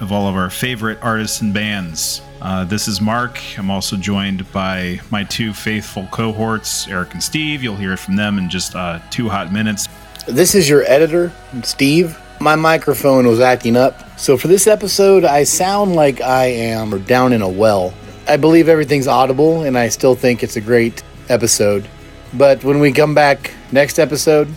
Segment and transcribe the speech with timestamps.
[0.00, 2.20] of all of our favorite artists and bands.
[2.40, 3.40] Uh, this is Mark.
[3.58, 7.62] I'm also joined by my two faithful cohorts, Eric and Steve.
[7.62, 9.88] You'll hear it from them in just uh, two hot minutes.
[10.26, 12.18] This is your editor, Steve.
[12.40, 16.98] My microphone was acting up, so for this episode, I sound like I am or
[16.98, 17.94] down in a well.
[18.26, 21.88] I believe everything's audible, and I still think it's a great episode.
[22.32, 24.48] But when we come back next episode,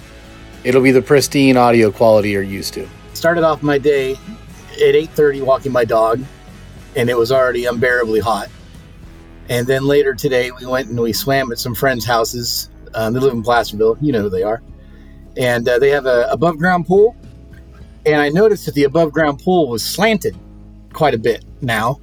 [0.64, 2.88] it'll be the pristine audio quality you're used to.
[3.14, 4.18] Started off my day
[4.82, 6.22] at 8:30 walking my dog,
[6.96, 8.50] and it was already unbearably hot.
[9.50, 12.70] And then later today, we went and we swam at some friends' houses.
[12.94, 13.98] Um, they live in Placerville.
[14.02, 14.62] You know who they are.
[15.38, 17.16] And uh, they have a above ground pool.
[18.06, 20.36] And I noticed that the above ground pool was slanted
[20.94, 22.00] quite a bit now.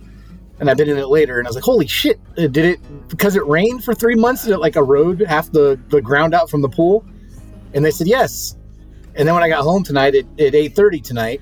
[0.60, 2.20] And I've been in it later, and I was like, "Holy shit!
[2.38, 4.44] Uh, Did it because it rained for three months?
[4.44, 7.04] Did it like erode half the the ground out from the pool?"
[7.74, 8.56] And they said yes.
[9.16, 11.40] And then when I got home tonight at, at 8:30 tonight,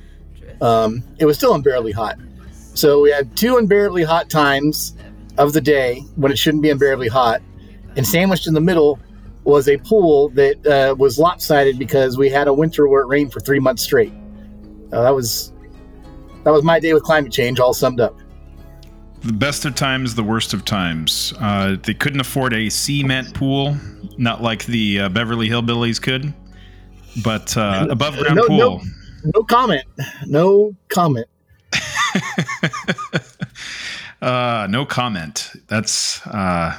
[0.62, 2.18] um, it was still unbearably hot.
[2.74, 4.94] So we had two unbearably hot times
[5.36, 7.42] of the day when it shouldn't be unbearably hot,
[7.96, 8.98] and sandwiched in the middle
[9.44, 13.32] was a pool that uh, was lopsided because we had a winter where it rained
[13.32, 14.12] for three months straight.
[14.92, 15.52] Uh, that was
[16.44, 18.16] that was my day with climate change, all summed up.
[19.22, 21.32] The best of times, the worst of times.
[21.40, 23.76] Uh, they couldn't afford a cement pool,
[24.16, 26.32] not like the uh, Beverly Hillbillies could,
[27.22, 28.58] but uh, above ground no, pool.
[28.58, 28.80] no,
[29.24, 29.84] no comment.
[30.26, 31.26] No comment.
[34.22, 35.50] Uh, no comment.
[35.66, 36.78] That's uh,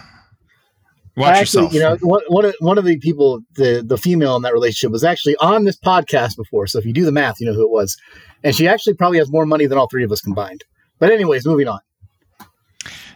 [1.18, 1.74] watch actually, yourself.
[1.74, 4.92] you know, one, one of one of the people, the the female in that relationship,
[4.92, 6.68] was actually on this podcast before.
[6.68, 7.98] So if you do the math, you know who it was,
[8.46, 10.64] and she actually probably has more money than all three of us combined.
[11.00, 11.80] But anyways, moving on.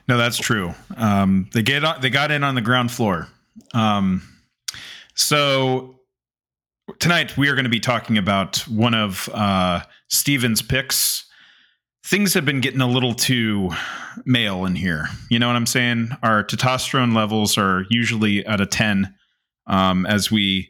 [0.09, 0.73] No, that's true.
[0.97, 3.29] Um, they get on, they got in on the ground floor.
[3.73, 4.23] Um,
[5.15, 5.96] so
[6.99, 11.25] tonight we are going to be talking about one of uh, Steven's picks.
[12.03, 13.71] Things have been getting a little too
[14.25, 15.07] male in here.
[15.29, 16.09] You know what I'm saying?
[16.23, 19.13] Our testosterone levels are usually at a 10
[19.67, 20.69] um, as we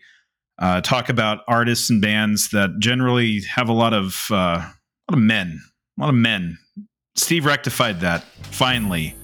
[0.59, 5.17] uh, talk about artists and bands that generally have a lot of uh, a lot
[5.17, 5.61] of men,
[5.97, 6.57] a lot of men.
[7.16, 9.16] Steve rectified that finally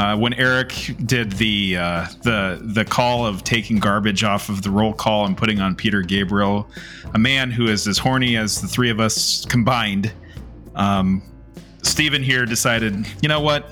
[0.00, 4.70] uh, when Eric did the uh, the the call of taking garbage off of the
[4.70, 6.66] roll call and putting on Peter Gabriel,
[7.12, 10.10] a man who is as horny as the three of us combined.
[10.74, 11.22] Um,
[11.82, 13.70] Steven here decided, you know what?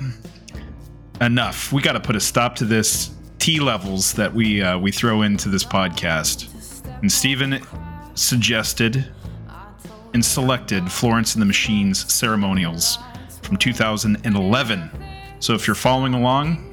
[1.23, 1.73] Enough.
[1.73, 5.23] We got to put a stop to this T levels that we uh, we throw
[5.23, 6.47] into this podcast.
[7.01, 7.59] And Steven
[8.13, 9.11] suggested
[10.13, 12.99] and selected Florence and the Machine's ceremonials
[13.41, 14.91] from 2011.
[15.41, 16.65] So if you're following along,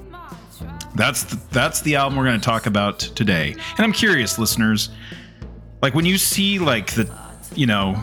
[0.96, 3.52] that's the, that's the album we're going to talk about today.
[3.52, 4.90] And I'm curious, listeners,
[5.82, 7.12] like when you see like the,
[7.56, 8.02] you know,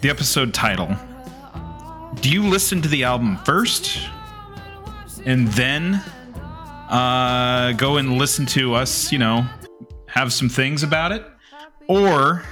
[0.00, 0.96] the episode title,
[2.20, 4.08] do you listen to the album first
[5.26, 5.94] and then
[6.88, 9.44] uh, go and listen to us, you know,
[10.06, 11.24] have some things about it?
[11.88, 12.44] Or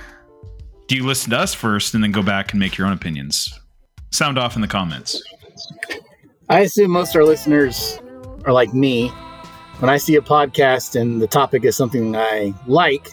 [0.86, 3.58] do you listen to us first and then go back and make your own opinions?
[4.10, 5.22] Sound off in the comments.
[6.50, 8.00] I assume most of our listeners
[8.46, 9.08] are like me.
[9.80, 13.10] When I see a podcast and the topic is something I like,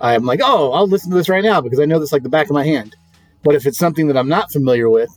[0.00, 2.28] I'm like, oh, I'll listen to this right now because I know this like the
[2.28, 2.94] back of my hand.
[3.42, 5.10] But if it's something that I'm not familiar with,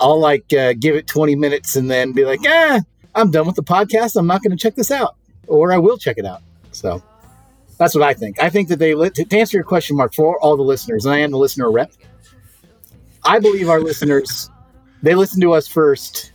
[0.00, 2.80] I'll like uh, give it 20 minutes and then be like, eh,
[3.14, 4.16] I'm done with the podcast.
[4.16, 5.16] I'm not going to check this out,
[5.46, 6.42] or I will check it out.
[6.72, 7.00] So
[7.78, 8.42] that's what I think.
[8.42, 11.18] I think that they, to answer your question, Mark, for all the listeners, and I
[11.18, 11.92] am the listener rep,
[13.24, 14.50] I believe our listeners,
[15.02, 16.32] they listen to us first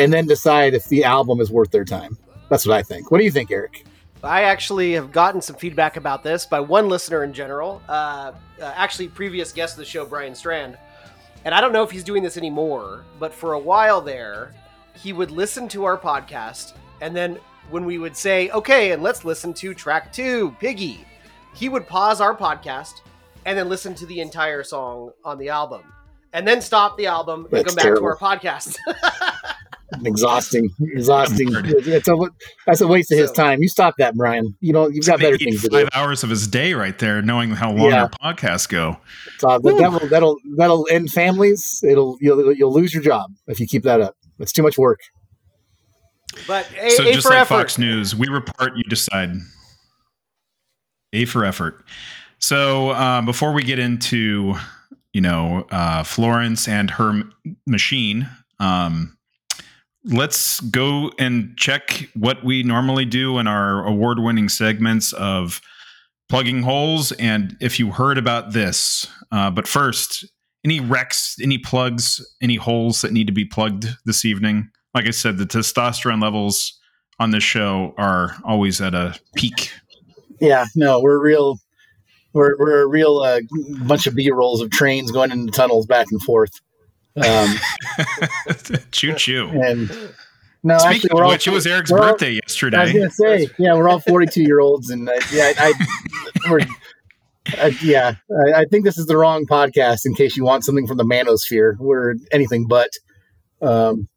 [0.00, 2.16] and then decide if the album is worth their time.
[2.48, 3.10] That's what I think.
[3.10, 3.84] What do you think, Eric?
[4.22, 7.80] I actually have gotten some feedback about this by one listener in general.
[7.88, 10.76] Uh, uh, actually, previous guest of the show, Brian Strand.
[11.44, 14.52] And I don't know if he's doing this anymore, but for a while there,
[14.94, 16.74] he would listen to our podcast.
[17.00, 17.38] And then
[17.70, 21.06] when we would say, okay, and let's listen to track two, Piggy,
[21.54, 23.00] he would pause our podcast
[23.46, 25.82] and then listen to the entire song on the album.
[26.32, 28.02] And then stop the album and That's come back terrible.
[28.02, 28.76] to our podcast.
[30.04, 31.48] Exhausting, exhausting.
[31.52, 32.16] It's a,
[32.66, 33.60] that's a waste of his time.
[33.62, 34.56] You stop that, Brian.
[34.60, 35.98] You know you've got better things to five do.
[35.98, 38.08] hours of his day right there, knowing how long Yeah.
[38.20, 38.96] our podcasts go.
[39.38, 41.80] So that, that'll that'll that'll end families.
[41.82, 44.14] It'll you'll you'll lose your job if you keep that up.
[44.38, 45.00] It's too much work.
[46.46, 47.54] but A, so A just for like effort.
[47.54, 49.32] Fox News, we report, you decide.
[51.12, 51.84] A for effort.
[52.38, 54.54] So uh, before we get into,
[55.12, 57.32] you know, uh, Florence and her m-
[57.66, 58.28] machine,
[58.60, 59.16] um,
[60.04, 65.60] let's go and check what we normally do in our award-winning segments of
[66.28, 67.12] plugging holes.
[67.12, 70.24] And if you heard about this, uh, but first,
[70.64, 74.70] any wrecks, any plugs, any holes that need to be plugged this evening?
[74.94, 76.78] Like I said, the testosterone levels
[77.18, 79.70] on this show are always at a peak.
[80.40, 81.58] Yeah, no, we're real.
[82.32, 83.40] We're we're a real uh,
[83.86, 86.60] bunch of b rolls of trains going into tunnels back and forth.
[87.16, 87.54] Um,
[88.92, 89.48] choo choo.
[89.48, 89.88] And
[90.62, 92.40] no, Speaking actually, of we're all, which, it was Eric's we're all- birthday I was
[92.44, 92.92] yesterday.
[92.92, 95.72] gonna say, yeah, we're all forty-two year olds, and uh, yeah, I,
[96.44, 96.60] I we're.
[97.58, 98.14] Uh, yeah,
[98.46, 100.04] I, I think this is the wrong podcast.
[100.04, 102.90] In case you want something from the manosphere, we're anything but.
[103.62, 104.08] Um,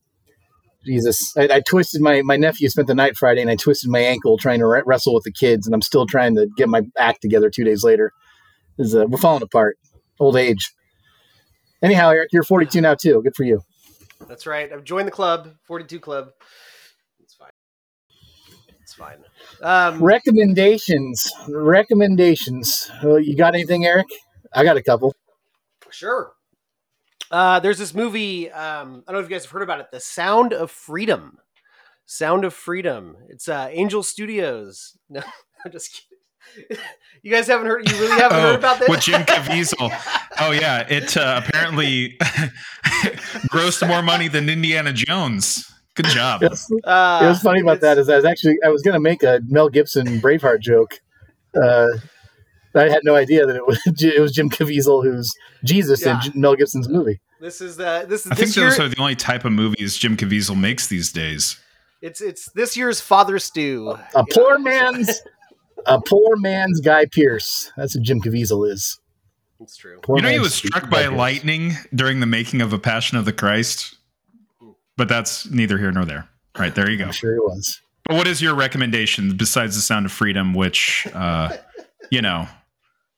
[0.86, 4.00] Jesus, I, I twisted my my nephew spent the night Friday, and I twisted my
[4.00, 6.81] ankle trying to re- wrestle with the kids, and I'm still trying to get my
[6.98, 7.50] act together.
[7.50, 8.12] Two days later,
[8.78, 9.78] is uh, we're falling apart.
[10.19, 10.72] Old age.
[11.84, 13.22] Anyhow, Eric, you're 42 now too.
[13.22, 13.62] Good for you.
[14.28, 14.72] That's right.
[14.72, 16.30] I've joined the club, 42 Club.
[17.22, 17.50] It's fine.
[18.82, 19.18] It's fine.
[19.62, 21.30] Um, Recommendations.
[21.50, 22.90] Recommendations.
[23.04, 24.08] Uh, you got anything, Eric?
[24.54, 25.14] I got a couple.
[25.90, 26.32] Sure.
[27.30, 28.50] Uh, there's this movie.
[28.52, 29.88] Um, I don't know if you guys have heard about it.
[29.92, 31.38] The Sound of Freedom.
[32.06, 33.18] Sound of Freedom.
[33.30, 34.98] It's uh, Angel Studios.
[35.10, 35.22] No,
[35.66, 36.12] I'm just kidding.
[37.22, 37.90] You guys haven't heard.
[37.90, 38.90] You really haven't heard about this?
[38.90, 39.92] Oh, with Jim Caviezel.
[40.40, 42.18] Oh yeah, it uh, apparently
[43.50, 45.69] grossed more money than Indiana Jones.
[45.95, 46.42] Good job.
[46.42, 46.68] Yes.
[46.84, 49.24] Uh, it was funny about that it's- I was actually I was going to make
[49.24, 51.00] a Mel Gibson Braveheart joke.
[51.56, 51.88] Uh,
[52.75, 55.31] I had no idea that it was it was Jim Caviezel who's
[55.63, 56.16] Jesus Yeah.
[56.16, 57.19] in J- Mel Gibson's movie.
[57.39, 58.69] This is the this is I think this year.
[58.69, 61.60] those are the only type of movies Jim Caviezel makes these days.
[62.01, 63.96] It's it's this year's Father Stu.
[64.16, 65.22] A poor man's
[65.86, 67.72] a poor man's Guy Pearce.
[67.78, 69.00] That's what Jim Caviezel is.
[69.60, 70.00] It's true.
[70.02, 71.18] Poor you know, he was struck by Pearce.
[71.18, 73.96] lightning during the making of A Passion of the Christ,
[74.98, 76.28] but that's neither here nor there.
[76.58, 77.06] Right there, you go.
[77.06, 77.82] I'm sure he was.
[78.06, 81.56] But what is your recommendation besides The Sound of Freedom, which, uh,
[82.12, 82.48] you know,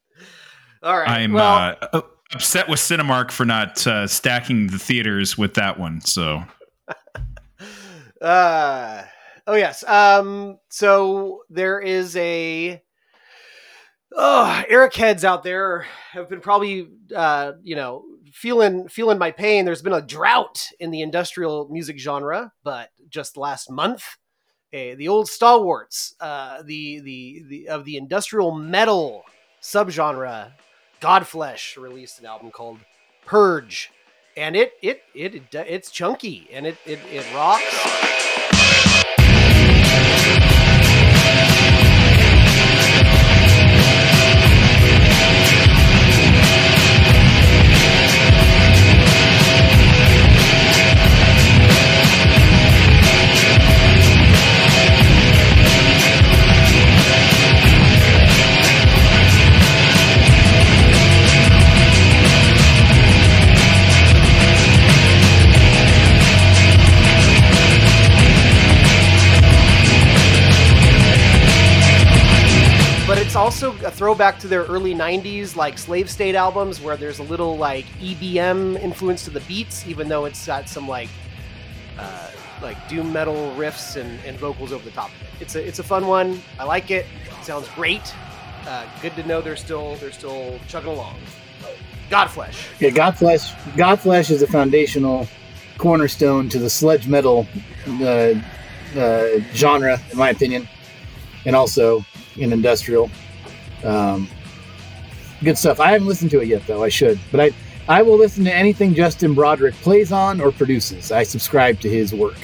[0.83, 1.09] All right.
[1.09, 2.01] I'm well, uh,
[2.33, 6.01] upset with Cinemark for not uh, stacking the theaters with that one.
[6.01, 6.43] So
[8.21, 9.03] Uh,
[9.47, 9.83] oh yes.
[9.83, 12.81] Um, so there is a
[14.13, 19.65] oh Eric heads out there have been probably uh, you know feeling feeling my pain.
[19.65, 24.03] There's been a drought in the industrial music genre, but just last month,
[24.73, 29.23] eh, the old stalwarts, uh, the, the the of the industrial metal
[29.61, 30.51] subgenre,
[31.01, 32.79] Godflesh released an album called
[33.25, 33.91] Purge.
[34.37, 38.34] And it it it, it it's chunky and it it, it rocks.
[73.63, 77.55] Also a throwback to their early 90s like slave state albums where there's a little
[77.57, 81.07] like ebm influence to the beats even though it's got some like
[81.97, 82.29] uh,
[82.61, 85.07] like doom metal riffs and, and vocals over the top.
[85.07, 86.41] Of it it's a it's a fun one.
[86.59, 87.05] I like it
[87.43, 88.13] sounds great.
[88.67, 91.15] Uh, good to know they're still they're still chugging along.
[92.09, 92.57] Godflesh.
[92.81, 93.53] Yeah, Godflesh.
[93.77, 95.29] Godflesh is a foundational
[95.77, 97.47] cornerstone to the sludge metal
[97.87, 98.33] uh,
[98.97, 100.67] uh, genre, in my opinion,
[101.45, 102.03] and also
[102.35, 103.09] in industrial.
[103.83, 104.29] Um,
[105.43, 105.79] good stuff.
[105.79, 106.83] I haven't listened to it yet, though.
[106.83, 107.51] I should, but I
[107.87, 111.11] I will listen to anything Justin Broadrick plays on or produces.
[111.11, 112.37] I subscribe to his work.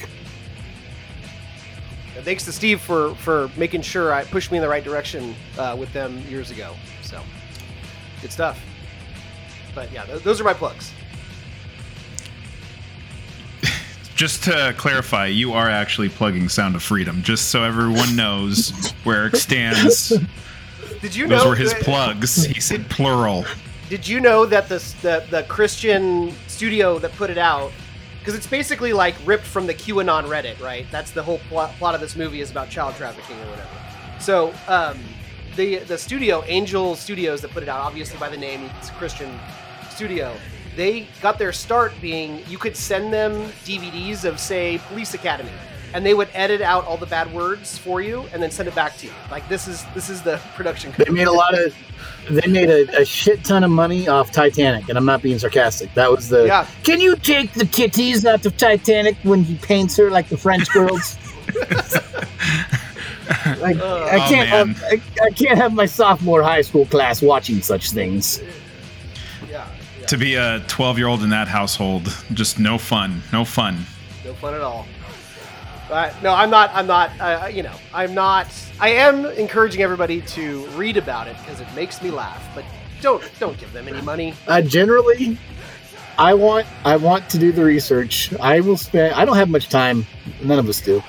[2.23, 5.75] thanks to steve for for making sure i pushed me in the right direction uh,
[5.77, 7.19] with them years ago so
[8.21, 8.59] good stuff
[9.73, 10.93] but yeah th- those are my plugs
[14.15, 19.17] just to clarify, you are actually plugging Sound of Freedom, just so everyone knows where
[19.23, 20.13] Eric stands.
[21.01, 22.43] did you Those know were his that- plugs.
[22.45, 23.45] He said plural.
[23.89, 27.71] Did you know that the the, the Christian studio that put it out,
[28.19, 30.85] because it's basically like ripped from the QAnon Reddit, right?
[30.91, 33.69] That's the whole plot, plot of this movie is about child trafficking or whatever.
[34.19, 34.97] So um,
[35.57, 38.93] the the studio, Angel Studios, that put it out, obviously by the name, it's a
[38.93, 39.37] Christian
[39.89, 40.33] studio.
[40.77, 43.33] They got their start being you could send them
[43.65, 45.51] DVDs of say Police Academy,
[45.93, 48.75] and they would edit out all the bad words for you and then send it
[48.75, 49.13] back to you.
[49.29, 50.93] Like this is this is the production.
[50.97, 51.73] They made a lot of.
[52.29, 55.93] They made a, a shit ton of money off Titanic, and I'm not being sarcastic.
[55.95, 56.45] That was the.
[56.45, 56.67] Yeah.
[56.83, 60.69] Can you take the titties out of Titanic when he paints her like the French
[60.71, 61.17] girls?
[63.29, 64.67] I, Uh, I Oh, can't man.
[64.75, 68.41] have I, I can't have my sophomore high school class watching such things.
[69.49, 69.67] Yeah,
[69.99, 70.05] yeah.
[70.07, 73.21] To be a 12 year old in that household, just no fun.
[73.31, 73.85] No fun.
[74.25, 74.85] No fun at all.
[75.91, 76.71] But no, I'm not.
[76.73, 77.11] I'm not.
[77.19, 78.47] Uh, you know, I'm not.
[78.79, 82.41] I am encouraging everybody to read about it because it makes me laugh.
[82.55, 82.63] But
[83.01, 84.33] don't don't give them any money.
[84.47, 85.37] Uh, generally,
[86.17, 88.33] I want I want to do the research.
[88.39, 89.15] I will spend.
[89.15, 90.07] I don't have much time.
[90.41, 91.03] None of us do.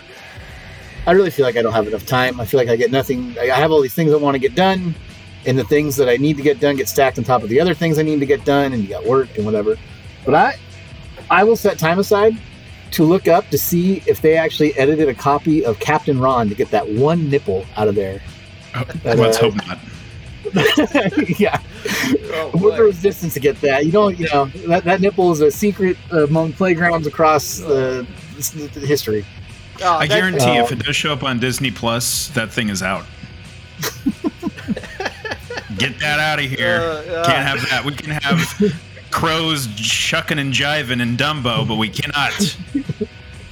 [1.07, 2.41] I really feel like I don't have enough time.
[2.41, 3.37] I feel like I get nothing.
[3.39, 4.97] I I have all these things I want to get done,
[5.47, 7.61] and the things that I need to get done get stacked on top of the
[7.61, 9.77] other things I need to get done, and you got work and whatever.
[10.25, 10.57] But I,
[11.31, 12.37] I will set time aside
[12.93, 16.55] to look up to see if they actually edited a copy of Captain Ron to
[16.55, 18.23] get that one nipple out of there.
[18.75, 19.79] Oh, But, let's uh, hope not.
[21.41, 21.61] yeah.
[22.35, 25.41] Oh, With the resistance to get that, you don't, you know, that, that nipple is
[25.41, 28.05] a secret among playgrounds across uh,
[28.37, 29.25] history.
[29.83, 32.83] Oh, I guarantee uh, if it does show up on Disney Plus, that thing is
[32.83, 33.05] out.
[35.79, 36.77] Get that out of here.
[36.77, 37.25] Uh, uh.
[37.25, 37.85] Can't have that.
[37.85, 42.33] We can have crows shucking and jiving in Dumbo, but we cannot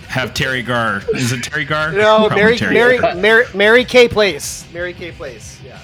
[0.09, 1.03] have Teri Garr.
[1.15, 1.93] Is it Teri Garr?
[1.93, 3.15] No, Probably Mary, Terry Mary, Gar.
[3.15, 4.67] Mary, Mary Kay Place.
[4.73, 5.61] Mary Kay Place.
[5.65, 5.79] Yeah.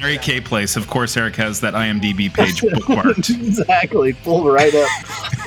[0.00, 0.76] Mary Kay Place.
[0.76, 3.30] Of course, Eric has that IMDb page bookmarked.
[3.30, 4.88] exactly, pulled right up.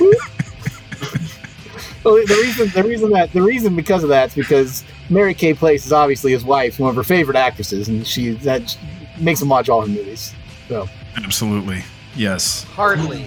[2.04, 5.54] well, the reason, the reason that, the reason because of that is because Mary Kay
[5.54, 8.76] Place is obviously his wife, one of her favorite actresses, and she that
[9.18, 10.34] makes him watch all her movies.
[10.68, 11.84] So Absolutely.
[12.16, 12.64] Yes.
[12.64, 13.26] Hardly.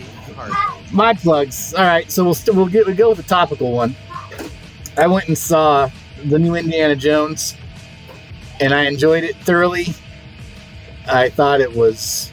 [0.91, 1.73] My plugs.
[1.73, 3.95] All right, so we'll st- we'll get we go with the topical one.
[4.97, 5.89] I went and saw
[6.25, 7.55] the new Indiana Jones,
[8.59, 9.87] and I enjoyed it thoroughly.
[11.09, 12.31] I thought it was.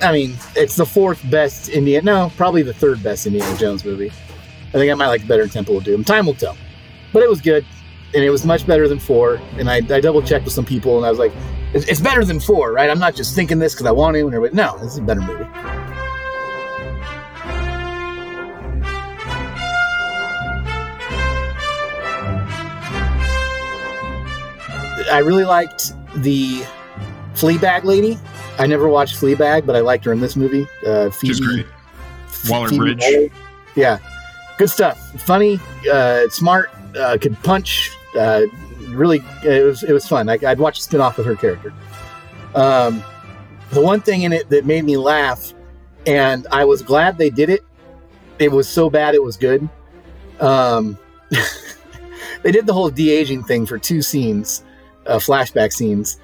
[0.00, 2.04] I mean, it's the fourth best Indiana.
[2.04, 4.10] No, probably the third best Indiana Jones movie.
[4.68, 6.02] I think I might like better Temple of Doom.
[6.04, 6.56] Time will tell,
[7.12, 7.64] but it was good,
[8.14, 9.40] and it was much better than four.
[9.58, 11.32] And I, I double checked with some people, and I was like,
[11.72, 14.26] it's, "It's better than four, right?" I'm not just thinking this because I want to.
[14.26, 15.44] And everybody, no, this is a better movie.
[25.10, 25.92] I really liked
[26.22, 26.62] the
[27.34, 28.18] Fleabag lady.
[28.58, 30.66] I never watched Fleabag, but I liked her in this movie.
[30.86, 31.66] Uh, Phoebe, is great.
[32.48, 33.02] Waller Phoebe Bridge.
[33.02, 33.28] Waller.
[33.74, 33.98] Yeah,
[34.58, 34.98] good stuff.
[35.22, 35.58] Funny,
[35.90, 37.90] uh, smart, uh, could punch.
[38.18, 38.42] Uh,
[38.88, 40.28] really, it was it was fun.
[40.28, 41.72] I, I'd watch a spin off with her character.
[42.54, 43.02] Um,
[43.70, 45.54] the one thing in it that made me laugh,
[46.06, 47.64] and I was glad they did it.
[48.38, 49.68] It was so bad it was good.
[50.40, 50.98] Um,
[52.42, 54.64] they did the whole de aging thing for two scenes,
[55.06, 56.18] uh, flashback scenes,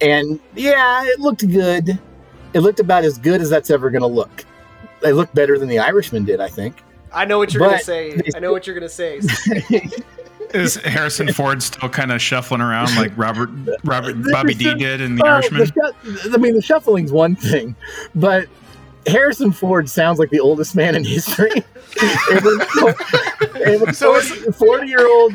[0.00, 1.98] and yeah, it looked good.
[2.54, 4.44] It looked about as good as that's ever going to look.
[5.02, 6.82] It looked better than the Irishman did, I think.
[7.12, 8.18] I know what you're gonna say.
[8.34, 9.20] I know what you're gonna say.
[10.54, 13.50] Is Harrison Ford still kind of shuffling around like Robert
[13.84, 15.60] Robert Bobby D did in The Well, Irishman?
[15.60, 15.66] the
[16.24, 17.74] shu- I mean, the shuffling's one thing,
[18.14, 18.48] but
[19.06, 21.50] Harrison Ford sounds like the oldest man in history.
[22.30, 22.44] and
[23.80, 25.34] when, So 40, 40 year old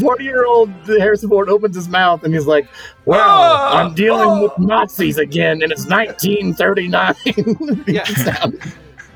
[0.00, 2.66] 40 year old Harrison Ford opens his mouth and he's like,
[3.04, 7.14] Well, Oh, I'm dealing oh." with Nazis again, and it's 1939.
[7.86, 8.04] Yeah.
[8.04, 8.62] he sounded,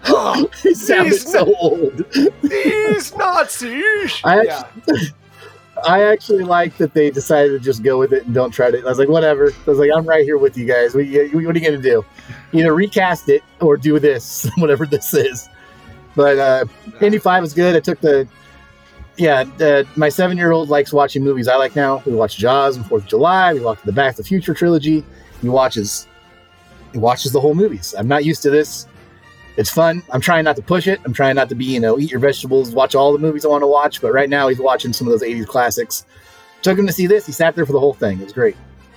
[0.09, 2.05] oh, ah, he sounded These so old.
[2.43, 4.21] these Nazis.
[4.25, 4.63] I yeah.
[4.65, 5.01] actually,
[5.87, 8.79] I actually like that they decided to just go with it and don't try to.
[8.79, 9.53] I was like, whatever.
[9.67, 10.95] I was like, I'm right here with you guys.
[10.95, 12.05] What, what are you going to do?
[12.53, 15.49] Either recast it or do this, whatever this is.
[16.15, 16.65] But uh,
[17.03, 17.77] Indy 5 is good.
[17.77, 18.27] I took the.
[19.17, 22.03] Yeah, uh, my seven year old likes watching movies I like now.
[22.05, 23.55] We watch Jaws and 4th of July.
[23.55, 25.05] We watch the Back to the Future trilogy.
[25.41, 26.07] He watches.
[26.93, 27.95] He watches the whole movies.
[27.97, 28.87] I'm not used to this.
[29.57, 30.03] It's fun.
[30.13, 31.01] I'm trying not to push it.
[31.05, 33.49] I'm trying not to be, you know, eat your vegetables, watch all the movies I
[33.49, 34.03] want to watch.
[34.03, 36.05] But right now, he's watching some of those 80s classics.
[36.61, 37.25] Took him to see this.
[37.25, 38.21] He sat there for the whole thing.
[38.21, 38.57] It was great.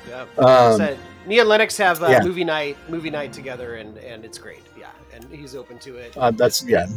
[0.09, 0.25] Yeah.
[0.37, 2.23] Um, me and Lennox have uh, yeah.
[2.23, 4.63] movie night, movie night together, and and it's great.
[4.77, 6.17] Yeah, and he's open to it.
[6.17, 6.87] Uh, that's, yeah.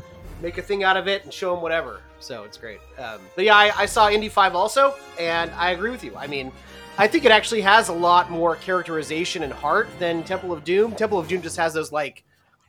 [0.40, 2.00] Make a thing out of it and show him whatever.
[2.22, 2.80] So it's great.
[2.98, 6.14] Um, but yeah, I, I saw Indy Five also, and I agree with you.
[6.16, 6.52] I mean,
[6.96, 10.94] I think it actually has a lot more characterization and heart than Temple of Doom.
[10.94, 12.22] Temple of Doom just has those like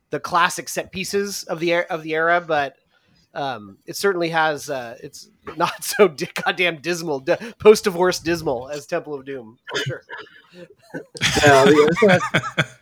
[0.09, 2.77] the classic set pieces of the of the era, but
[3.35, 4.69] um, it certainly has.
[4.69, 9.57] Uh, it's not so di- goddamn dismal, di- post divorce dismal as Temple of Doom
[9.69, 10.03] for sure.
[11.45, 12.19] No, this one,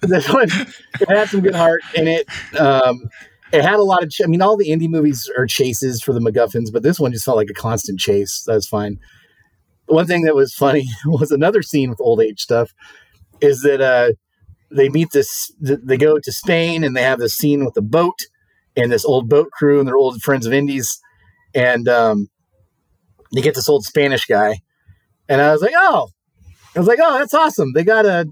[0.01, 0.50] this one
[1.00, 2.28] it had some good heart in it.
[2.60, 3.10] Um,
[3.51, 4.10] it had a lot of.
[4.10, 7.12] Ch- I mean, all the Indy movies are chases for the MacGuffins, but this one
[7.12, 8.43] just felt like a constant chase.
[8.46, 9.00] That's fine.
[9.88, 12.74] One thing that was funny was another scene with old age stuff.
[13.41, 14.12] Is that uh,
[14.70, 15.51] they meet this?
[15.60, 18.20] They go to Spain and they have this scene with the boat
[18.75, 21.00] and this old boat crew and their old friends of Indy's,
[21.53, 22.29] and um,
[23.34, 24.60] they get this old Spanish guy,
[25.27, 26.10] and I was like, oh,
[26.75, 27.74] I was like, oh, that's awesome.
[27.74, 28.25] They got a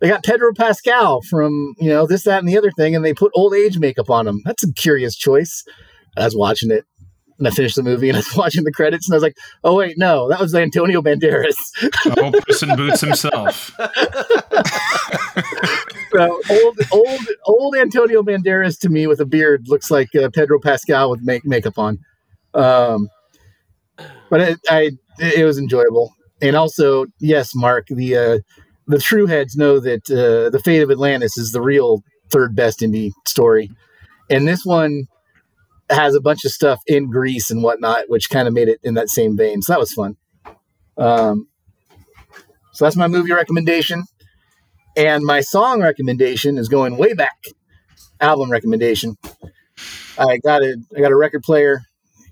[0.00, 3.14] they got Pedro Pascal from you know this, that, and the other thing, and they
[3.14, 4.40] put old age makeup on him.
[4.44, 5.64] That's a curious choice.
[6.16, 6.84] I was watching it,
[7.38, 9.36] and I finished the movie, and I was watching the credits, and I was like,
[9.62, 11.54] oh wait, no, that was Antonio Banderas.
[12.06, 13.70] oh, Puss in Boots himself.
[16.12, 20.58] so old, old, old Antonio Banderas to me with a beard looks like uh, Pedro
[20.60, 21.98] Pascal with make, makeup on.
[22.54, 23.08] Um,
[24.30, 28.38] but it, I, it was enjoyable, and also, yes, Mark, the uh,
[28.90, 32.82] the true heads know that uh, the fate of Atlantis is the real third best
[32.82, 33.70] Indy story,
[34.28, 35.04] and this one
[35.90, 38.94] has a bunch of stuff in Greece and whatnot, which kind of made it in
[38.94, 39.62] that same vein.
[39.62, 40.16] So that was fun.
[40.96, 41.48] Um,
[42.72, 44.04] so that's my movie recommendation.
[44.96, 47.44] And my song recommendation is going way back.
[48.20, 49.16] Album recommendation.
[50.18, 51.80] I got a I got a record player,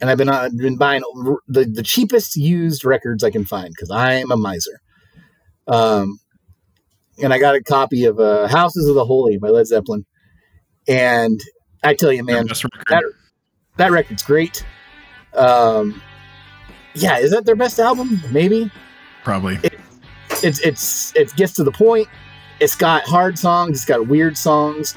[0.01, 1.03] and I've been uh, been buying
[1.47, 4.81] the, the cheapest used records I can find because I'm a miser.
[5.67, 6.19] Um,
[7.23, 10.05] and I got a copy of uh, "Houses of the Holy" by Led Zeppelin,
[10.87, 11.41] and
[11.83, 13.03] I tell you, man, that
[13.77, 14.65] that record's great.
[15.35, 16.03] Um,
[16.95, 18.21] yeah, is that their best album?
[18.31, 18.71] Maybe,
[19.25, 19.59] probably.
[19.63, 19.79] It,
[20.43, 22.09] it's it's it gets to the point.
[22.61, 23.79] It's got hard songs.
[23.79, 24.97] It's got weird songs.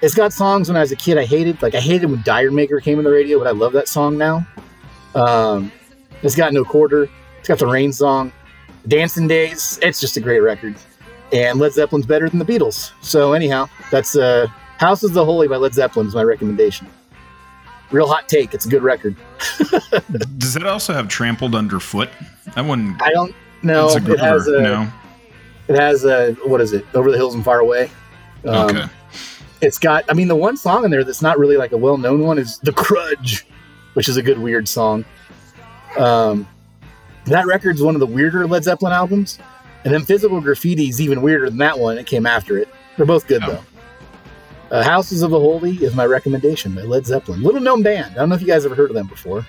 [0.00, 1.62] It's got songs when I was a kid I hated.
[1.62, 4.18] Like I hated when D'yer Mak'er came in the radio, but I love that song
[4.18, 4.46] now.
[5.14, 5.70] Um,
[6.22, 7.08] it's got no quarter.
[7.38, 8.32] It's got the rain song,
[8.88, 9.78] Dancing Days.
[9.82, 10.76] It's just a great record.
[11.32, 12.92] And Led Zeppelin's better than the Beatles.
[13.00, 14.46] So anyhow, that's uh,
[14.78, 16.88] House is the Holy by Led Zeppelin is my recommendation.
[17.90, 18.54] Real hot take.
[18.54, 19.16] It's a good record.
[20.38, 22.08] Does it also have Trampled Underfoot?
[22.54, 22.96] That one.
[23.00, 23.88] I don't know.
[23.90, 24.92] It has a, no.
[25.68, 26.84] It has a what is it?
[26.94, 27.90] Over the hills and far away.
[28.44, 28.84] Um, okay.
[29.60, 30.04] It's got.
[30.08, 32.58] I mean, the one song in there that's not really like a well-known one is
[32.58, 33.44] "The Crunge,"
[33.94, 35.04] which is a good weird song.
[35.96, 36.48] Um,
[37.26, 39.38] that record's one of the weirder Led Zeppelin albums,
[39.84, 41.98] and then Physical Graffiti is even weirder than that one.
[41.98, 42.68] It came after it.
[42.96, 43.52] They're both good oh.
[43.52, 43.64] though.
[44.76, 47.42] Uh, Houses of the Holy is my recommendation by Led Zeppelin.
[47.42, 48.12] Little known band.
[48.12, 49.46] I don't know if you guys ever heard of them before.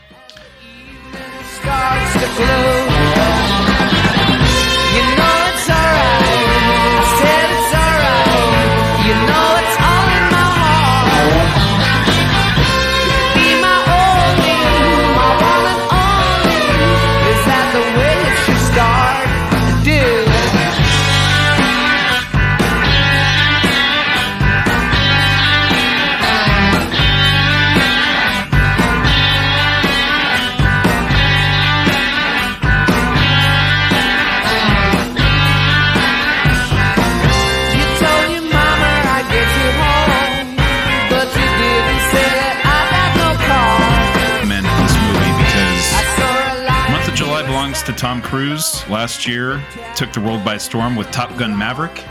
[48.34, 49.64] Cruise last year,
[49.96, 52.04] took the world by storm with Top Gun Maverick,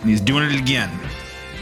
[0.00, 0.90] and he's doing it again.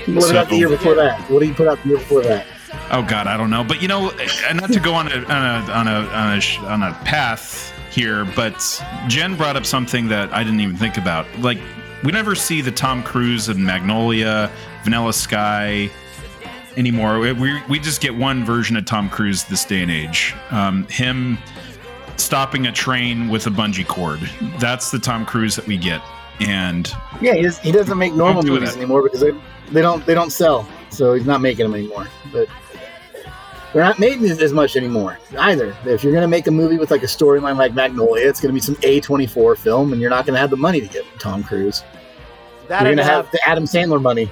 [0.06, 1.20] What so, about the year before that?
[1.30, 2.46] What did he put out the year before that?
[2.90, 3.62] Oh God, I don't know.
[3.62, 4.10] But you know,
[4.54, 8.24] not to go on a on a on a on a, on a path here,
[8.34, 11.26] but Jen brought up something that I didn't even think about.
[11.40, 11.58] Like
[12.02, 14.50] we never see the Tom Cruise and Magnolia,
[14.82, 15.90] Vanilla Sky
[16.78, 17.18] anymore.
[17.18, 20.34] We we just get one version of Tom Cruise this day and age.
[20.50, 21.36] Um, him
[22.16, 24.20] stopping a train with a bungee cord.
[24.58, 26.02] That's the Tom Cruise that we get.
[26.40, 28.78] And yeah, he, does, he doesn't make normal do movies that.
[28.78, 29.32] anymore because they
[29.70, 32.06] they don't they don't sell, so he's not making them anymore.
[32.30, 32.48] But
[33.72, 35.74] they're not making as much anymore either.
[35.84, 38.60] If you're gonna make a movie with like a storyline like Magnolia, it's gonna be
[38.60, 41.82] some A24 film, and you're not gonna have the money to get Tom Cruise.
[42.68, 44.30] That you're gonna uh, have the Adam Sandler money.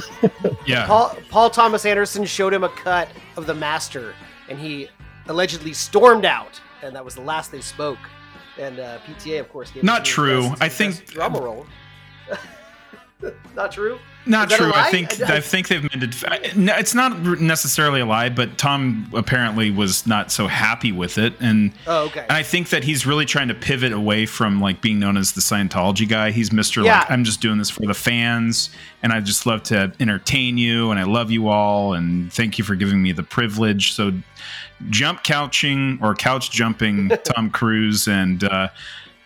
[0.66, 0.86] yeah.
[0.86, 4.14] Paul, Paul Thomas Anderson showed him a cut of The Master,
[4.48, 4.88] and he
[5.28, 7.98] allegedly stormed out and that was the last they spoke.
[8.58, 10.50] And uh, PTA, of course, gave not true.
[10.60, 11.66] I think drum roll.
[13.54, 13.98] not true.
[14.24, 14.70] Not true.
[14.72, 16.14] I think I, I, think they've mended.
[16.22, 21.72] It's not necessarily a lie, but Tom apparently was not so happy with it, and
[21.86, 22.20] oh, okay.
[22.20, 25.32] And I think that he's really trying to pivot away from like being known as
[25.32, 26.30] the Scientology guy.
[26.30, 27.00] He's Mister yeah.
[27.00, 28.70] like I'm just doing this for the fans,
[29.02, 32.64] and I just love to entertain you, and I love you all, and thank you
[32.64, 33.92] for giving me the privilege.
[33.92, 34.12] So
[34.90, 38.68] jump couching or couch jumping Tom Cruise and uh,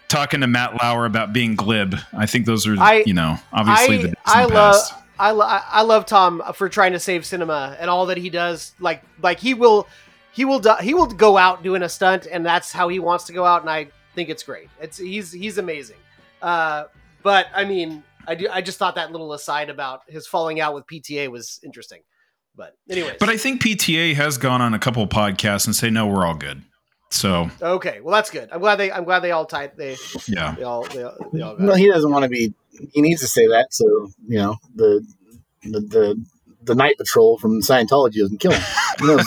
[0.09, 1.97] talking to Matt Lauer about being glib.
[2.13, 4.77] I think those are, I, you know, obviously I, the I love.
[5.19, 8.75] I, lo- I love Tom for trying to save cinema and all that he does.
[8.81, 9.89] Like like he will
[10.33, 13.25] he will do- he will go out doing a stunt and that's how he wants
[13.25, 14.69] to go out and I think it's great.
[14.81, 15.97] It's he's he's amazing.
[16.43, 16.85] Uh,
[17.23, 20.75] but I mean I do I just thought that little aside about his falling out
[20.75, 22.01] with PTA was interesting.
[22.57, 23.17] But anyway.
[23.21, 26.25] But I think PTA has gone on a couple of podcasts and say, no, we're
[26.27, 26.63] all good.
[27.11, 28.49] So Okay, well that's good.
[28.51, 31.41] I'm glad they I'm glad they all tied they yeah, they all they, all- they
[31.41, 31.79] all got Well, it.
[31.79, 32.53] he doesn't want to be.
[32.93, 33.85] He needs to say that, so
[34.27, 35.07] you know the
[35.63, 36.25] the the,
[36.65, 38.63] the night patrol from Scientology doesn't kill him.
[38.99, 39.27] He knows.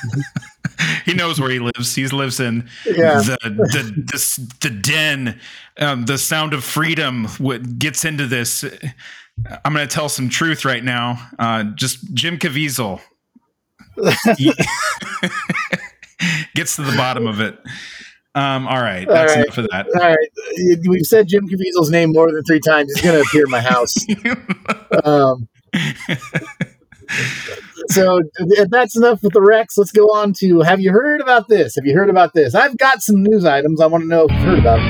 [1.06, 1.94] he knows where he lives.
[1.94, 3.20] He lives in Yeah.
[3.20, 5.40] the the this, the den.
[5.78, 7.26] Um, the sound of freedom.
[7.38, 8.64] What gets into this?
[9.64, 11.28] I'm going to tell some truth right now.
[11.38, 13.00] Uh, just Jim Caviezel
[16.54, 17.58] gets to the bottom of it.
[18.34, 19.44] Um, all right, All that's right.
[19.44, 19.86] enough of that.
[19.88, 22.92] All right, we've said Jim Caviezel's name more than three times.
[22.94, 23.94] He's going to appear in my house.
[25.04, 25.48] Um,
[27.88, 31.46] so if that's enough with the Rex, let's go on to Have you heard about
[31.48, 31.76] this?
[31.76, 32.54] Have you heard about this?
[32.56, 34.80] I've got some news items I want to know if you've heard about.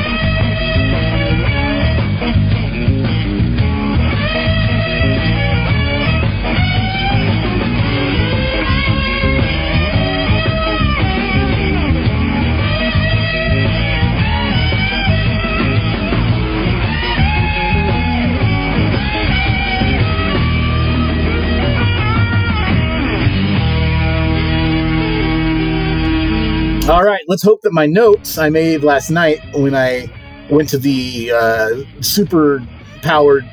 [26.91, 30.09] All right, let's hope that my notes I made last night when I
[30.51, 32.67] went to the uh, super
[33.01, 33.49] powered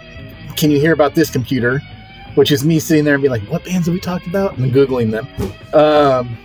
[0.56, 1.80] Can You Hear About This computer,
[2.34, 4.58] which is me sitting there and being like, what bands have we talked about?
[4.58, 5.28] And Googling them.
[5.71, 6.36] Um,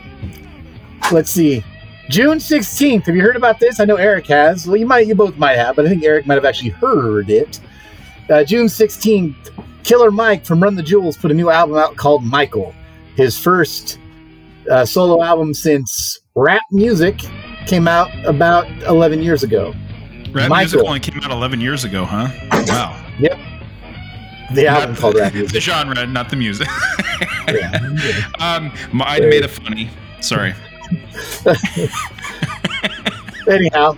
[1.10, 1.64] let's see.
[2.10, 3.06] June 16th.
[3.06, 3.80] Have you heard about this?
[3.80, 4.66] I know Eric has.
[4.66, 7.30] Well, you might, you both might have, but I think Eric might have actually heard
[7.30, 7.58] it.
[8.28, 9.48] Uh, June 16th,
[9.82, 12.74] Killer Mike from Run the Jewels put a new album out called Michael.
[13.16, 13.98] His first
[14.70, 17.18] uh, solo album since Rap Music
[17.66, 19.74] came out about 11 years ago.
[20.30, 20.56] Rap Michael.
[20.56, 22.28] music only came out 11 years ago, huh?
[22.66, 23.04] Wow.
[23.18, 23.38] Yep.
[24.54, 26.68] The album Not called Rap The genre, not the music.
[27.48, 27.78] Yeah.
[28.38, 29.90] um, I made a funny.
[30.20, 30.54] Sorry.
[33.48, 33.96] Anyhow,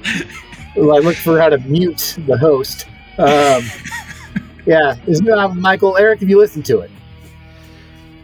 [0.76, 2.86] I looked for how to mute the host.
[3.18, 3.64] Um,
[4.66, 5.96] yeah, his new album, Michael.
[5.96, 6.90] Eric, have you listened to it?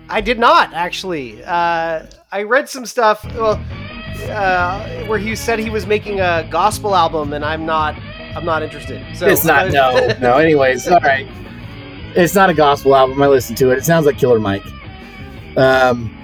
[0.08, 1.44] I did not actually.
[1.44, 3.24] Uh, I read some stuff.
[3.34, 3.62] Well,
[4.28, 7.96] uh, where he said he was making a gospel album, and I'm not.
[8.34, 9.04] I'm not interested.
[9.16, 9.72] So it's not.
[9.72, 10.38] No, no.
[10.38, 11.26] Anyways, all right.
[12.14, 13.22] It's not a gospel album.
[13.22, 13.78] I listened to it.
[13.78, 14.64] It sounds like Killer Mike.
[15.56, 16.16] Um,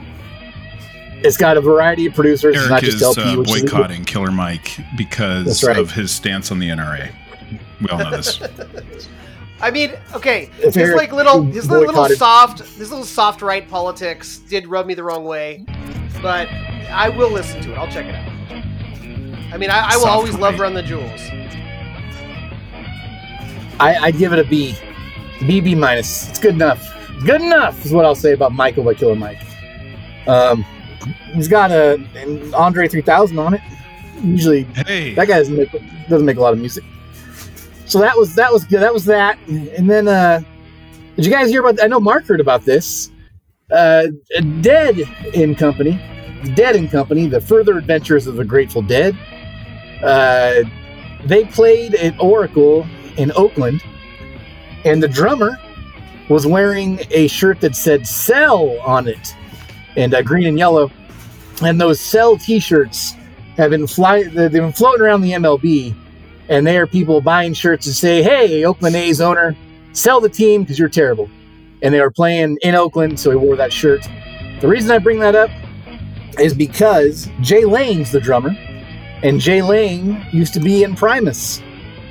[1.22, 2.57] it's got a variety of producers.
[2.57, 5.77] it's not is just LP, uh, which is boycotting Killer Mike because right.
[5.77, 7.12] of his stance on the NRA.
[7.81, 8.40] We all know this.
[9.61, 13.40] I mean, okay, If his Eric like little, his little, little soft, his little soft
[13.40, 15.64] right politics did rub me the wrong way,
[16.20, 16.48] but
[16.90, 17.79] I will listen to it.
[17.79, 18.33] I'll check it out.
[19.52, 20.59] I mean, I, I will Soft always love.
[20.59, 21.20] Run the Jewels.
[23.79, 24.74] I, I'd give it a B.
[25.46, 26.29] B B minus.
[26.31, 26.83] It's good enough.
[27.24, 29.38] Good enough is what I'll say about Michael by Killer Mike.
[30.26, 30.64] Um,
[31.35, 33.61] he's got a an Andre 3000 on it.
[34.22, 35.70] Usually, Hey, that guy doesn't make
[36.09, 36.85] doesn't make a lot of music.
[37.85, 38.81] So that was that was good.
[38.81, 39.38] That was that.
[39.46, 40.40] And then, uh,
[41.14, 41.83] did you guys hear about?
[41.83, 43.11] I know Mark heard about this.
[43.70, 44.07] Uh,
[44.61, 45.00] Dead
[45.35, 45.92] and Company,
[46.55, 49.16] Dead and Company, the further adventures of the Grateful Dead.
[50.02, 50.62] Uh,
[51.24, 53.83] they played at Oracle in Oakland,
[54.85, 55.59] and the drummer
[56.29, 59.35] was wearing a shirt that said "Sell" on it,
[59.96, 60.90] and uh, green and yellow.
[61.62, 63.14] And those "Sell" T-shirts
[63.57, 64.24] have been fly.
[64.24, 65.92] They've been floating around the MLB,
[66.48, 69.57] and they are people buying shirts to say, "Hey, Oakland A's owner,
[69.92, 71.29] sell the team because you're terrible."
[71.82, 74.06] And they were playing in Oakland, so he wore that shirt.
[74.60, 75.50] The reason I bring that up
[76.38, 78.50] is because Jay Lane's the drummer,
[79.22, 81.62] and Jay Lane used to be in Primus.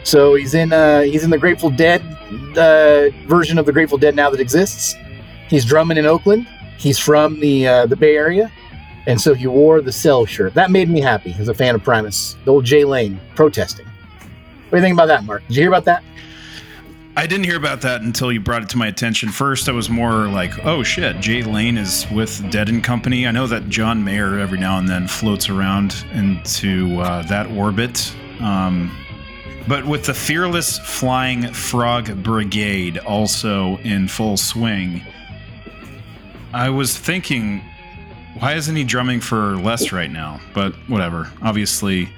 [0.03, 2.01] So he's in uh, he's in the Grateful Dead
[2.57, 4.95] uh, version of the Grateful Dead now that exists.
[5.47, 6.47] He's drumming in Oakland.
[6.77, 8.51] He's from the uh, the Bay Area,
[9.07, 10.53] and so he wore the Sell shirt.
[10.53, 12.35] That made me happy as a fan of Primus.
[12.45, 13.85] The old Jay Lane protesting.
[13.85, 15.41] What do you think about that, Mark?
[15.47, 16.03] Did you hear about that?
[17.17, 19.29] I didn't hear about that until you brought it to my attention.
[19.29, 23.31] First, I was more like, "Oh shit, Jay Lane is with Dead and Company." I
[23.31, 28.91] know that John Mayer every now and then floats around into uh, that orbit, um,
[29.65, 35.01] but with the Fearless Flying Frog Brigade also in full swing,
[36.53, 37.63] I was thinking,
[38.39, 40.41] why isn't he drumming for Les right now?
[40.53, 41.31] But whatever.
[41.41, 42.09] Obviously,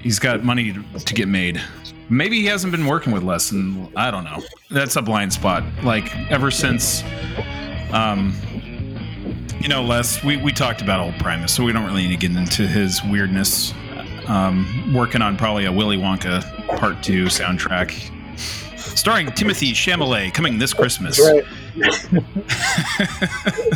[0.00, 1.60] he's got money to, to get made.
[2.08, 4.42] Maybe he hasn't been working with Les, and I don't know.
[4.70, 5.64] That's a blind spot.
[5.82, 7.02] Like ever since,
[7.92, 8.34] um,
[9.60, 12.28] you know, Les, we, we talked about old Primus, so we don't really need to
[12.28, 13.72] get into his weirdness.
[14.28, 16.42] Um, working on probably a Willy Wonka
[16.78, 17.90] Part Two soundtrack,
[18.78, 21.20] starring Timothée Chalamet, coming this Christmas.
[21.20, 21.44] Right.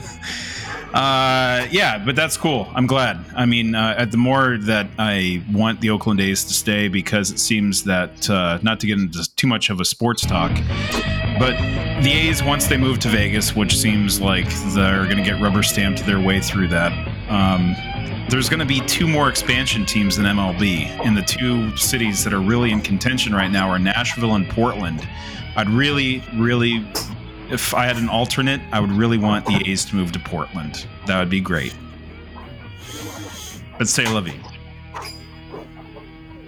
[0.92, 2.68] Uh, yeah, but that's cool.
[2.74, 3.24] I'm glad.
[3.36, 7.38] I mean, uh, the more that I want the Oakland A's to stay, because it
[7.38, 10.50] seems that uh, not to get into too much of a sports talk,
[11.38, 11.56] but
[12.02, 15.62] the A's once they move to Vegas, which seems like they're going to get rubber
[15.62, 16.92] stamped their way through that.
[17.30, 17.76] Um,
[18.28, 22.32] there's going to be two more expansion teams in MLB, and the two cities that
[22.32, 25.06] are really in contention right now are Nashville and Portland.
[25.56, 26.84] I'd really, really
[27.50, 30.86] if I had an alternate, I would really want the A's to move to Portland.
[31.06, 31.74] That would be great.
[33.78, 34.38] But say Levy.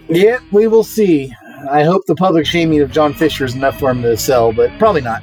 [0.09, 1.33] Yeah, we will see.
[1.71, 4.71] I hope the public shaming of John Fisher is enough for him to sell, but
[4.79, 5.23] probably not.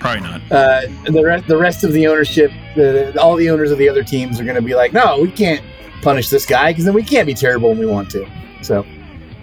[0.00, 0.40] Probably not.
[0.50, 4.02] Uh, the rest, the rest of the ownership, the, all the owners of the other
[4.02, 5.62] teams are going to be like, no, we can't
[6.02, 8.28] punish this guy because then we can't be terrible when we want to.
[8.62, 8.84] So,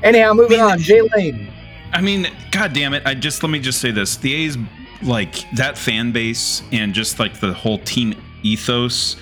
[0.04, 0.80] anyhow, moving I mean, on.
[0.80, 1.52] Jay Lane.
[1.94, 3.04] I mean, god damn it!
[3.06, 4.58] I just let me just say this: the A's
[5.04, 9.18] like that fan base and just like the whole team ethos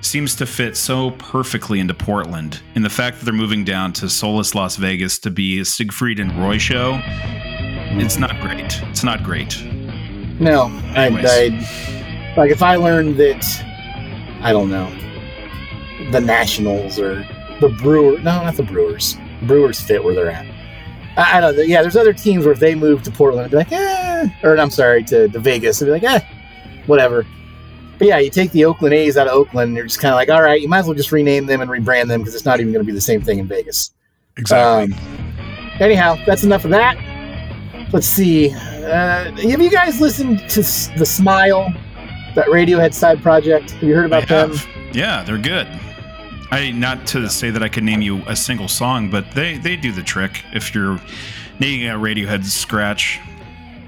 [0.00, 2.60] seems to fit so perfectly into Portland.
[2.74, 6.20] And the fact that they're moving down to Solus Las Vegas to be a Siegfried
[6.20, 8.80] and Roy show, it's not great.
[8.90, 9.62] It's not great.
[10.40, 13.44] No, I, I like if I learned that
[14.42, 14.90] I don't know
[16.10, 17.26] the Nationals or
[17.60, 18.18] the Brewers.
[18.18, 19.16] No, not the Brewers.
[19.42, 20.46] Brewers fit where they're at.
[21.16, 21.62] I, I don't know.
[21.62, 24.28] Yeah, there's other teams where if they move to Portland, I'd be like, eh.
[24.42, 26.20] Or I'm sorry, to, to Vegas, I'd be like, eh,
[26.86, 27.26] whatever.
[27.98, 30.16] But yeah, you take the Oakland A's out of Oakland, and you're just kind of
[30.16, 32.44] like, all right, you might as well just rename them and rebrand them because it's
[32.44, 33.92] not even going to be the same thing in Vegas.
[34.36, 34.94] Exactly.
[34.94, 35.00] Um,
[35.80, 36.96] anyhow, that's enough of that.
[37.92, 38.50] Let's see.
[38.50, 40.60] Uh, have you guys listened to
[40.98, 41.72] the Smile,
[42.34, 43.70] that Radiohead side project?
[43.70, 44.52] Have you heard about them?
[44.92, 45.68] Yeah, they're good.
[46.54, 49.74] I not to say that I could name you a single song, but they they
[49.74, 51.00] do the trick if you're
[51.58, 53.18] needing a Radiohead scratch.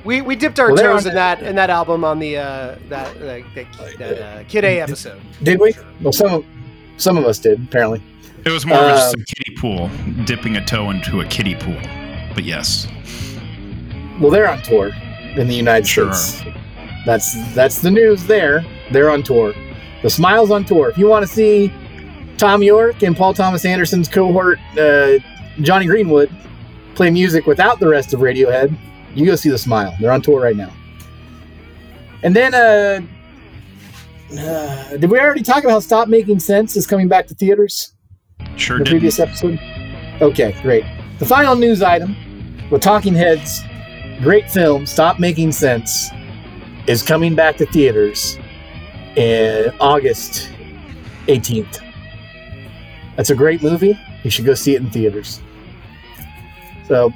[0.05, 3.17] We, we dipped our well, toes in that in that album on the uh, that
[3.19, 5.21] uh, that, that uh, Kid A episode.
[5.45, 5.75] Did we?
[6.01, 6.45] Well, some
[6.97, 8.03] some of us did apparently.
[8.45, 11.25] It was more um, of just a um, kiddie pool, dipping a toe into a
[11.25, 11.79] kiddie pool.
[12.35, 12.89] But yes.
[14.21, 14.91] Well, they're on tour
[15.37, 16.13] in the United sure.
[16.13, 16.53] States.
[17.05, 18.65] That's that's the news there.
[18.91, 19.55] They're on tour.
[20.03, 20.89] The Smiles on tour.
[20.89, 21.73] If you want to see
[22.39, 25.19] Thom Yorke and Paul Thomas Anderson's cohort, uh,
[25.61, 26.31] Jonny Greenwood,
[26.95, 28.77] play music without the rest of Radiohead,
[29.15, 29.95] you go see The Smile.
[30.01, 30.73] They're on tour right now.
[32.23, 33.01] And then, uh,
[34.39, 37.93] uh, did we already talk about how Stop Making Sense is coming back to theaters?
[38.57, 38.91] Sure the did.
[38.91, 39.59] previous episode?
[40.21, 40.85] Okay, great.
[41.19, 42.17] The final news item
[42.71, 43.63] with Talking Heads,
[44.21, 46.11] great film, Stop Making Sense,
[46.87, 48.39] is coming back to theaters
[49.17, 50.51] in August
[51.29, 51.86] 18th.
[53.17, 53.99] That's a great movie.
[54.23, 55.41] You should go see it in theaters.
[56.87, 57.13] So,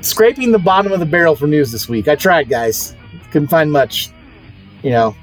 [0.00, 2.08] scraping the bottom of the barrel for news this week.
[2.08, 2.94] I tried, guys.
[3.30, 4.10] Couldn't find much.
[4.82, 5.16] You know,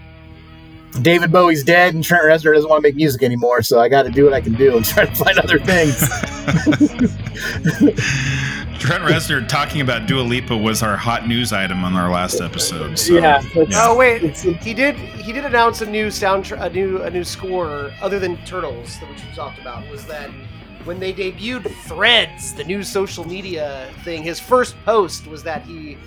[1.01, 4.03] David Bowie's dead and Trent Reznor doesn't want to make music anymore, so I got
[4.03, 6.01] to do what I can do and try to find other things.
[8.85, 12.99] Trent Reznor talking about Dua Lipa was our hot news item on our last episode.
[12.99, 13.41] So, yeah.
[13.55, 13.65] yeah.
[13.73, 17.91] Oh wait, he did he did announce a new sound a new a new score
[17.99, 19.89] other than Turtles, which we talked about.
[19.89, 20.29] Was that
[20.83, 24.21] when they debuted Threads, the new social media thing?
[24.21, 25.97] His first post was that he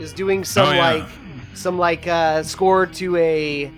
[0.00, 0.92] is doing some oh, yeah.
[0.92, 1.08] like
[1.54, 3.70] some like uh, score to a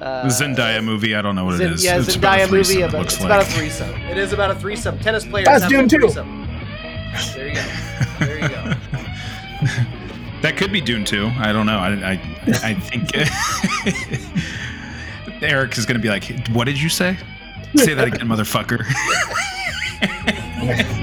[0.00, 1.16] uh, Zendaya movie.
[1.16, 1.84] I don't know what Zend- it is.
[1.84, 2.82] Yeah, it's Zendaya movie.
[2.82, 3.26] About, it's like.
[3.26, 3.90] about a threesome.
[4.02, 5.00] It is about a threesome.
[5.00, 5.46] Tennis players.
[5.46, 6.46] That's Dune too.
[7.34, 7.60] There you go.
[8.18, 8.74] There you go.
[10.42, 11.30] that could be Dune 2.
[11.38, 11.78] I don't know.
[11.78, 12.20] I, I,
[12.62, 13.10] I think
[15.42, 17.16] Eric is going to be like, "What did you say?
[17.76, 18.84] Say that again, motherfucker."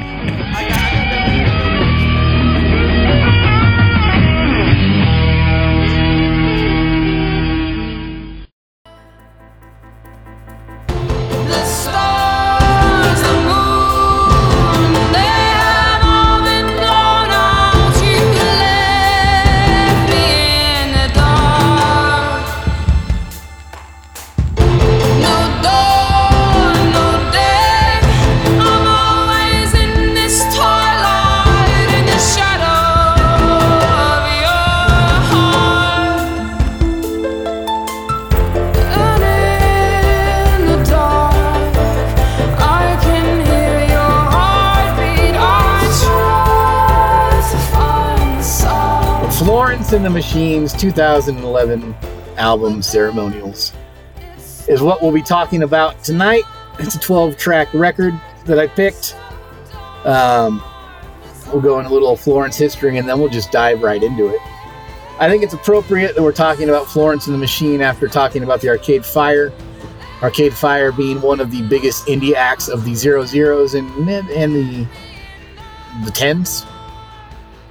[50.03, 51.95] the Machines 2011
[52.35, 53.71] album Ceremonials
[54.67, 56.43] is what we'll be talking about tonight.
[56.79, 58.13] It's a 12 track record
[58.45, 59.15] that I picked.
[60.03, 60.61] Um,
[61.47, 64.39] we'll go in a little Florence history and then we'll just dive right into it.
[65.17, 68.59] I think it's appropriate that we're talking about Florence and the Machine after talking about
[68.59, 69.53] the Arcade Fire.
[70.21, 74.53] Arcade Fire being one of the biggest indie acts of the zero zeros and and
[74.55, 74.85] the
[76.03, 76.65] the tens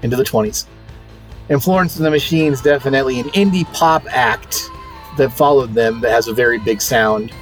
[0.03, 0.67] into the twenties.
[1.49, 4.71] And Florence and the Machine is definitely an indie pop act
[5.19, 7.33] that followed them that has a very big sound.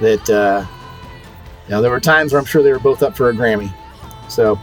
[0.00, 0.66] That uh,
[1.66, 3.72] you know, there were times where I'm sure they were both up for a Grammy.
[4.28, 4.58] So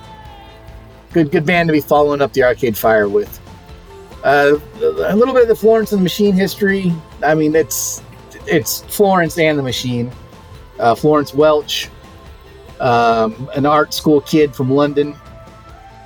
[1.13, 3.39] good, good band to be following up the Arcade Fire with.
[4.23, 6.93] Uh, a little bit of the Florence and the Machine history.
[7.23, 8.03] I mean, it's
[8.45, 10.11] it's Florence and the Machine.
[10.79, 11.89] Uh, Florence Welch,
[12.79, 15.15] um, an art school kid from London,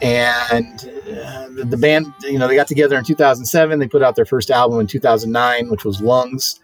[0.01, 2.07] and uh, the, band.
[2.23, 3.79] You know, they got together in 2007.
[3.79, 6.59] They put out their first album in 2009, which was Lungs.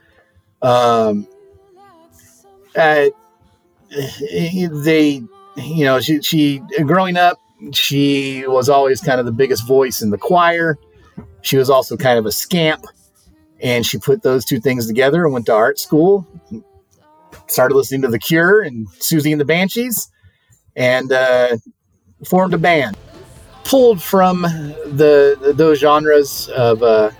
[0.61, 1.27] Um,
[2.75, 3.07] uh,
[3.89, 5.21] they,
[5.57, 7.39] you know, she, she growing up,
[7.73, 10.77] she was always kind of the biggest voice in the choir.
[11.41, 12.85] She was also kind of a scamp,
[13.61, 16.27] and she put those two things together and went to art school.
[17.47, 20.09] Started listening to The Cure and Siouxsie and the Banshees,
[20.75, 21.57] and uh,
[22.25, 22.95] formed a band.
[23.63, 27.11] Pulled from the those genres of uh,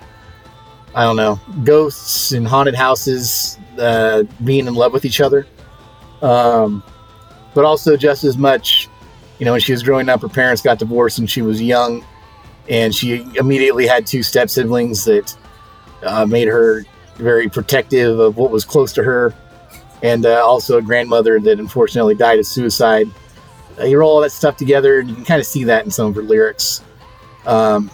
[0.93, 5.47] I don't know ghosts and haunted houses, uh, being in love with each other,
[6.21, 6.83] um,
[7.53, 8.89] but also just as much.
[9.39, 12.05] You know, when she was growing up, her parents got divorced and she was young,
[12.69, 15.35] and she immediately had two step siblings that
[16.03, 19.33] uh, made her very protective of what was close to her,
[20.03, 23.07] and uh, also a grandmother that unfortunately died of suicide.
[23.79, 25.91] Uh, you roll all that stuff together, and you can kind of see that in
[25.91, 26.83] some of her lyrics.
[27.45, 27.89] Um,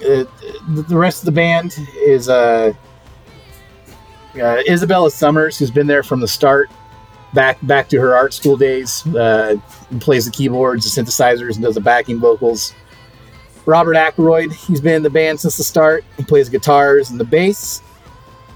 [0.00, 0.28] it,
[0.68, 2.72] the rest of the band is uh,
[4.36, 6.70] uh, Isabella Summers, who's been there from the start,
[7.32, 9.06] back back to her art school days.
[9.14, 9.56] Uh,
[10.00, 12.74] plays the keyboards, the synthesizers, and does the backing vocals.
[13.66, 16.04] Robert Ackroyd, he's been in the band since the start.
[16.16, 17.82] He plays guitars and the bass.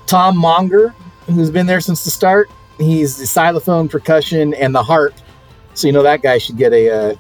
[0.07, 0.95] Tom Monger,
[1.27, 2.51] who's been there since the start.
[2.79, 5.15] He's the xylophone, percussion, and the harp.
[5.79, 7.15] So you know that guy should get a uh,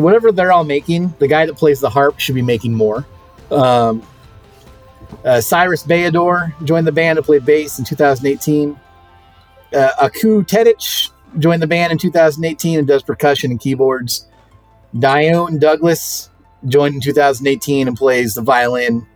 [0.00, 1.14] whatever they're all making.
[1.18, 3.04] The guy that plays the harp should be making more.
[3.50, 4.02] Um,
[5.24, 8.78] uh, Cyrus Bayandor joined the band to play bass in 2018.
[9.74, 14.28] Uh, Aku Tedic joined the band in 2018 and does percussion and keyboards.
[14.94, 16.30] Dionne Douglas
[16.66, 19.06] joined in 2018 and plays the violin.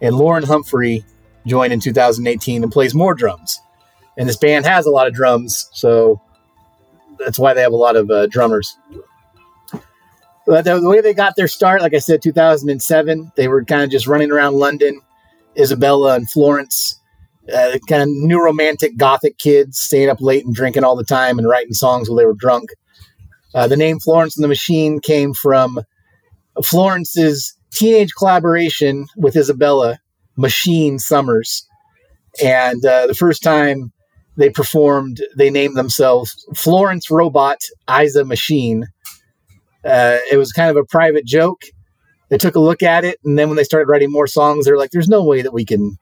[0.00, 1.04] And Loren Humphrey
[1.46, 3.60] joined in 2018 and plays more drums.
[4.16, 6.20] And this band has a lot of drums, so
[7.24, 8.76] that's why they have a lot of uh, drummers.
[10.46, 13.90] But the, way they got their start, like I said, 2007, they were kind of
[13.90, 15.00] just running around London,
[15.56, 17.00] Isabella and Florence,
[17.52, 21.38] uh, kind of new romantic gothic kids, staying up late and drinking all the time
[21.38, 22.70] and writing songs while they were drunk.
[23.54, 25.78] Uh, the name Florence and the Machine came from
[26.64, 29.98] Florence's teenage collaboration with Isabella,
[30.36, 31.66] Machine Summers.
[32.42, 33.92] And uh, the first time
[34.36, 37.58] they performed, they named themselves Florence Robot
[37.90, 38.86] Isa Machine.
[39.84, 41.62] Uh, it was kind of a private joke.
[42.30, 44.78] They took a look at it, and then when they started writing more songs, they're
[44.78, 45.98] like, "There's no way that we can,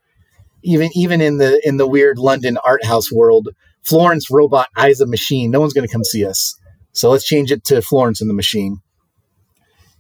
[0.63, 3.49] even even in the in the weird London art house world,
[3.83, 5.51] Florence Robot Isa Machine.
[5.51, 6.55] No one's going to come see us.
[6.93, 8.81] So let's change it to Florence and the Machine."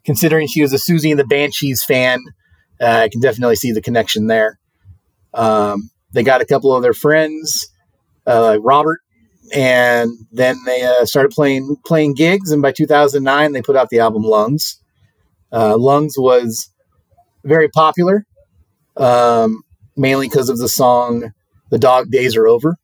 [0.04, 2.20] considering she was a Siouxsie and the Banshees fan,
[2.80, 4.58] uh, I can definitely see the connection there.
[5.34, 7.68] Um, they got a couple of their friends,
[8.30, 9.00] uh, Robert,
[9.52, 12.50] and then they uh, started playing playing gigs.
[12.52, 14.80] And by 2009, they put out the album Lungs.
[15.52, 16.70] Uh, Lungs was
[17.44, 18.24] very popular,
[18.96, 19.62] um,
[19.96, 21.32] mainly because of the song
[21.70, 22.76] "The Dog Days Are Over."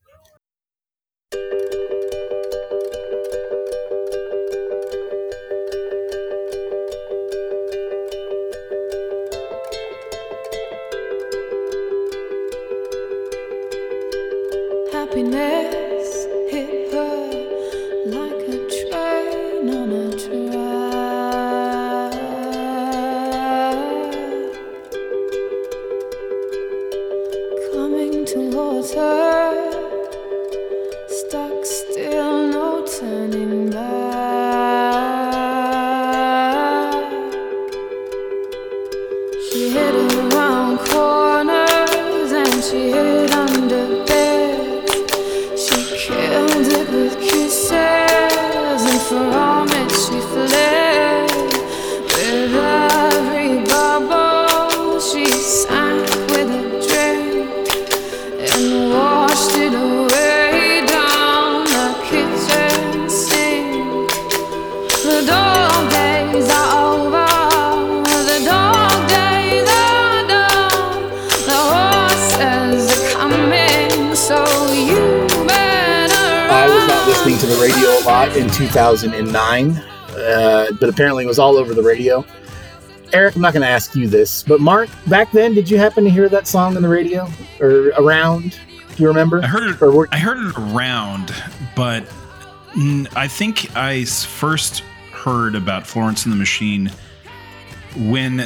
[83.46, 86.28] Not going to ask you this, but Mark, back then, did you happen to hear
[86.28, 87.30] that song on the radio
[87.60, 88.58] or around?
[88.96, 89.40] Do you remember?
[89.40, 89.80] I heard it.
[89.80, 91.32] Or were- I heard it around,
[91.76, 92.02] but
[93.14, 94.80] I think I first
[95.12, 96.90] heard about Florence and the Machine
[97.94, 98.38] when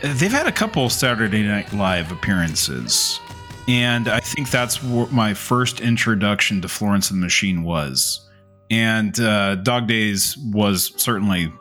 [0.00, 3.20] they've had a couple Saturday Night Live appearances,
[3.68, 8.26] and I think that's what my first introduction to Florence and the Machine was.
[8.70, 11.52] And uh, Dog Days was certainly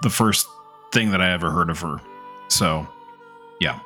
[0.00, 0.46] the first
[0.96, 2.00] thing that I ever heard of her.
[2.48, 2.88] So,
[3.60, 3.80] yeah.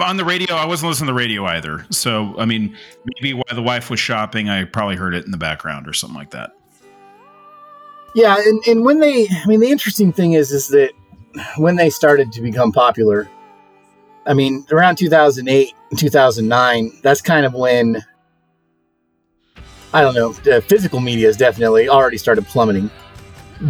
[0.00, 1.86] On the radio, I wasn't listening to the radio either.
[1.90, 5.38] So, I mean, maybe while the wife was shopping, I probably heard it in the
[5.38, 6.52] background or something like that.
[8.14, 10.90] Yeah, and, and when they, I mean, the interesting thing is, is that
[11.56, 13.26] when they started to become popular,
[14.26, 18.04] I mean, around 2008 and 2009, that's kind of when,
[19.94, 22.90] I don't know, physical media has definitely already started plummeting.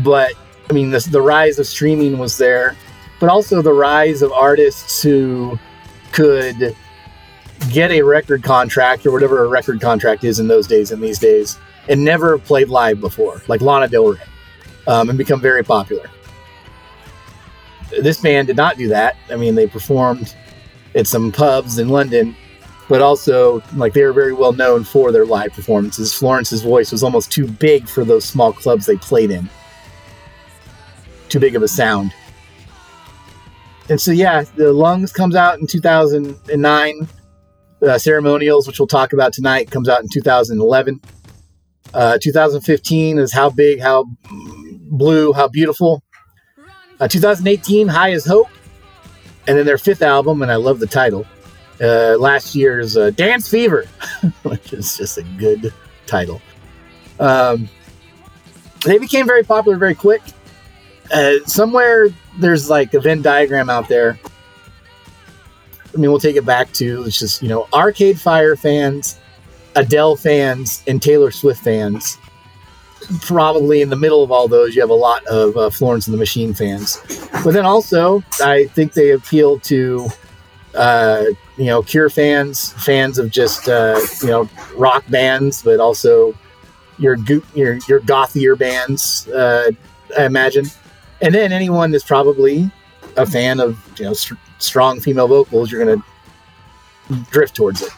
[0.03, 0.32] But,
[0.73, 2.75] I mean, this, the rise of streaming was there,
[3.20, 5.59] but also the rise of artists who
[6.12, 6.75] could
[7.70, 11.18] get a record contract or whatever a record contract is in those days and these
[11.18, 11.59] days
[11.91, 14.20] and never played live before, like Lana Del Rey,
[14.87, 16.09] um, and become very popular.
[18.01, 19.18] This band did not do that.
[19.29, 20.35] I mean, they performed
[20.95, 22.35] at some pubs in London,
[22.89, 26.14] but also like they were very well known for their live performances.
[26.14, 29.51] Florence's voice was almost too big for those small clubs they played in.
[31.29, 32.12] Too big of a sound.
[33.89, 37.09] And so yeah, the Lungs comes out in 2009.
[37.83, 41.01] Uh, Ceremonials, which we'll talk about tonight, comes out in 2011.
[41.93, 44.05] Uh, 2015 is How Big, How
[44.91, 46.03] Blue, How Beautiful.
[47.01, 48.49] Uh, 2018, High as Hope.
[49.49, 51.27] And then their fifth album, and I love the title,
[51.81, 53.87] uh, last year's uh, Dance Fever,
[54.43, 55.75] which is just a good
[56.07, 56.41] title.
[57.18, 57.68] Um,
[58.85, 60.23] they became very popular very quick.
[61.12, 64.18] Uh, somewhere there's like a Venn diagram out there.
[65.94, 69.18] I mean, we'll take it back to it's just, you know, Arcade Fire fans,
[69.74, 72.18] Adele fans, and Taylor Swift fans.
[73.22, 76.14] Probably in the middle of all those, you have a lot of uh, Florence and
[76.14, 76.98] the Machine fans.
[77.44, 80.09] But then also, I think they appeal to,
[80.74, 81.24] uh,
[81.59, 86.34] you know, Cure fans, fans of just, uh, you know, rock bands, but also
[86.98, 89.72] your go- your your gothier bands, uh,
[90.18, 90.66] I imagine.
[91.23, 92.70] And then anyone that's probably
[93.16, 97.91] a fan of, you know, str- strong female vocals, you're going to drift towards it.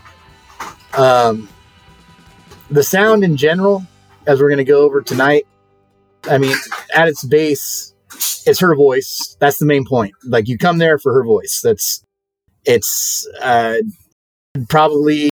[0.99, 1.49] Um,
[2.71, 3.83] the sound in general,
[4.27, 5.47] as we're going to go over tonight,
[6.25, 6.57] I mean,
[6.95, 7.95] at its base,
[8.47, 9.37] it's her voice.
[9.41, 10.13] That's the main point.
[10.25, 11.61] Like you come there for her voice.
[11.63, 12.03] That's
[12.65, 13.77] it's uh,
[14.69, 15.31] probably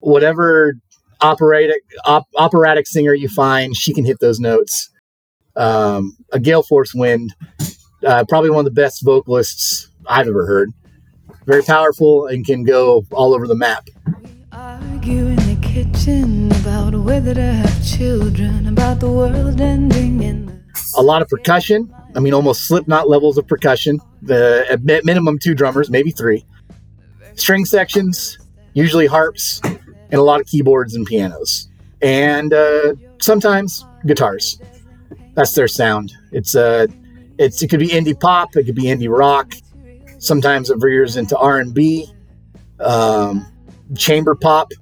[0.00, 0.74] whatever
[1.20, 4.90] operatic op- operatic singer you find, she can hit those notes.
[5.56, 7.34] Um, a gale force wind,
[8.04, 10.72] uh, probably one of the best vocalists I've ever heard.
[11.46, 13.88] Very powerful and can go all over the map.
[14.52, 20.56] Argue in the kitchen about whether to have children, about the world ending in the
[20.96, 21.92] a lot of percussion.
[22.14, 24.00] I mean, almost Slipknot levels of percussion.
[24.22, 26.44] The at minimum two drummers, maybe three.
[27.34, 28.38] String sections,
[28.72, 31.68] usually harps, and a lot of keyboards and pianos,
[32.00, 34.58] and uh, sometimes guitars.
[35.36, 36.12] That's their sound.
[36.32, 36.86] It's uh,
[37.38, 39.54] it's it could be indie pop, it could be indie rock.
[40.18, 42.06] Sometimes it veers into R and B,
[42.80, 43.46] um,
[43.96, 44.72] chamber pop.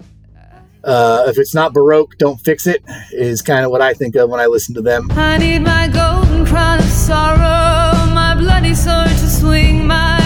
[0.83, 2.83] Uh, if it's not baroque, don't fix it.
[3.11, 5.09] Is kind of what I think of when I listen to them.
[5.11, 10.24] I need my golden crown of sorrow, my bloody sword to swing, my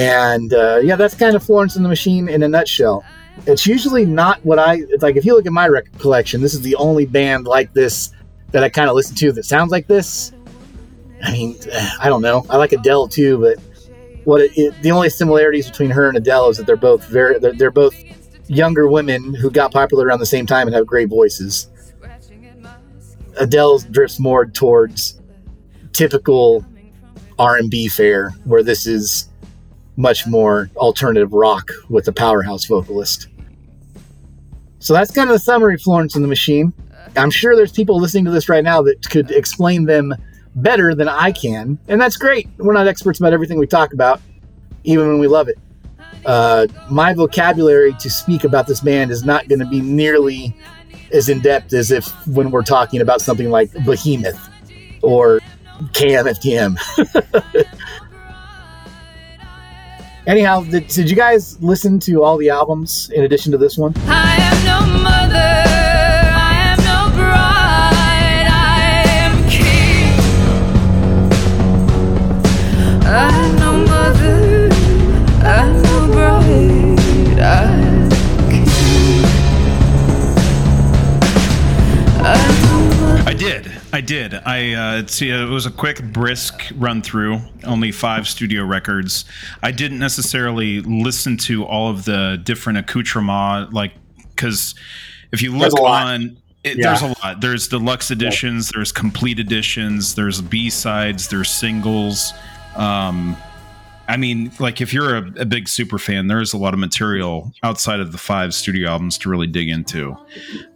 [0.00, 3.04] And uh, yeah, that's kind of Florence and the Machine in a nutshell.
[3.44, 5.16] It's usually not what I it's like.
[5.16, 8.10] If you look at my record collection, this is the only band like this
[8.52, 10.32] that I kind of listen to that sounds like this.
[11.22, 11.58] I mean,
[12.00, 12.46] I don't know.
[12.48, 13.58] I like Adele too, but
[14.24, 17.38] what it, it, the only similarities between her and Adele is that they're both very
[17.38, 17.94] they're, they're both
[18.48, 21.70] younger women who got popular around the same time and have great voices.
[23.38, 25.20] Adele drifts more towards
[25.92, 26.64] typical
[27.38, 29.29] R&B fare, where this is
[30.00, 33.28] much more alternative rock with a powerhouse vocalist.
[34.78, 36.72] So that's kind of the summary Florence and the Machine.
[37.16, 40.14] I'm sure there's people listening to this right now that could explain them
[40.54, 42.48] better than I can, and that's great.
[42.56, 44.20] We're not experts about everything we talk about,
[44.84, 45.58] even when we love it.
[46.24, 50.56] Uh, my vocabulary to speak about this band is not going to be nearly
[51.12, 54.48] as in depth as if when we're talking about something like Behemoth
[55.02, 55.40] or
[55.92, 56.78] KMFDM.
[60.26, 63.94] Anyhow, did, did you guys listen to all the albums in addition to this one?
[64.06, 65.69] I am no mother.
[84.10, 84.34] Did.
[84.34, 85.30] I uh, see.
[85.30, 87.40] It was a quick, brisk run through.
[87.62, 89.24] Only five studio records.
[89.62, 93.92] I didn't necessarily listen to all of the different accoutrements, like
[94.34, 94.74] because
[95.32, 96.36] if you look on.
[96.62, 96.88] It, Yeah.
[96.88, 97.40] There's a lot.
[97.40, 98.68] There's deluxe editions.
[98.68, 100.14] There's complete editions.
[100.14, 101.28] There's B sides.
[101.28, 102.34] There's singles.
[102.76, 103.34] Um,
[104.10, 107.52] I mean, like if you're a, a big super fan, there's a lot of material
[107.62, 110.16] outside of the five studio albums to really dig into.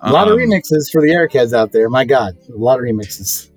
[0.03, 1.91] A lot of Um, remixes for the Eric heads out there.
[1.91, 3.51] My God, a lot of remixes.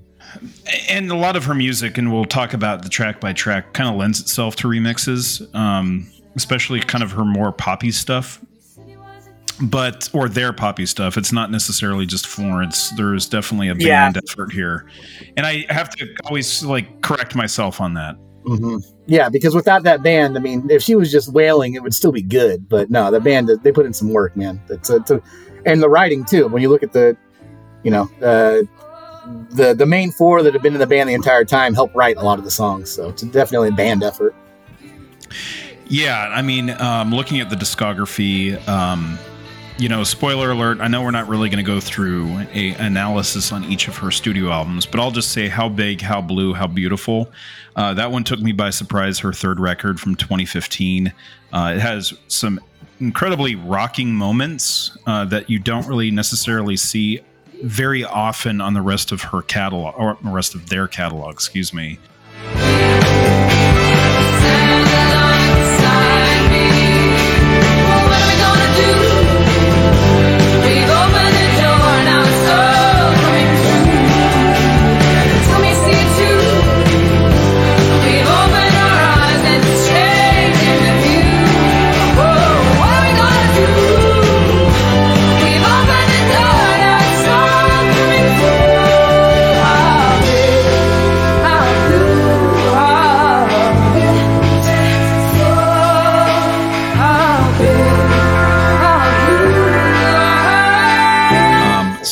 [0.90, 3.90] and a lot of her music and we'll talk about the track by track kind
[3.90, 6.06] of lends itself to remixes um,
[6.36, 8.40] especially kind of her more poppy stuff
[9.62, 14.12] but or their poppy stuff it's not necessarily just florence there's definitely a Yeah.
[14.12, 14.86] band effort here
[15.38, 18.16] and i have to always like correct myself on that
[18.46, 18.78] hmm
[19.08, 22.12] Yeah, because without that band, I mean, if she was just wailing, it would still
[22.12, 22.68] be good.
[22.68, 24.62] But no, the band they put in some work, man.
[24.70, 25.22] It's, it's a,
[25.66, 26.48] and the writing too.
[26.48, 27.16] When you look at the,
[27.84, 28.64] you know, uh,
[29.52, 32.18] the the main four that have been in the band the entire time help write
[32.18, 32.90] a lot of the songs.
[32.90, 34.36] So it's definitely a band effort.
[35.88, 39.18] Yeah, I mean, um, looking at the discography, um,
[39.78, 40.80] you know, spoiler alert.
[40.80, 44.10] I know we're not really going to go through a analysis on each of her
[44.10, 47.32] studio albums, but I'll just say how big, how blue, how beautiful.
[47.76, 49.20] Uh, that one took me by surprise.
[49.20, 51.14] Her third record from 2015.
[51.54, 52.60] Uh, it has some
[53.00, 57.22] incredibly rocking moments uh, that you don't really necessarily see
[57.64, 61.34] very often on the rest of her catalog or the rest of their catalog.
[61.34, 62.00] Excuse me.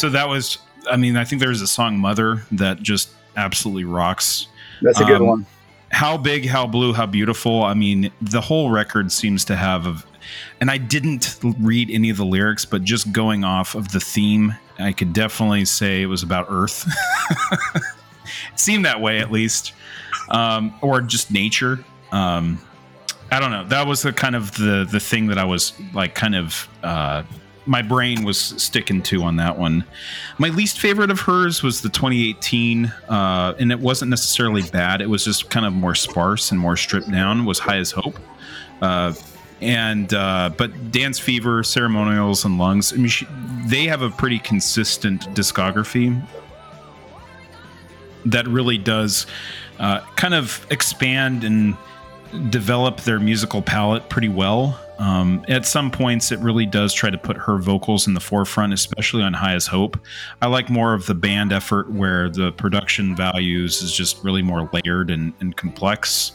[0.06, 4.48] So that was, I mean, I think there's a song "Mother" that just absolutely rocks.
[4.84, 5.46] That's a good Um, one.
[5.90, 7.64] How big, how blue, how beautiful.
[7.64, 10.04] I mean, the whole record seems to have, a,
[10.62, 14.54] and I didn't read any of the lyrics, but just going off of the theme,
[14.78, 16.86] I could definitely say it was about Earth.
[17.76, 17.84] it
[18.56, 19.74] seemed that way, at least,
[20.30, 21.84] um, or just nature.
[22.12, 22.60] Um,
[23.32, 23.66] I don't know.
[23.66, 26.70] That was the kind of the the thing that I was like, kind of.
[26.84, 27.24] Uh,
[27.66, 29.84] my brain was sticking to on that one.
[30.38, 35.02] My least favorite of hers was the 2018, uh, and it wasn't necessarily bad.
[35.02, 37.46] It was just kind of more sparse and more stripped down.
[37.46, 38.20] Was High as Hope,
[38.82, 39.14] uh,
[39.62, 42.94] and uh, but Dance Fever, Ceremonials, and Lungs.
[42.94, 43.28] I mean, she,
[43.68, 46.22] they have a pretty consistent discography
[48.26, 49.26] that really does
[49.80, 51.78] uh, kind of expand and
[52.50, 54.80] develop their musical palette pretty well.
[54.98, 58.74] Um, at some points, it really does try to put her vocals in the forefront,
[58.74, 59.98] especially on High as Hope.
[60.42, 64.70] I like more of the band effort where the production values is just really more
[64.72, 66.32] layered and, and complex.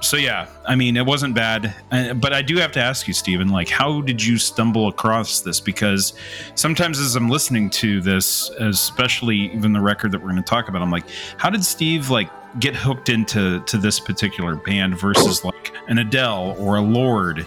[0.00, 3.14] So yeah, I mean, it wasn't bad, Uh, but I do have to ask you,
[3.14, 5.60] Stephen, like, how did you stumble across this?
[5.60, 6.14] Because
[6.56, 10.68] sometimes as I'm listening to this, especially even the record that we're going to talk
[10.68, 11.04] about, I'm like,
[11.36, 12.28] how did Steve like
[12.58, 17.46] get hooked into to this particular band versus like an Adele or a Lorde,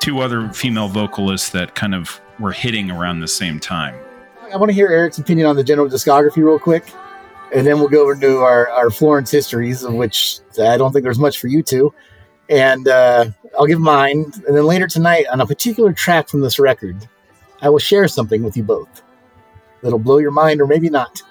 [0.00, 3.94] two other female vocalists that kind of were hitting around the same time?
[4.52, 6.84] I want to hear Eric's opinion on the general discography real quick,
[7.52, 11.02] and then we'll go over to our, our Florence histories, of which I don't think
[11.02, 11.92] there's much for you two.
[12.48, 16.58] And uh, I'll give mine, and then later tonight on a particular track from this
[16.58, 17.08] record,
[17.60, 19.02] I will share something with you both
[19.82, 21.22] that'll blow your mind, or maybe not.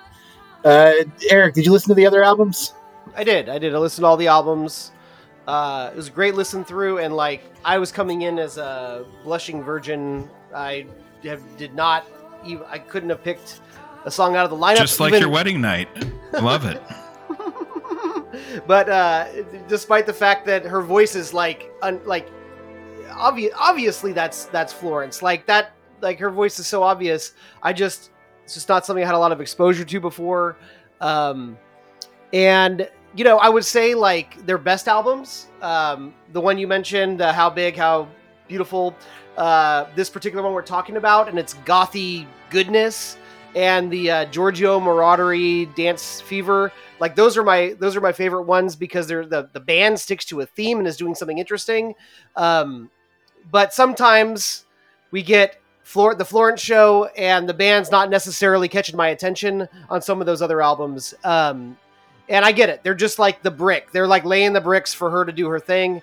[0.66, 0.94] Uh,
[1.30, 2.74] Eric, did you listen to the other albums?
[3.16, 3.50] I did.
[3.50, 3.74] I did.
[3.74, 4.92] I listened to all the albums.
[5.48, 9.06] Uh, it was a great listen through, and like I was coming in as a
[9.24, 10.30] blushing virgin.
[10.54, 10.88] I
[11.24, 12.06] have, did not.
[12.46, 13.62] Even, I couldn't have picked
[14.06, 14.78] a song out of the lineup.
[14.78, 15.88] Just like even- your wedding night.
[16.34, 16.82] Love it.
[18.68, 19.28] but uh,
[19.68, 22.30] despite the fact that her voice is like, un, like,
[23.12, 23.54] obvious.
[23.58, 25.22] Obviously, that's that's Florence.
[25.22, 25.72] Like that.
[26.02, 27.34] Like her voice is so obvious.
[27.64, 28.12] I just
[28.44, 30.58] it's just not something I had a lot of exposure to before.
[31.02, 31.58] Um,
[32.34, 35.48] and you know, I would say like their best albums.
[35.62, 38.08] Um, the one you mentioned, uh, how big, how
[38.48, 38.96] beautiful.
[39.38, 43.18] Uh, this particular one we're talking about, and it's gothy goodness,
[43.56, 46.72] and the uh, Giorgio Moroder Dance Fever.
[47.00, 50.26] Like those are my those are my favorite ones because they're the the band sticks
[50.26, 51.96] to a theme and is doing something interesting.
[52.36, 52.90] Um,
[53.52, 54.66] but sometimes
[55.12, 60.02] we get Flor- the Florence show and the band's not necessarily catching my attention on
[60.02, 61.14] some of those other albums.
[61.24, 61.78] Um,
[62.30, 62.84] and I get it.
[62.84, 63.92] They're just like the brick.
[63.92, 66.02] They're like laying the bricks for her to do her thing,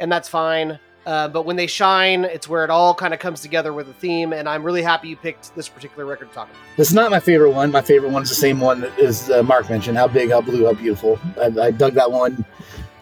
[0.00, 0.78] and that's fine.
[1.04, 3.92] Uh, but when they shine, it's where it all kind of comes together with a
[3.94, 4.32] theme.
[4.32, 6.60] And I'm really happy you picked this particular record to talk about.
[6.76, 7.72] This is not my favorite one.
[7.72, 9.98] My favorite one is the same one that is uh, Mark mentioned.
[9.98, 11.18] How big, how blue, how beautiful.
[11.40, 12.44] I, I dug that one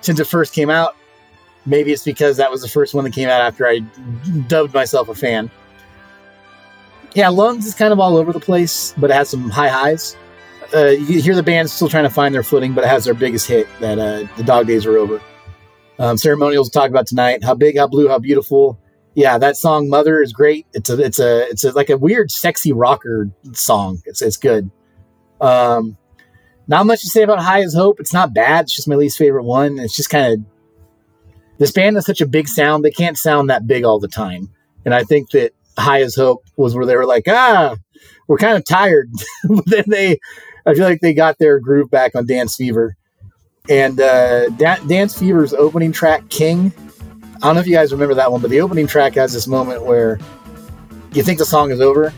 [0.01, 0.97] since it first came out.
[1.67, 3.81] Maybe it's because that was the first one that came out after I
[4.49, 5.51] dubbed myself a fan.
[7.15, 10.17] Yeah, Lungs is kind of all over the place, but it has some high highs.
[10.73, 13.15] Uh, you hear the band still trying to find their footing, but it has their
[13.15, 15.21] biggest hit that uh, the dog days are over.
[15.99, 17.43] Um, ceremonials to talk about tonight.
[17.45, 18.79] How big, how blue, how beautiful.
[19.15, 20.67] Yeah, that song "Mother" is great.
[20.73, 24.01] It's a, it's a, it's a, like a weird, sexy rocker song.
[24.07, 24.71] It's, it's good.
[25.41, 25.97] Um,
[26.69, 28.65] not much to say about "High as Hope." It's not bad.
[28.65, 29.79] It's just my least favorite one.
[29.79, 30.41] It's just kind of
[31.59, 32.85] this band has such a big sound.
[32.85, 34.49] They can't sound that big all the time,
[34.85, 37.77] and I think that "High as Hope" was where they were like, ah,
[38.29, 39.11] we're kind of tired.
[39.49, 40.19] but then they,
[40.71, 42.97] I feel like they got their groove back on Dance Fever.
[43.69, 46.73] And uh, da- Dance Fever's opening track, King.
[47.37, 49.47] I don't know if you guys remember that one, but the opening track has this
[49.47, 50.19] moment where
[51.13, 52.13] you think the song is over,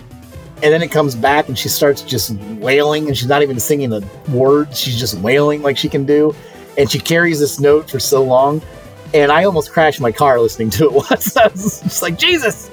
[0.56, 3.90] and then it comes back and she starts just wailing, and she's not even singing
[3.90, 6.34] the words, she's just wailing like she can do.
[6.76, 8.62] And she carries this note for so long.
[9.14, 11.36] And I almost crashed my car listening to it once.
[11.36, 12.70] I was just like, Jesus!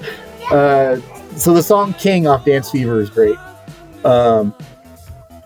[0.52, 1.00] Uh,
[1.36, 3.38] so the song King off Dance Fever is great.
[4.06, 4.54] Um,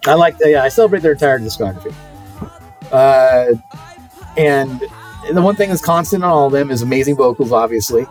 [0.06, 1.94] I like, yeah, I celebrate their entire discography.
[2.92, 3.54] Uh,
[4.38, 4.82] and
[5.32, 8.06] the one thing that's constant on all of them is amazing vocals, obviously,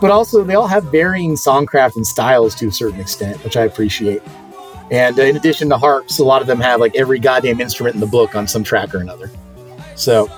[0.00, 3.64] but also they all have varying songcraft and styles to a certain extent, which I
[3.64, 4.22] appreciate.
[4.90, 8.00] And in addition to harps, a lot of them have like every goddamn instrument in
[8.00, 9.30] the book on some track or another.
[9.96, 10.30] So,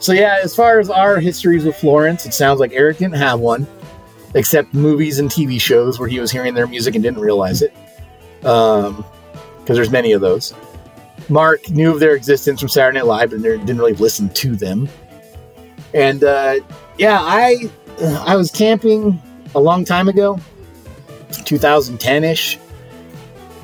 [0.00, 3.40] so yeah, as far as our histories with Florence, it sounds like Eric didn't have
[3.40, 3.66] one,
[4.34, 7.74] except movies and TV shows where he was hearing their music and didn't realize it.
[8.44, 9.04] Um,
[9.68, 10.54] because there's many of those.
[11.28, 14.88] Mark knew of their existence from Saturday Night Live, but didn't really listen to them.
[15.92, 16.60] And uh,
[16.96, 19.20] yeah, I I was camping
[19.54, 20.40] a long time ago,
[21.44, 22.58] 2010 ish,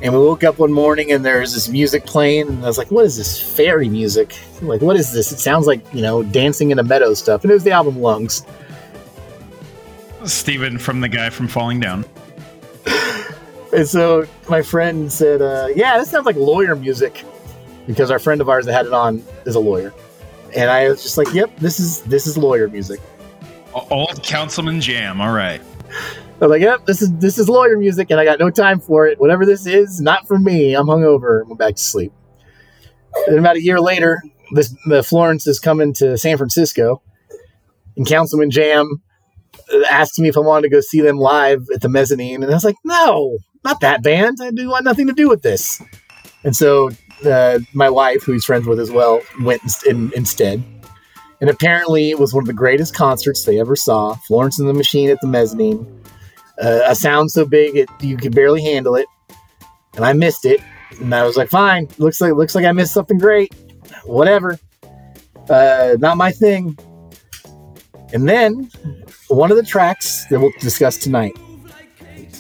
[0.03, 2.77] and we woke up one morning and there was this music playing, and I was
[2.77, 4.39] like, "What is this fairy music?
[4.61, 5.33] Like, what is this?
[5.33, 7.99] It sounds like you know, dancing in a meadow stuff." And it was the album
[7.99, 8.45] Lungs.
[10.25, 12.05] Steven from the guy from Falling Down.
[13.75, 17.25] And so my friend said, uh, "Yeah, this sounds like lawyer music,"
[17.87, 19.93] because our friend of ours that had it on is a lawyer.
[20.55, 23.01] And I was just like, "Yep, this is this is lawyer music."
[23.91, 25.20] Old Councilman Jam.
[25.20, 25.61] All right.
[26.41, 28.79] I was like, "Yep, this is this is lawyer music," and I got no time
[28.79, 29.18] for it.
[29.18, 30.75] Whatever this is, not for me.
[30.75, 31.43] I'm hungover.
[31.45, 32.12] I went back to sleep.
[33.27, 34.22] And about a year later,
[34.55, 34.72] this
[35.03, 37.03] Florence is coming to San Francisco,
[37.97, 39.03] and Councilman Jam
[39.91, 42.55] asked me if I wanted to go see them live at the mezzanine, and I
[42.55, 44.39] was like, "No, not that band.
[44.41, 45.83] I do want nothing to do with this."
[46.45, 46.91] And so
[47.25, 50.62] uh, my wife, who he's friends with as well, went in, instead.
[51.41, 54.15] And apparently, it was one of the greatest concerts they ever saw.
[54.27, 55.87] Florence and the Machine at the mezzanine.
[56.62, 59.07] Uh, a sound so big it you could barely handle it,
[59.97, 60.61] and I missed it.
[61.01, 63.53] And I was like, "Fine, looks like looks like I missed something great.
[64.05, 64.59] Whatever,
[65.49, 66.79] uh, not my thing."
[68.12, 68.71] And then
[69.29, 71.37] one of the tracks that we'll discuss tonight,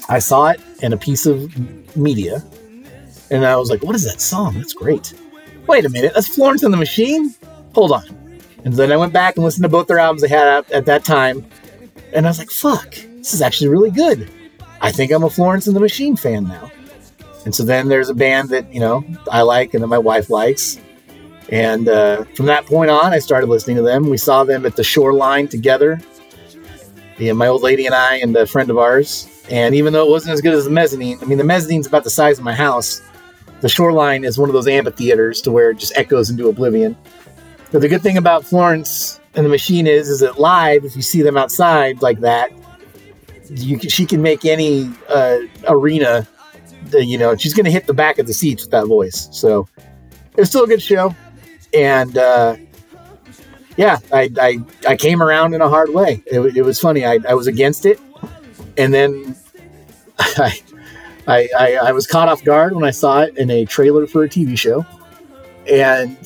[0.08, 2.44] I saw it in a piece of media,
[3.30, 4.54] and I was like, "What is that song?
[4.54, 5.14] That's great."
[5.66, 7.34] Wait a minute, that's Florence and the Machine.
[7.74, 8.04] Hold on.
[8.64, 11.04] And then I went back and listened to both their albums they had at that
[11.04, 11.44] time,
[12.12, 14.30] and I was like, "Fuck, this is actually really good."
[14.80, 16.70] I think I'm a Florence and the Machine fan now.
[17.44, 20.30] And so then there's a band that you know I like and that my wife
[20.30, 20.78] likes,
[21.50, 24.08] and uh, from that point on, I started listening to them.
[24.08, 26.00] We saw them at the Shoreline together.
[27.18, 29.28] Yeah, my old lady and I and a friend of ours.
[29.50, 32.04] And even though it wasn't as good as the mezzanine, I mean the mezzanine's about
[32.04, 33.02] the size of my house.
[33.60, 36.96] The Shoreline is one of those amphitheaters to where it just echoes into oblivion.
[37.72, 41.02] But the good thing about Florence and the Machine is, is that live, if you
[41.02, 42.50] see them outside like that,
[43.50, 45.38] you she can make any uh,
[45.68, 46.26] arena.
[46.92, 49.28] You know, she's going to hit the back of the seats with that voice.
[49.32, 51.14] So it was still a good show,
[51.72, 52.56] and uh,
[53.76, 56.22] yeah, I, I I came around in a hard way.
[56.26, 57.04] It, it was funny.
[57.04, 58.00] I, I was against it,
[58.76, 59.36] and then
[60.18, 60.60] I,
[61.26, 64.24] I I I was caught off guard when I saw it in a trailer for
[64.24, 64.84] a TV show,
[65.70, 66.16] And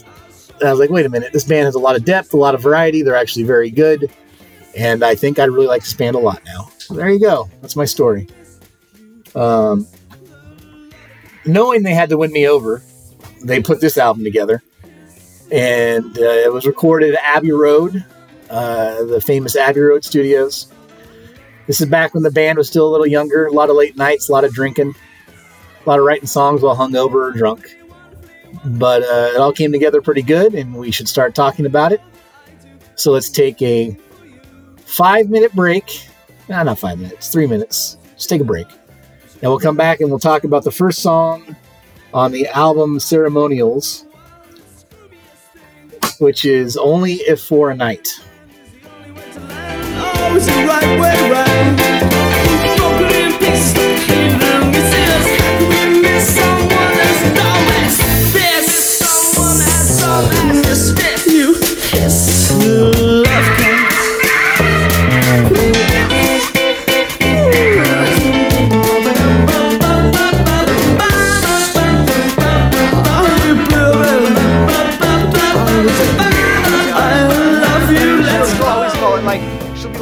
[0.65, 2.55] I was like, wait a minute, this band has a lot of depth, a lot
[2.55, 3.03] of variety.
[3.03, 4.11] They're actually very good.
[4.77, 6.69] And I think I'd really like this band a lot now.
[6.79, 7.49] So there you go.
[7.61, 8.29] That's my story.
[9.35, 9.87] Um,
[11.47, 12.83] knowing they had to win me over,
[13.45, 14.63] they put this album together.
[15.51, 18.05] And uh, it was recorded at Abbey Road,
[18.51, 20.71] uh, the famous Abbey Road Studios.
[21.69, 23.95] This is back when the band was still a little younger, a lot of late
[23.95, 24.95] nights, a lot of drinking,
[25.85, 27.77] a lot of writing songs while hungover or drunk.
[28.65, 32.01] But uh, it all came together pretty good, and we should start talking about it.
[32.95, 33.95] So let's take a
[34.79, 36.09] five minute break.
[36.49, 37.99] Nah, not five minutes, three minutes.
[38.17, 38.67] Just take a break.
[39.43, 41.55] And we'll come back and we'll talk about the first song
[42.15, 44.07] on the album Ceremonials,
[46.19, 48.09] which is Only If For a Night.
[50.29, 51.98] Always the right way round.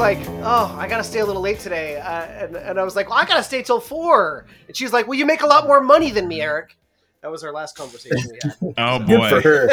[0.07, 3.09] Like, "Oh, I gotta stay a little late today," uh, and and I was like,
[3.11, 4.46] "Well, I gotta stay till 4.
[4.68, 6.76] and she's like, "Well, you make a lot more money than me, Eric."
[7.22, 8.74] That was our last conversation we had.
[8.78, 9.68] Oh Good for boy, her.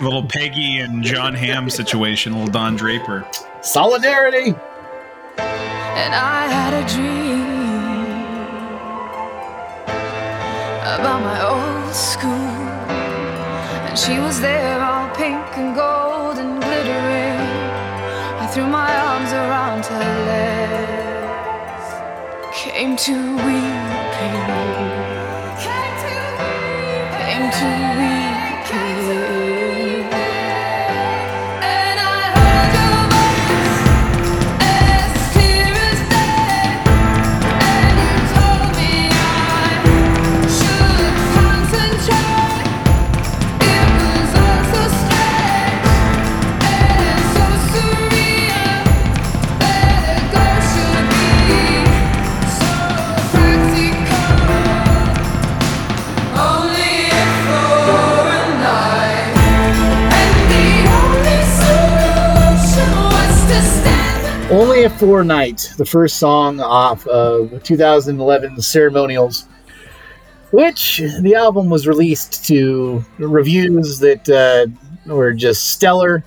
[0.04, 3.24] little Peggy and Jon Hamm situation, little Don Draper.
[3.62, 4.52] Solidarity.
[5.38, 7.46] And I had a dream
[10.98, 12.30] about my old school.
[13.86, 16.05] And she was there, all pink and gold and glittering.
[16.05, 16.05] I
[18.56, 21.86] threw my arms around her legs,
[22.54, 24.36] came to weeping,
[27.18, 27.66] came to
[27.98, 28.35] weeping.
[64.86, 69.48] A Four Night, the first song off of 2011 Ceremonials,
[70.52, 74.66] which the album was released to reviews that uh,
[75.12, 76.24] were just stellar.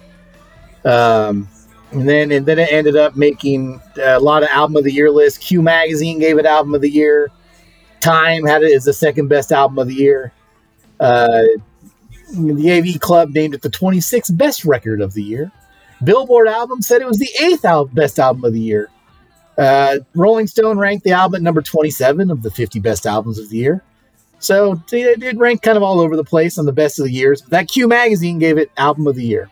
[0.84, 1.48] Um,
[1.92, 5.10] and then and then it ended up making a lot of album of the year
[5.10, 5.40] lists.
[5.40, 7.32] Q Magazine gave it album of the year.
[8.02, 10.34] Time had it as the second best album of the year.
[11.00, 11.44] Uh,
[12.34, 15.50] the AV Club named it the 26th best record of the year.
[16.04, 18.90] Billboard album said it was the eighth al- best album of the year.
[19.58, 23.50] Uh, Rolling Stone ranked the album at number 27 of the 50 best albums of
[23.50, 23.84] the year.
[24.40, 27.12] So it did rank kind of all over the place on the best of the
[27.12, 27.42] years.
[27.50, 29.50] That Q magazine gave it album of the year.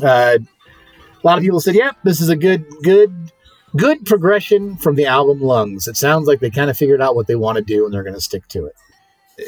[0.00, 3.32] Uh, a lot of people said, "Yep, this is a good, good,
[3.76, 7.26] good progression from the album Lungs." It sounds like they kind of figured out what
[7.26, 8.74] they want to do and they're going to stick to it.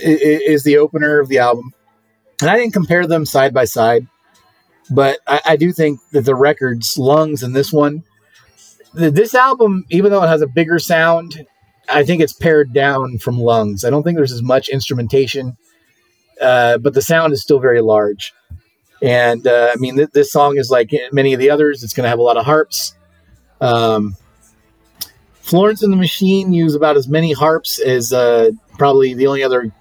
[0.04, 1.72] I- i- Is the opener of the album,
[2.40, 4.08] and I didn't compare them side by side
[4.90, 8.02] but I, I do think that the records, Lungs, and this one,
[8.96, 11.46] th- this album, even though it has a bigger sound,
[11.88, 13.84] I think it's pared down from Lungs.
[13.84, 15.56] I don't think there's as much instrumentation,
[16.40, 18.32] uh, but the sound is still very large.
[19.02, 21.82] And uh, I mean, th- this song is like many of the others.
[21.82, 22.94] It's going to have a lot of harps.
[23.60, 24.16] Um,
[25.40, 29.72] Florence and the Machine use about as many harps as uh, probably the only other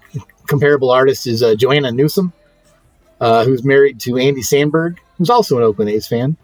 [0.46, 2.32] comparable artist is uh, Joanna Newsom
[3.20, 6.36] uh, who's married to Andy Samberg, who's also an Oakland A's fan.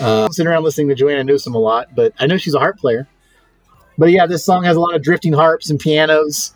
[0.00, 2.78] Uh, sitting around listening to Joanna Newsom a lot, but I know she's a harp
[2.78, 3.08] player.
[3.96, 6.52] But yeah, this song has a lot of drifting harps and pianos,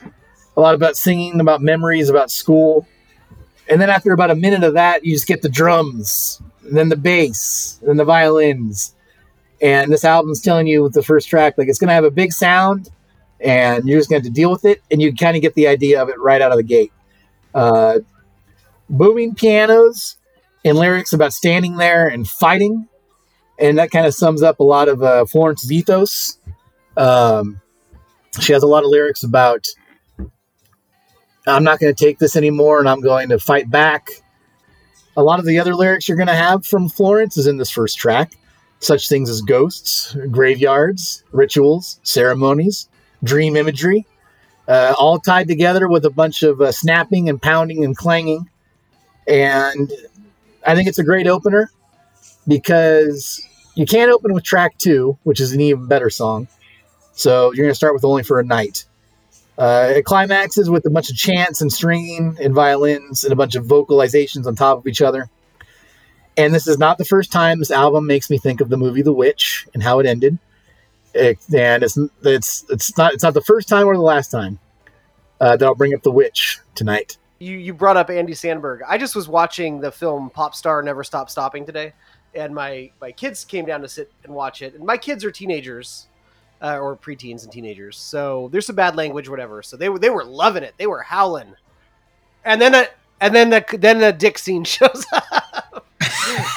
[0.56, 2.86] a lot about singing, about memories, about school.
[3.68, 6.88] And then after about a minute of that, you just get the drums, and then
[6.88, 8.94] the bass, and then the violins.
[9.62, 12.10] And this album's telling you with the first track, like it's going to have a
[12.10, 12.90] big sound,
[13.40, 14.82] and you're just going to deal with it.
[14.90, 16.92] And you kind of get the idea of it right out of the gate.
[17.54, 18.00] Uh,
[18.88, 20.16] booming pianos
[20.64, 22.88] and lyrics about standing there and fighting.
[23.58, 26.38] And that kind of sums up a lot of uh, Florence's ethos.
[26.96, 27.60] Um,
[28.40, 29.66] she has a lot of lyrics about,
[31.46, 34.10] I'm not going to take this anymore and I'm going to fight back.
[35.16, 37.70] A lot of the other lyrics you're going to have from Florence is in this
[37.70, 38.32] first track.
[38.80, 42.88] Such things as ghosts, graveyards, rituals, ceremonies,
[43.24, 44.06] dream imagery,
[44.68, 48.48] uh, all tied together with a bunch of uh, snapping and pounding and clanging
[49.28, 49.92] And
[50.66, 51.70] I think it's a great opener
[52.46, 56.48] because you can't open with track two, which is an even better song.
[57.12, 58.86] So you're going to start with Only for a Night.
[59.58, 63.56] Uh, it climaxes with a bunch of chants and stringing and violins and a bunch
[63.56, 65.28] of vocalizations on top of each other.
[66.36, 69.02] And this is not the first time this album makes me think of the movie
[69.02, 70.38] The Witch and how it ended.
[71.12, 74.60] It, and it's it's it's not it's not the first time or the last time
[75.40, 77.18] uh, that I'll bring up The Witch tonight.
[77.38, 78.80] You you brought up Andy Samberg.
[78.86, 81.92] I just was watching the film Pop Star Never Stop Stopping today,
[82.34, 84.74] and my my kids came down to sit and watch it.
[84.74, 86.08] And my kids are teenagers,
[86.60, 89.62] uh, or preteens and teenagers, so there's some bad language, whatever.
[89.62, 90.74] So they were they were loving it.
[90.78, 91.54] They were howling.
[92.44, 92.86] And then a,
[93.20, 95.86] and then the then the dick scene shows up.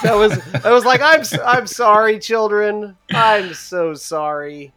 [0.04, 2.98] that was I was like I'm I'm sorry, children.
[3.12, 4.74] I'm so sorry.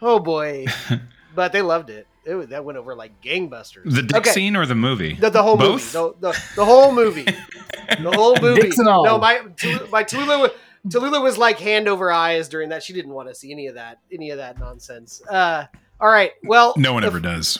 [0.00, 0.66] Oh boy,
[1.34, 2.06] but they loved it.
[2.28, 3.92] It that went over like gangbusters.
[3.94, 4.30] The dick Okay.
[4.30, 5.14] scene or the movie?
[5.14, 5.94] The, the whole Both?
[5.94, 6.14] movie.
[6.20, 7.24] The, the, the whole movie.
[7.24, 8.60] The whole movie.
[8.62, 9.04] Dicks and all.
[9.04, 10.50] No, my Tul- my Tallulah,
[10.88, 12.82] Tallulah was like hand over eyes during that.
[12.82, 15.22] She didn't want to see any of that any of that nonsense.
[15.28, 15.64] Uh,
[16.00, 16.32] all right.
[16.44, 17.58] Well, no one if- ever does.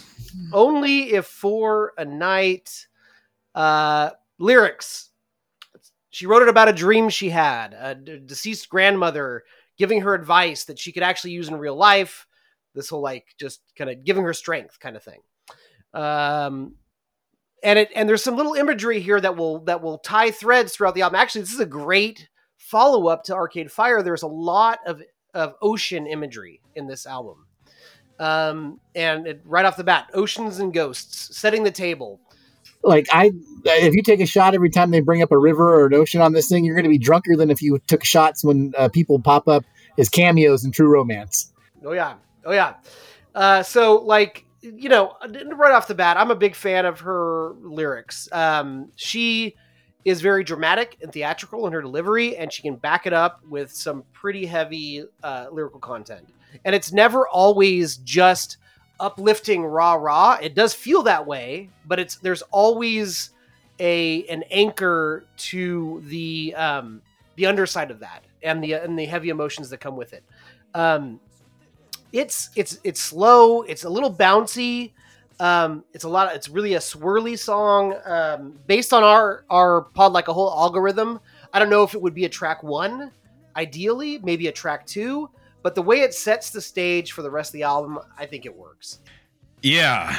[0.52, 2.86] Only if for a night.
[3.54, 5.10] Uh, lyrics.
[6.10, 9.42] She wrote it about a dream she had, a d- deceased grandmother
[9.78, 12.26] giving her advice that she could actually use in real life.
[12.78, 15.20] This whole like just kind of giving her strength kind of thing.
[15.92, 16.76] Um,
[17.62, 20.94] and it and there's some little imagery here that will that will tie threads throughout
[20.94, 21.20] the album.
[21.20, 24.02] Actually, this is a great follow up to Arcade Fire.
[24.02, 25.02] There's a lot of
[25.34, 27.46] of ocean imagery in this album.
[28.18, 32.20] Um, and it, right off the bat, oceans and ghosts, setting the table.
[32.82, 33.32] Like I,
[33.64, 36.20] if you take a shot every time they bring up a river or an ocean
[36.20, 38.88] on this thing, you're going to be drunker than if you took shots when uh,
[38.88, 39.64] people pop up
[39.98, 41.52] as cameos in True Romance.
[41.84, 42.14] Oh yeah,
[42.48, 42.74] oh yeah.
[43.34, 45.14] Uh, so like you know,
[45.54, 48.28] right off the bat, I'm a big fan of her lyrics.
[48.32, 49.54] Um, she
[50.04, 53.70] is very dramatic and theatrical in her delivery, and she can back it up with
[53.70, 56.28] some pretty heavy uh, lyrical content.
[56.64, 58.56] And it's never always just
[58.98, 60.38] uplifting rah rah.
[60.42, 63.30] It does feel that way, but it's there's always
[63.78, 67.00] a an anchor to the um,
[67.36, 70.24] the underside of that and the and the heavy emotions that come with it.
[70.74, 71.20] Um,
[72.12, 73.62] it's it's it's slow.
[73.62, 74.92] It's a little bouncy.
[75.40, 76.34] Um, it's a lot.
[76.34, 77.94] it's really a swirly song.
[78.04, 81.20] Um, based on our our Pod Like a Hole algorithm,
[81.52, 83.10] I don't know if it would be a track one.
[83.56, 85.30] Ideally, maybe a track two.
[85.62, 88.46] But the way it sets the stage for the rest of the album, I think
[88.46, 89.00] it works.
[89.62, 90.18] Yeah.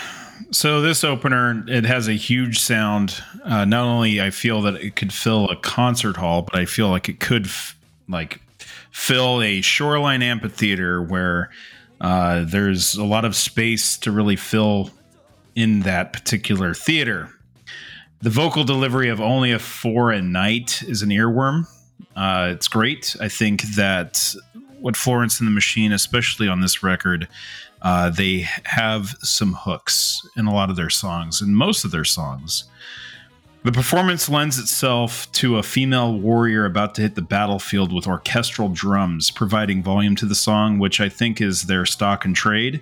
[0.52, 3.24] So this opener, it has a huge sound.
[3.44, 6.90] Uh, not only I feel that it could fill a concert hall, but I feel
[6.90, 7.78] like it could f-
[8.08, 8.42] like
[8.92, 11.50] fill a shoreline amphitheater where
[12.02, 14.92] uh, there's a lot of space to really fill
[15.56, 17.30] in that particular theater.
[18.22, 21.68] The vocal delivery of only a four a night is an earworm.
[22.16, 23.16] Uh, it's great.
[23.22, 24.34] I think that
[24.80, 27.28] what Florence and the Machine, especially on this record,
[27.82, 32.04] uh, they have some hooks in a lot of their songs, and most of their
[32.04, 32.66] songs.
[33.64, 38.70] The performance lends itself to a female warrior about to hit the battlefield with orchestral
[38.70, 42.82] drums, providing volume to the song, which I think is their stock and trade.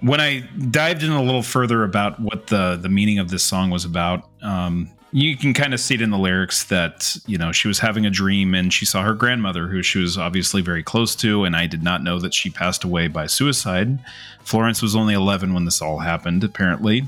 [0.00, 0.40] When I
[0.70, 4.28] dived in a little further about what the the meaning of this song was about,
[4.42, 7.78] um, you can kind of see it in the lyrics that you know she was
[7.78, 11.44] having a dream and she saw her grandmother, who she was obviously very close to,
[11.44, 13.98] and I did not know that she passed away by suicide.
[14.42, 17.04] Florence was only 11 when this all happened, apparently.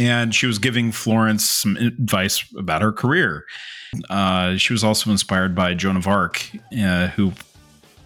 [0.00, 3.44] And she was giving Florence some advice about her career.
[4.08, 7.32] Uh, she was also inspired by Joan of Arc, uh, who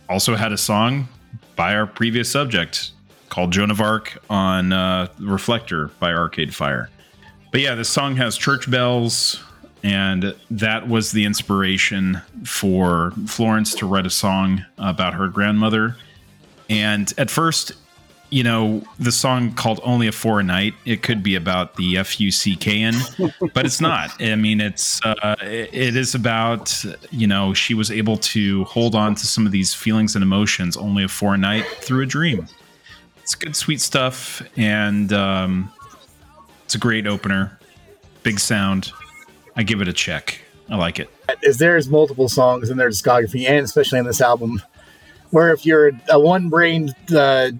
[0.08, 1.06] also had a song
[1.54, 2.90] by our previous subject
[3.28, 6.90] called Joan of Arc on uh, Reflector by Arcade Fire.
[7.52, 9.40] But yeah, this song has church bells,
[9.84, 15.96] and that was the inspiration for Florence to write a song about her grandmother.
[16.68, 17.70] And at first,
[18.34, 21.96] you know, the song called Only a Four a Night, it could be about the
[21.96, 22.94] F U C K N,
[23.54, 24.20] but it's not.
[24.20, 29.14] I mean, it's, uh, it is about, you know, she was able to hold on
[29.14, 32.48] to some of these feelings and emotions only a four a night through a dream.
[33.22, 34.42] It's good, sweet stuff.
[34.56, 35.72] And um,
[36.64, 37.56] it's a great opener.
[38.24, 38.90] Big sound.
[39.54, 40.40] I give it a check.
[40.68, 41.08] I like it.
[41.44, 44.60] Is there's multiple songs in their discography, and especially in this album,
[45.30, 47.52] where if you're a one-brained, uh,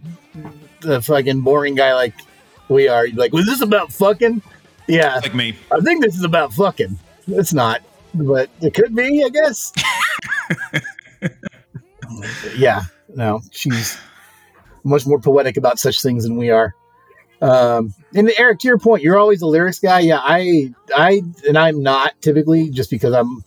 [0.85, 2.14] the fucking boring guy like
[2.68, 4.43] we are, you're like, was this about fucking?
[4.87, 5.57] Yeah, Like me.
[5.72, 6.99] I think this is about fucking.
[7.26, 7.82] It's not,
[8.14, 9.72] but it could be, I guess.
[12.57, 12.82] yeah,
[13.14, 13.99] no, she's
[14.85, 16.74] much more poetic about such things than we are.
[17.41, 20.01] Um, and Eric, to your point, you're always a lyrics guy.
[20.01, 23.45] Yeah, I I and I'm not typically just because I'm,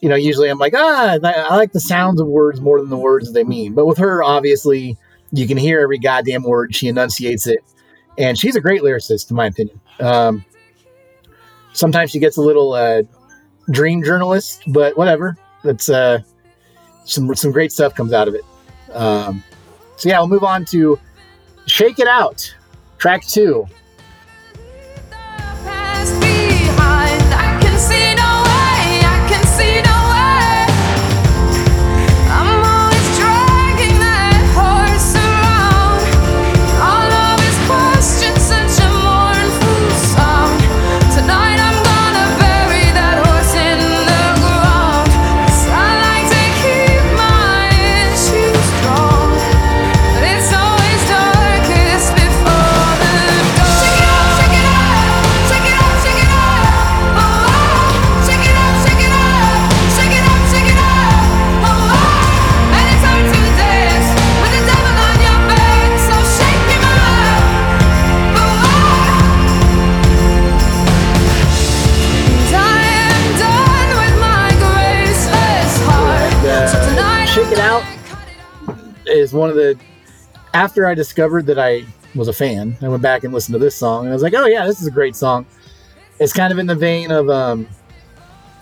[0.00, 2.90] you know, usually I'm like ah, I I like the sounds of words more than
[2.90, 3.74] the words they mean.
[3.74, 4.98] But with her, obviously,
[5.32, 6.74] you can hear every goddamn word.
[6.74, 7.60] She enunciates it,
[8.18, 9.80] and she's a great lyricist, in my opinion.
[9.98, 10.44] Um,
[11.72, 13.02] sometimes she gets a little uh,
[13.70, 15.36] dream journalist, but whatever.
[15.64, 16.20] That's uh,
[17.04, 18.44] some some great stuff comes out of it.
[18.92, 19.42] Um,
[19.96, 20.98] so yeah, we'll move on to
[21.66, 22.54] "Shake It Out,"
[22.98, 23.66] track two.
[80.54, 81.84] After I discovered that I
[82.14, 84.34] was a fan, I went back and listened to this song and I was like,
[84.34, 85.46] oh yeah, this is a great song.
[86.18, 87.68] It's kind of in the vein of um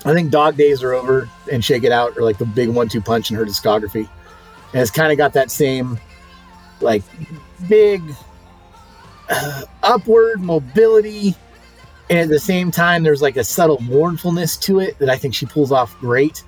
[0.05, 2.89] I think Dog Days Are Over and Shake It Out are like the big one
[2.89, 4.09] two punch in her discography.
[4.73, 5.99] And it's kind of got that same
[6.81, 7.03] like
[7.69, 8.03] big
[9.29, 11.35] uh, upward mobility
[12.09, 15.35] and at the same time there's like a subtle mournfulness to it that I think
[15.35, 16.43] she pulls off great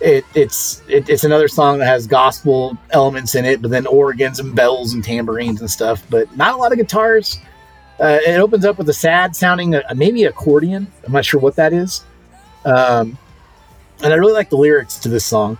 [0.00, 4.38] it, it's it, it's another song that has gospel elements in it, but then organs
[4.38, 7.40] and bells and tambourines and stuff, but not a lot of guitars.
[7.98, 10.86] Uh, it opens up with a sad sounding, uh, maybe accordion.
[11.04, 12.04] I'm not sure what that is.
[12.66, 13.16] Um,
[14.02, 15.58] and I really like the lyrics to this song.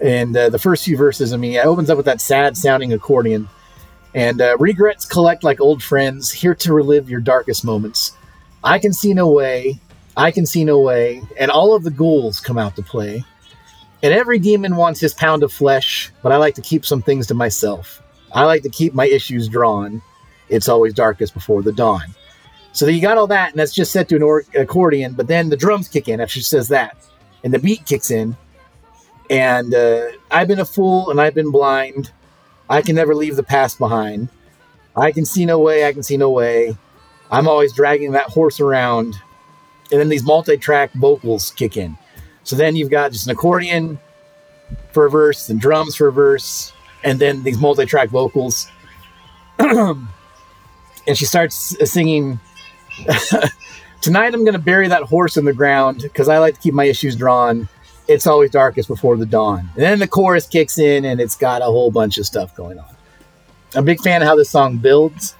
[0.00, 2.92] And uh, the first few verses, I mean, it opens up with that sad sounding
[2.92, 3.48] accordion.
[4.14, 8.12] And uh, regrets collect like old friends, here to relive your darkest moments.
[8.62, 9.80] I can see no way,
[10.16, 13.24] I can see no way, and all of the ghouls come out to play.
[14.04, 17.26] And every demon wants his pound of flesh, but I like to keep some things
[17.28, 18.02] to myself.
[18.34, 20.02] I like to keep my issues drawn.
[20.50, 22.02] It's always darkest before the dawn.
[22.72, 25.48] So you got all that, and that's just set to an or- accordion, but then
[25.48, 26.98] the drums kick in after she says that,
[27.44, 28.36] and the beat kicks in.
[29.30, 32.12] And uh, I've been a fool and I've been blind.
[32.68, 34.28] I can never leave the past behind.
[34.94, 36.76] I can see no way, I can see no way.
[37.30, 39.14] I'm always dragging that horse around.
[39.90, 41.96] And then these multi track vocals kick in.
[42.44, 43.98] So then you've got just an accordion
[44.92, 46.72] for a verse and drums for a verse,
[47.02, 48.70] and then these multi-track vocals.
[49.58, 50.06] and
[51.14, 52.38] she starts singing.
[54.02, 56.74] Tonight I'm going to bury that horse in the ground because I like to keep
[56.74, 57.68] my issues drawn.
[58.06, 59.70] It's always darkest before the dawn.
[59.74, 62.78] And then the chorus kicks in, and it's got a whole bunch of stuff going
[62.78, 62.94] on.
[63.74, 65.34] I'm a big fan of how this song builds.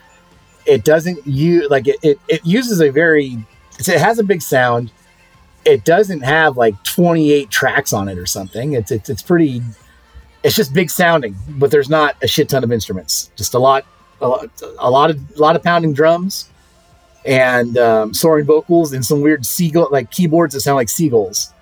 [0.65, 1.97] It doesn't you like it.
[2.03, 3.45] It, it uses a very.
[3.79, 4.91] It has a big sound
[5.65, 8.75] it doesn't have like 28 tracks on it or something.
[8.75, 9.63] It's it's, it's pretty.
[10.43, 13.31] It's just big sounding, but there's not a shit ton of instruments.
[13.35, 13.87] Just a lot,
[14.21, 16.51] a lot, a lot of a lot of pounding drums,
[17.25, 21.53] and um, soaring vocals, and some weird seagull like keyboards that sound like seagulls.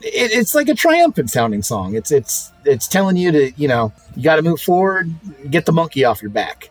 [0.00, 1.94] It, it's like a triumphant sounding song.
[1.94, 5.12] It's it's it's telling you to you know you got to move forward,
[5.50, 6.70] get the monkey off your back.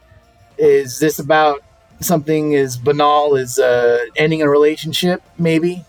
[0.57, 1.63] Is this about
[1.99, 5.21] something as banal as uh, ending a relationship?
[5.37, 5.85] Maybe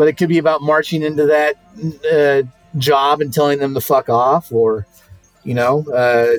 [0.00, 1.56] but it could be about marching into that
[2.10, 2.42] uh,
[2.78, 4.86] job and telling them to fuck off, or
[5.44, 6.36] you know, uh,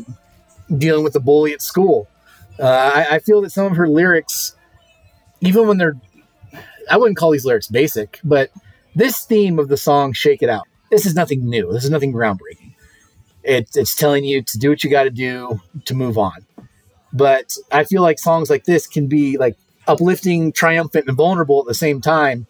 [0.79, 2.07] dealing with the bully at school.
[2.59, 4.55] Uh, I, I feel that some of her lyrics,
[5.41, 5.95] even when they're,
[6.89, 8.49] I wouldn't call these lyrics basic, but
[8.95, 11.71] this theme of the song "Shake It Out," this is nothing new.
[11.71, 12.73] This is nothing groundbreaking.
[13.43, 16.47] It, it's telling you to do what you got to do to move on.
[17.13, 19.55] But I feel like songs like this can be like
[19.87, 22.47] uplifting, triumphant, and vulnerable at the same time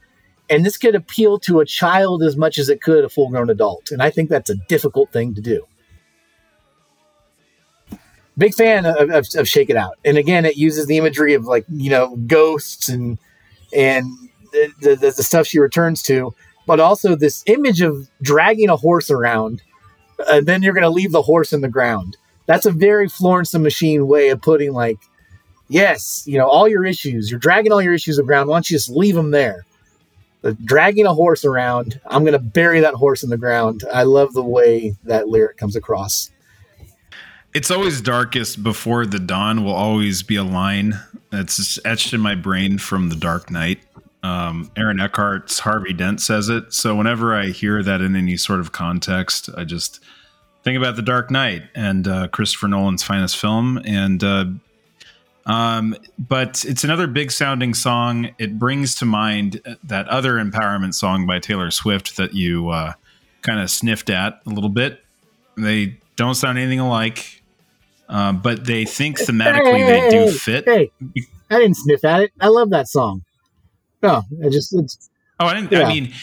[0.52, 3.50] and this could appeal to a child as much as it could a full grown
[3.50, 3.90] adult.
[3.90, 5.66] And I think that's a difficult thing to do.
[8.38, 9.98] Big fan of, of, of Shake It Out.
[10.04, 13.18] And again, it uses the imagery of like, you know, ghosts and,
[13.74, 14.06] and
[14.52, 16.34] the, the, the, stuff she returns to,
[16.68, 19.62] but also this image of dragging a horse around.
[20.30, 22.18] And then you're going to leave the horse in the ground.
[22.46, 25.00] That's a very Florence Machine way of putting like,
[25.70, 28.48] yes, you know, all your issues, you're dragging all your issues around.
[28.48, 29.66] Why don't you just leave them there?
[30.66, 33.84] Dragging a horse around, I'm going to bury that horse in the ground.
[33.94, 36.32] I love the way that lyric comes across.
[37.54, 41.00] It's always darkest before the dawn will always be a line
[41.32, 43.80] that's etched in my brain from The Dark Knight.
[44.24, 46.74] Um, Aaron Eckhart's Harvey Dent says it.
[46.74, 50.00] So whenever I hear that in any sort of context, I just
[50.64, 53.82] think about The Dark Knight and uh, Christopher Nolan's finest film.
[53.86, 54.46] And uh,
[55.46, 58.30] um, but it's another big sounding song.
[58.38, 62.94] It brings to mind that other empowerment song by Taylor Swift that you uh,
[63.42, 65.04] kind of sniffed at a little bit.
[65.58, 67.42] They don't sound anything alike,
[68.08, 70.66] uh, but they think thematically they do fit.
[70.66, 70.92] Hey,
[71.50, 72.32] I didn't sniff at it.
[72.40, 73.24] I love that song.
[74.02, 75.10] No, I just it's
[75.42, 75.72] Oh, I didn't.
[75.72, 75.88] Yeah.
[75.88, 76.14] I mean,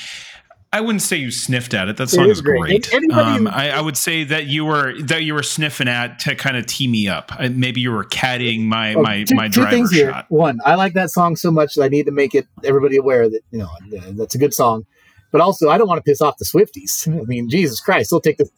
[0.71, 1.97] I wouldn't say you sniffed at it.
[1.97, 2.89] That song is is great.
[2.91, 3.11] great.
[3.13, 6.35] Um, who- I, I would say that you were that you were sniffing at to
[6.35, 7.33] kind of tee me up.
[7.39, 10.11] I, maybe you were caddying my oh, my two, my two driver things here.
[10.11, 10.27] shot.
[10.29, 13.31] One, I like that song so much that I need to make it everybody aware
[13.31, 13.71] that you know
[14.13, 14.85] that's a good song.
[15.31, 17.09] But also, I don't want to piss off the Swifties.
[17.21, 18.51] I mean, Jesus Christ, they'll take this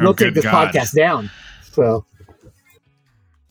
[0.00, 0.72] Oh, they'll take this God.
[0.74, 1.30] podcast down.
[1.72, 2.04] So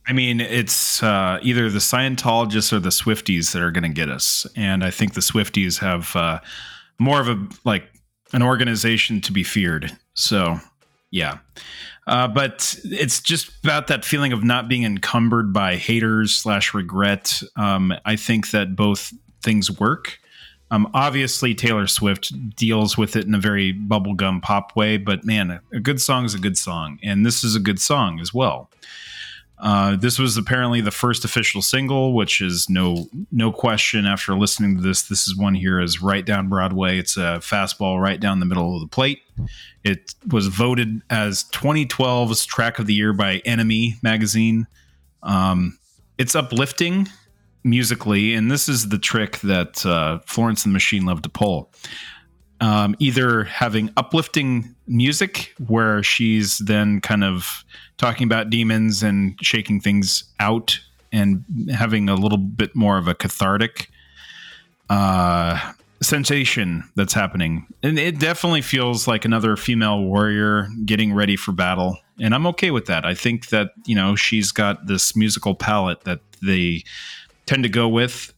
[0.07, 4.09] I mean, it's uh, either the Scientologists or the Swifties that are going to get
[4.09, 6.41] us, and I think the Swifties have uh,
[6.99, 7.85] more of a like
[8.33, 9.95] an organization to be feared.
[10.15, 10.59] So,
[11.11, 11.37] yeah.
[12.05, 17.41] Uh, but it's just about that feeling of not being encumbered by haters slash regret.
[17.55, 20.19] Um, I think that both things work.
[20.71, 25.51] Um, obviously, Taylor Swift deals with it in a very bubblegum pop way, but man,
[25.51, 28.33] a, a good song is a good song, and this is a good song as
[28.33, 28.69] well.
[29.59, 34.05] Uh, this was apparently the first official single, which is no no question.
[34.05, 36.97] After listening to this, this is one here is right down Broadway.
[36.97, 39.21] It's a fastball right down the middle of the plate.
[39.83, 44.67] It was voted as 2012's track of the year by NME magazine.
[45.21, 45.77] Um,
[46.17, 47.07] it's uplifting
[47.63, 51.71] musically, and this is the trick that uh, Florence and the Machine love to pull.
[52.61, 57.65] Um, either having uplifting music where she's then kind of
[57.97, 60.79] talking about demons and shaking things out
[61.11, 61.43] and
[61.73, 63.89] having a little bit more of a cathartic
[64.89, 67.65] uh, sensation that's happening.
[67.81, 71.97] And it definitely feels like another female warrior getting ready for battle.
[72.19, 73.05] And I'm okay with that.
[73.05, 76.83] I think that, you know, she's got this musical palette that they
[77.45, 78.33] tend to go with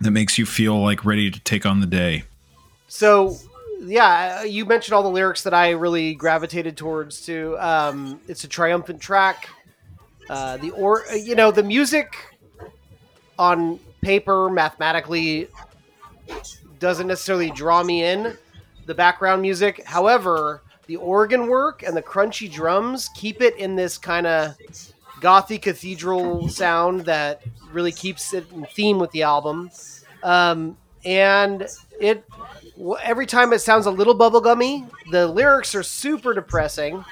[0.00, 2.24] that makes you feel like ready to take on the day.
[2.88, 3.36] So,
[3.80, 7.56] yeah, you mentioned all the lyrics that I really gravitated towards too.
[7.58, 9.48] Um, it's a triumphant track.
[10.28, 12.16] Uh, the or you know the music
[13.38, 15.48] on paper mathematically
[16.78, 18.36] doesn't necessarily draw me in.
[18.86, 23.98] The background music, however, the organ work and the crunchy drums keep it in this
[23.98, 24.56] kind of
[25.20, 27.42] gothy cathedral sound that
[27.72, 29.70] really keeps it in theme with the album.
[30.22, 31.66] Um, and
[32.00, 32.24] it
[33.02, 34.88] every time it sounds a little bubblegummy.
[35.10, 37.04] The lyrics are super depressing,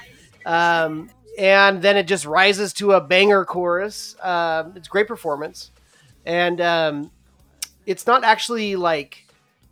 [0.45, 4.15] um, and then it just rises to a banger chorus.
[4.21, 5.71] Um, it's great performance,
[6.25, 7.11] and um,
[7.85, 9.25] it's not actually like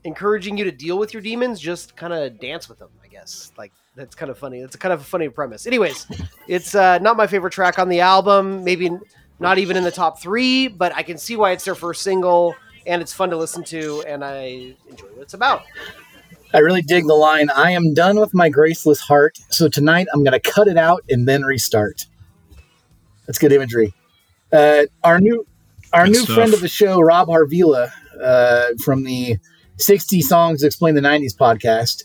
[0.03, 1.59] encouraging you to deal with your demons.
[1.59, 3.51] Just kind of dance with them, I guess.
[3.57, 4.61] Like that's kind of funny.
[4.61, 5.67] That's kind of a funny premise.
[5.67, 6.07] Anyways,
[6.47, 8.63] it's uh, not my favorite track on the album.
[8.63, 8.89] Maybe
[9.39, 12.55] not even in the top three, but I can see why it's their first single,
[12.85, 15.63] and it's fun to listen to, and I enjoy what it's about.
[16.53, 20.23] I really dig the line, I am done with my graceless heart, so tonight I'm
[20.23, 22.05] going to cut it out and then restart.
[23.25, 23.93] That's good imagery.
[24.51, 25.47] Uh, our new
[25.93, 26.35] our Good new stuff.
[26.35, 27.91] friend of the show, Rob Harvilla,
[28.21, 29.37] uh, from the
[29.77, 32.03] 60 Songs to Explain the 90s podcast,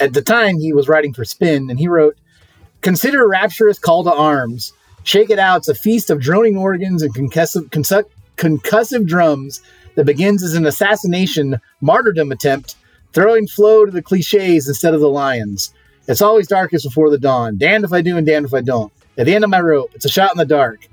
[0.00, 2.16] at the time he was writing for Spin, and he wrote,
[2.80, 4.72] Consider rapturous call to arms.
[5.04, 5.58] Shake it out.
[5.58, 7.68] It's a feast of droning organs and concussive,
[8.36, 9.62] concussive drums
[9.98, 12.76] that begins as an assassination martyrdom attempt
[13.12, 15.74] throwing Flo to the cliches instead of the lions.
[16.06, 17.58] It's always darkest before the dawn.
[17.58, 18.92] Damned if I do and damned if I don't.
[19.18, 20.86] At the end of my rope, it's a shot in the dark.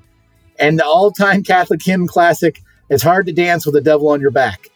[0.58, 4.22] And the all time Catholic hymn classic, It's Hard to Dance with the Devil on
[4.22, 4.70] Your Back.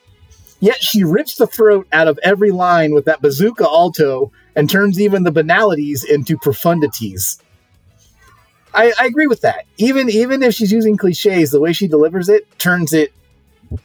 [0.59, 5.01] Yet she rips the throat out of every line with that bazooka alto and turns
[5.01, 7.41] even the banalities into profundities.
[8.75, 9.65] I, I agree with that.
[9.77, 13.11] Even even if she's using cliches, the way she delivers it turns it,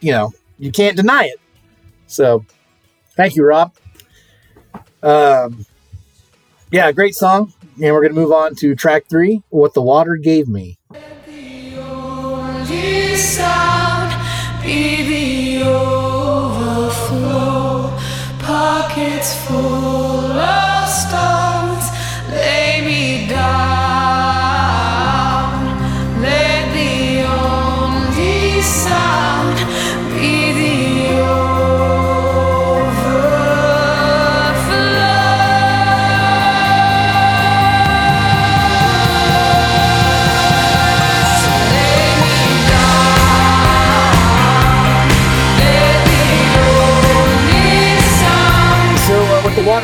[0.01, 1.41] you know, you can't deny it.
[2.07, 2.45] So
[3.17, 3.73] Thank you, Rob.
[5.03, 5.65] Um,
[6.71, 7.53] yeah, great song.
[7.77, 10.79] And we're going to move on to track three What the Water Gave Me.
[18.41, 21.44] Pockets full of stones,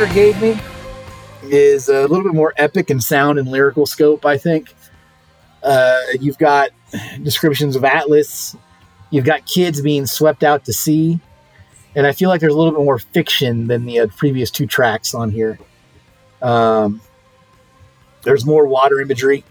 [0.07, 0.59] Gave Me
[1.43, 4.73] is a little bit more epic in sound and lyrical scope, I think.
[5.61, 6.71] Uh, you've got
[7.21, 8.55] descriptions of Atlas,
[9.11, 11.19] you've got kids being swept out to sea,
[11.95, 14.65] and I feel like there's a little bit more fiction than the uh, previous two
[14.65, 15.59] tracks on here.
[16.41, 17.01] Um,
[18.23, 19.43] there's more water imagery.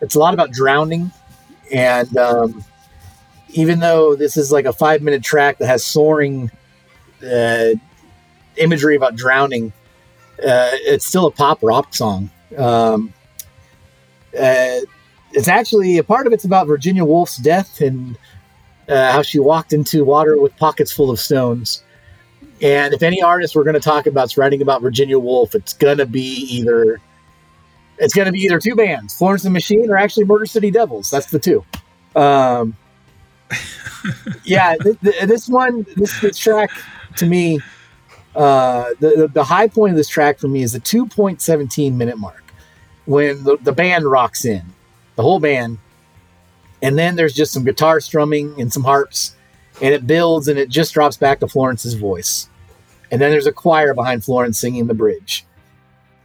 [0.00, 1.12] It's a lot about drowning,
[1.72, 2.64] and um,
[3.50, 6.50] even though this is like a five minute track that has soaring
[7.22, 7.70] uh,
[8.56, 9.72] imagery about drowning,
[10.38, 12.30] uh, it's still a pop rock song.
[12.56, 13.12] Um,
[14.38, 14.80] uh,
[15.32, 18.16] it's actually a part of it's about Virginia Woolf's death and
[18.88, 21.82] uh, how she walked into water with pockets full of stones.
[22.62, 25.74] And if any artist we're going to talk about is writing about Virginia Woolf, it's
[25.74, 27.00] going to be either
[27.98, 30.70] it's going to be either two bands, Florence and the Machine, or actually Murder City
[30.70, 31.10] Devils.
[31.10, 31.64] That's the two.
[32.14, 32.76] Um,
[34.44, 36.70] yeah, th- th- this one, this, this track
[37.16, 37.60] to me,
[38.36, 42.44] uh, the, the high point of this track for me is the 2.17 minute mark
[43.06, 44.62] when the, the band rocks in,
[45.14, 45.78] the whole band,
[46.82, 49.34] and then there's just some guitar strumming and some harps,
[49.80, 52.50] and it builds and it just drops back to Florence's voice,
[53.10, 55.44] and then there's a choir behind Florence singing the bridge.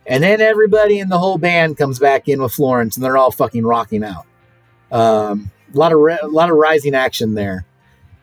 [0.08, 3.32] And then everybody in the whole band comes back in with Florence, and they're all
[3.32, 4.26] fucking rocking out.
[4.92, 7.66] Um, a lot of ri- a lot of rising action there,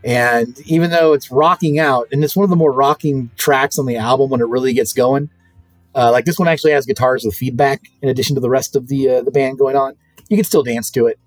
[0.04, 3.86] and even though it's rocking out, and it's one of the more rocking tracks on
[3.86, 5.30] the album when it really gets going.
[5.94, 8.88] Uh, like this one actually has guitars with feedback in addition to the rest of
[8.88, 9.94] the uh, the band going on.
[10.28, 11.18] You can still dance to it.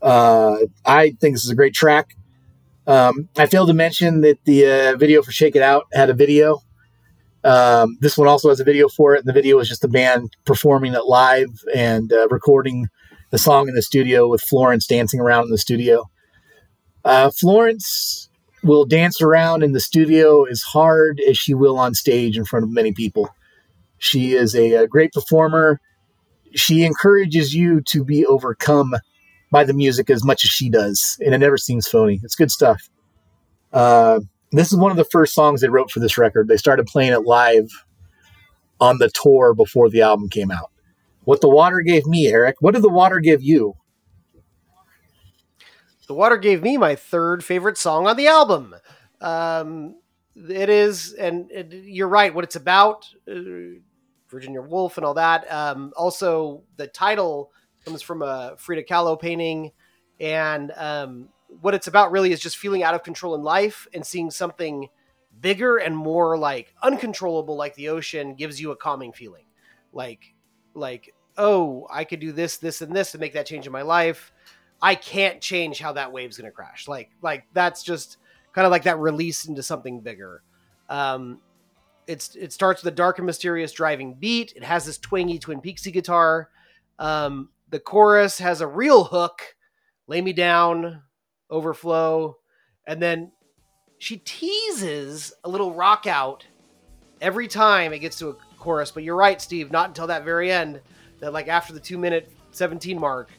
[0.00, 2.16] Uh, I think this is a great track.
[2.86, 6.14] Um, I failed to mention that the uh, video for "Shake It Out" had a
[6.14, 6.62] video.
[7.42, 9.20] Um, this one also has a video for it.
[9.20, 12.88] And the video is just the band performing it live and uh, recording
[13.30, 16.10] the song in the studio with Florence dancing around in the studio.
[17.04, 18.28] Uh, Florence
[18.62, 22.64] will dance around in the studio as hard as she will on stage in front
[22.64, 23.28] of many people.
[23.98, 25.80] She is a, a great performer.
[26.54, 28.94] She encourages you to be overcome
[29.50, 32.20] by the music as much as she does, and it never seems phony.
[32.22, 32.88] It's good stuff.
[33.72, 34.20] Uh,
[34.52, 36.48] this is one of the first songs they wrote for this record.
[36.48, 37.68] They started playing it live
[38.80, 40.70] on the tour before the album came out.
[41.24, 42.56] What the water gave me, Eric.
[42.60, 43.74] What did the water give you?
[46.10, 48.74] The Water gave me my third favorite song on the album.
[49.20, 49.94] Um,
[50.34, 52.34] it is, and it, you're right.
[52.34, 53.78] What it's about, uh,
[54.28, 55.48] Virginia Woolf and all that.
[55.52, 57.52] Um, also, the title
[57.84, 59.70] comes from a Frida Kahlo painting,
[60.18, 61.28] and um,
[61.60, 64.88] what it's about really is just feeling out of control in life and seeing something
[65.40, 69.44] bigger and more like uncontrollable, like the ocean, gives you a calming feeling.
[69.92, 70.34] Like,
[70.74, 73.82] like, oh, I could do this, this, and this to make that change in my
[73.82, 74.32] life.
[74.82, 76.88] I can't change how that wave's going to crash.
[76.88, 78.16] Like, like that's just
[78.52, 80.42] kind of like that release into something bigger.
[80.88, 81.40] Um,
[82.06, 84.52] it's it starts with a dark and mysterious driving beat.
[84.56, 86.48] It has this twangy Twin Peaksy guitar.
[86.98, 89.54] Um, the chorus has a real hook,
[90.08, 91.02] "Lay Me Down,"
[91.48, 92.38] overflow,
[92.86, 93.30] and then
[93.98, 96.46] she teases a little rock out
[97.20, 98.90] every time it gets to a chorus.
[98.90, 99.70] But you're right, Steve.
[99.70, 100.80] Not until that very end,
[101.20, 103.30] that like after the two minute seventeen mark,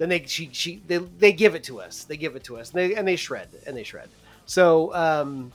[0.00, 2.04] then they she she they, they give it to us.
[2.04, 4.08] They give it to us, and they and they shred and they shred.
[4.46, 5.52] So um,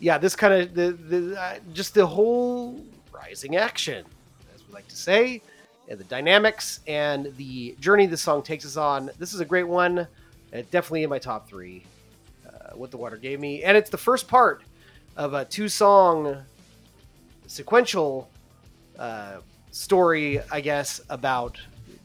[0.00, 4.04] yeah, this kind of the the uh, just the whole rising action,
[4.52, 5.40] as we like to say,
[5.86, 9.08] and the dynamics and the journey the song takes us on.
[9.20, 10.00] This is a great one.
[10.00, 10.06] Uh,
[10.72, 11.84] definitely in my top three.
[12.44, 14.64] Uh, what the water gave me, and it's the first part
[15.16, 16.42] of a two song
[17.46, 18.28] sequential
[18.98, 19.36] uh,
[19.70, 21.56] story, I guess, about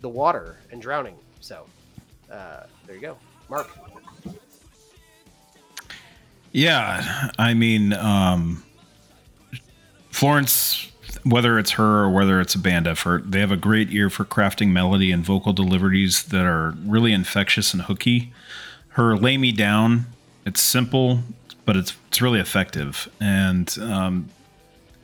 [0.02, 1.16] the water and drowning.
[1.42, 1.66] So
[2.32, 3.18] uh, there you go,
[3.50, 3.70] Mark.
[6.52, 8.64] Yeah, I mean, um,
[10.10, 10.92] Florence,
[11.24, 14.26] whether it's her or whether it's a band effort, they have a great ear for
[14.26, 18.34] crafting melody and vocal deliveries that are really infectious and hooky.
[18.90, 20.08] Her "Lay Me Down,"
[20.46, 21.20] it's simple,
[21.66, 24.30] but it's it's really effective and um,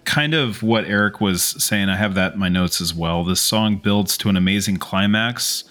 [0.05, 1.89] kind of what Eric was saying.
[1.89, 3.23] I have that in my notes as well.
[3.23, 5.63] This song builds to an amazing climax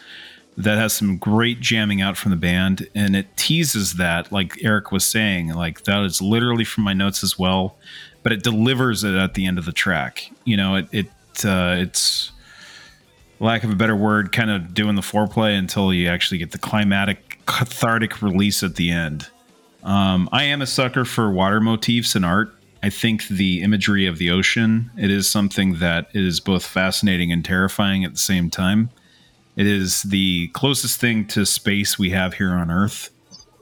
[0.56, 4.93] that has some great jamming out from the band and it teases that like eric
[4.93, 7.76] was saying like that is literally from my notes as well
[8.24, 10.32] but it delivers it at the end of the track.
[10.44, 11.06] You know it, it
[11.44, 12.32] uh, it's
[13.39, 16.59] lack of a better word kind of doing the foreplay until you actually get the
[16.59, 19.28] climatic cathartic release at the end.
[19.85, 22.52] Um, i am a sucker for water motifs in art.
[22.82, 27.44] I think the imagery of the ocean it is something that is both fascinating and
[27.44, 28.90] terrifying at the same time
[29.56, 33.10] it is the closest thing to space we have here on Earth.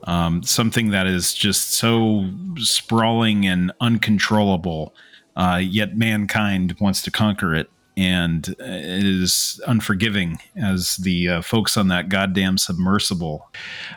[0.04, 4.94] Um, something that is just so sprawling and uncontrollable
[5.36, 11.42] uh, yet mankind wants to conquer it, and uh, it is unforgiving as the uh,
[11.42, 13.48] folks on that goddamn submersible.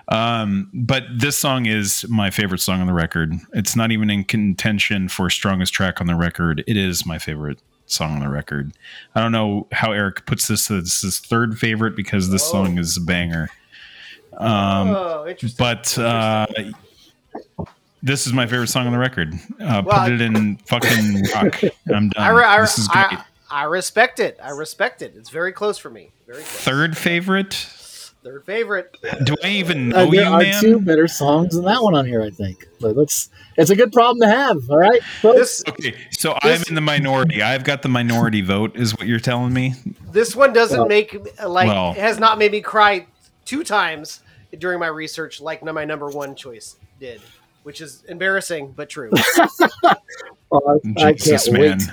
[0.09, 3.33] Um, but this song is my favorite song on the record.
[3.53, 6.63] It's not even in contention for strongest track on the record.
[6.67, 8.71] It is my favorite song on the record.
[9.13, 12.51] I don't know how Eric puts this as his third favorite because this Oh.
[12.51, 13.49] song is a banger.
[14.37, 15.55] Um, oh, interesting.
[15.57, 16.45] but uh,
[18.03, 19.33] this is my favorite song on the record.
[19.59, 21.61] Uh, Well, put it in fucking rock.
[21.93, 22.11] I'm done.
[22.17, 23.05] I, re- I, this is great.
[23.13, 24.37] I, I respect it.
[24.43, 25.13] I respect it.
[25.15, 26.11] It's very close for me.
[26.27, 26.47] Very close.
[26.63, 27.53] Third favorite?
[28.25, 28.97] Third favorite.
[29.23, 30.59] Do I even know Uh, know there you, are man?
[30.59, 32.67] two better songs than that one on here, I think.
[32.81, 33.29] But let's.
[33.55, 34.67] It's a good problem to have.
[34.67, 35.37] All right, folks.
[35.37, 37.43] This Okay, so I'm in the minority.
[37.43, 39.75] I've got the minority vote, is what you're telling me.
[40.11, 41.15] this one doesn't Well- make
[41.45, 43.05] like Well- it has not made me cry
[43.45, 44.21] two times
[44.57, 47.21] during my research like my number one choice did,
[47.61, 49.11] which is embarrassing but true.
[50.51, 51.77] Oh, I Jesus, can't man.
[51.79, 51.87] wait.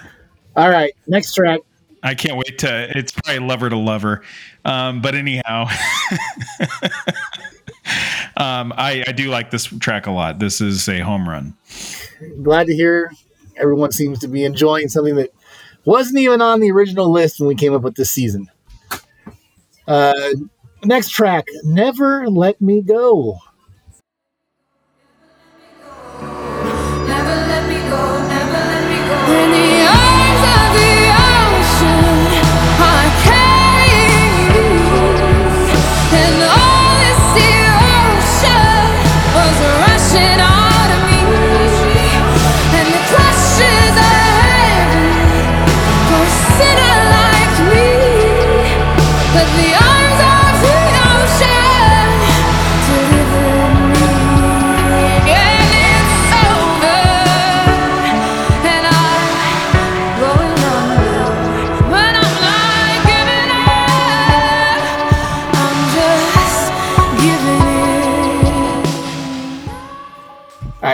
[0.56, 1.60] All right, next track.
[2.02, 2.88] I can't wait to.
[2.96, 4.22] It's probably lover to lover,
[4.64, 5.66] um, but anyhow,
[8.36, 10.38] um, I, I do like this track a lot.
[10.38, 11.54] This is a home run.
[12.42, 13.12] Glad to hear
[13.56, 15.30] everyone seems to be enjoying something that
[15.84, 18.48] wasn't even on the original list when we came up with this season.
[19.86, 20.30] Uh,
[20.84, 23.38] next track, "Never Let Me Go."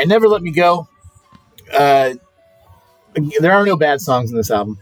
[0.05, 0.89] "Never Let Me Go."
[1.73, 2.15] Uh,
[3.41, 4.79] there are no bad songs in this album,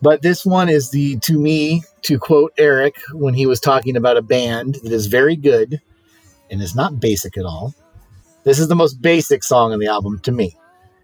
[0.00, 4.16] but this one is the to me to quote Eric when he was talking about
[4.16, 5.80] a band that is very good
[6.50, 7.74] and is not basic at all.
[8.44, 10.56] This is the most basic song on the album to me.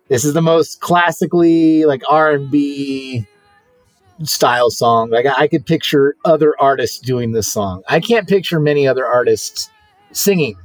[0.08, 3.26] This is the most classically like R and B
[4.24, 5.10] style song.
[5.10, 7.82] Like I could picture other artists doing this song.
[7.88, 9.70] I can't picture many other artists
[10.12, 10.56] singing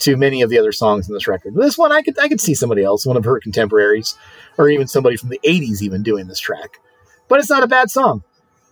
[0.00, 1.54] to many of the other songs in this record.
[1.54, 4.16] This one I could I could see somebody else, one of her contemporaries,
[4.58, 6.78] or even somebody from the '80s even doing this track.
[7.28, 8.24] But it's not a bad song.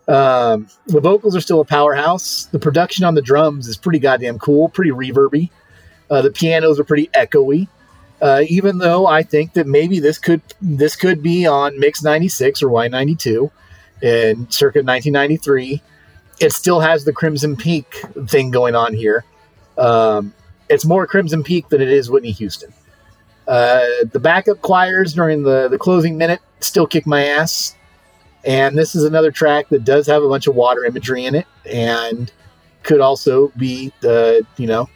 [0.09, 2.47] Um, the vocals are still a powerhouse.
[2.47, 5.51] The production on the drums is pretty goddamn cool, pretty reverby.
[6.11, 7.69] Uh, the pianos are pretty echoey.
[8.21, 12.63] Uh, even though I think that maybe this could this could be on Mix 96
[12.63, 13.51] or Y92
[14.03, 15.81] in circa 1993,
[16.41, 19.25] it still has the Crimson Peak thing going on here.
[19.79, 20.35] Um,
[20.71, 22.73] it's more Crimson Peak than it is Whitney Houston.
[23.47, 27.75] Uh, the backup choirs during the, the closing minute still kick my ass.
[28.45, 31.47] And this is another track that does have a bunch of water imagery in it
[31.67, 32.33] and
[32.85, 34.89] could also be the, you know,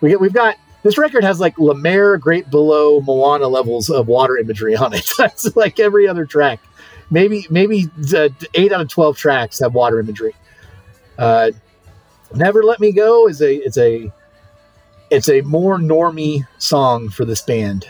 [0.00, 4.38] we get, we've got this record has like Lemaire, Great Below, Moana levels of water
[4.38, 5.10] imagery on it.
[5.18, 6.60] That's like every other track.
[7.10, 10.34] Maybe maybe uh, eight out of twelve tracks have water imagery.
[11.18, 11.50] Uh,
[12.34, 14.12] Never Let Me Go is a it's a
[15.10, 17.86] it's a more normie song for this band.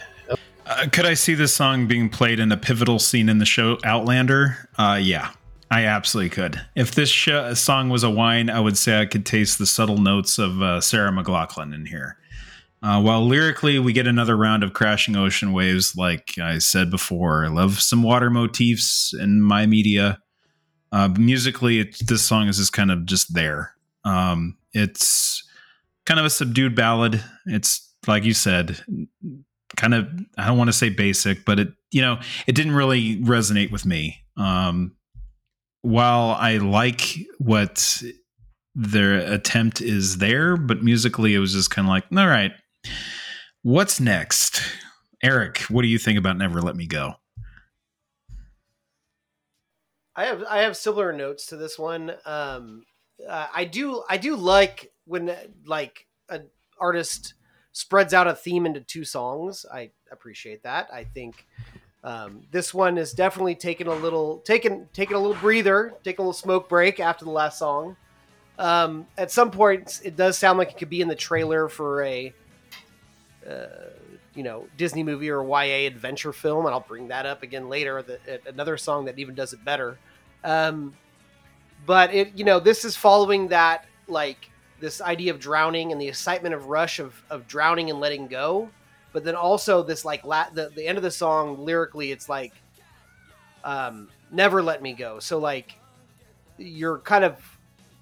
[0.67, 3.79] Uh, could I see this song being played in a pivotal scene in the show
[3.85, 4.69] Outlander?
[4.77, 5.31] Uh, yeah,
[5.71, 6.61] I absolutely could.
[6.77, 9.99] If this sh- song was a wine, I would say I could taste the subtle
[9.99, 12.19] notes of uh, Sarah McLachlan in here.
[12.83, 17.45] Uh, while lyrically, we get another round of crashing ocean waves, like I said before.
[17.45, 20.21] I love some water motifs in my media.
[20.93, 23.75] Uh, musically, it, this song is just kind of just there.
[24.05, 25.43] Um, it's
[26.09, 27.23] kind of a subdued ballad.
[27.45, 28.83] It's like you said,
[29.77, 30.09] kind of
[30.39, 33.85] I don't want to say basic, but it you know it didn't really resonate with
[33.85, 34.17] me.
[34.37, 34.97] Um,
[35.83, 38.03] while I like what
[38.75, 42.53] their attempt is there, but musically it was just kind of like, all right,
[43.63, 44.63] what's next?
[45.23, 47.15] Eric, what do you think about Never Let Me Go?
[50.17, 52.13] I have I have similar notes to this one.
[52.25, 52.85] Um,
[53.29, 55.35] uh, I do I do like when
[55.67, 56.47] like an
[56.79, 57.35] artist
[57.73, 59.65] spreads out a theme into two songs.
[59.73, 60.89] I appreciate that.
[60.93, 61.47] I think
[62.05, 66.23] um, this one is definitely taking a little taking taking a little breather, taking a
[66.23, 67.97] little smoke break after the last song.
[68.59, 72.03] Um, at some point, it does sound like it could be in the trailer for
[72.03, 72.33] a
[73.49, 73.67] uh,
[74.35, 78.03] you know Disney movie or YA adventure film, and I'll bring that up again later.
[78.03, 79.99] The, another song that even does it better.
[80.45, 80.95] Um,
[81.87, 86.09] but it you know this is following that like this idea of drowning and the
[86.09, 88.71] excitement of rush of of drowning and letting go,
[89.13, 92.53] but then also this like la- the the end of the song lyrically, it's like
[93.65, 95.19] um, never let me go.
[95.19, 95.75] So like
[96.57, 97.37] you're kind of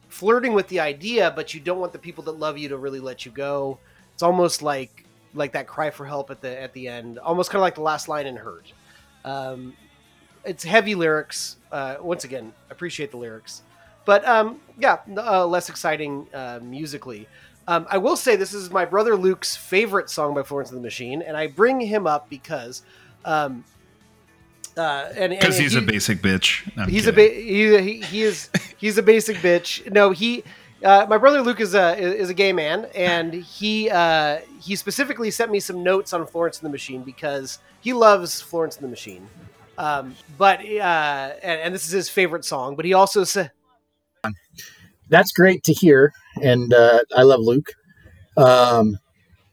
[0.09, 3.01] flirting with the idea, but you don't want the people that love you to really
[3.01, 3.79] let you go.
[4.15, 5.05] It's almost like
[5.35, 7.83] like that cry for help at the at the end, almost kind of like the
[7.83, 8.73] last line in Hurt.
[9.25, 9.75] Um,
[10.45, 11.57] it's heavy lyrics.
[11.73, 13.63] Uh, once again, appreciate the lyrics,
[14.07, 17.29] but um, yeah, uh, less exciting uh, musically.
[17.69, 20.83] Um, I will say this is my brother Luke's favorite song by Florence and the
[20.83, 22.83] Machine, and I bring him up because.
[23.27, 23.65] Um,
[24.77, 26.71] uh, and Because he's he- a basic bitch.
[26.77, 27.35] I'm he's a kidding.
[27.35, 27.41] ba-
[27.83, 29.91] he, he, he is he's a basic bitch.
[29.91, 30.45] No, he
[30.85, 35.31] uh, my brother Luke is a is a gay man, and he uh, he specifically
[35.31, 38.89] sent me some notes on Florence and the Machine because he loves Florence and the
[38.91, 39.27] Machine.
[39.79, 42.77] Um, but uh, and, and this is his favorite song.
[42.77, 43.53] But he also said,
[45.09, 46.13] That's great to hear,
[46.43, 47.73] and uh, I love Luke.
[48.37, 48.99] Um,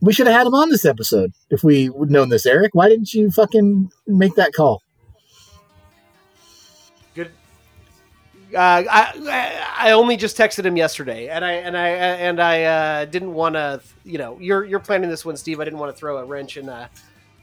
[0.01, 2.71] we should have had him on this episode if we would known this, Eric.
[2.73, 4.81] Why didn't you fucking make that call?
[7.13, 7.31] "Good."
[8.53, 13.05] Uh, I I only just texted him yesterday, and I and I and I uh,
[13.05, 13.81] didn't want to.
[14.03, 15.59] You know, you're you're planning this one, Steve.
[15.59, 16.87] I didn't want to throw a wrench in uh,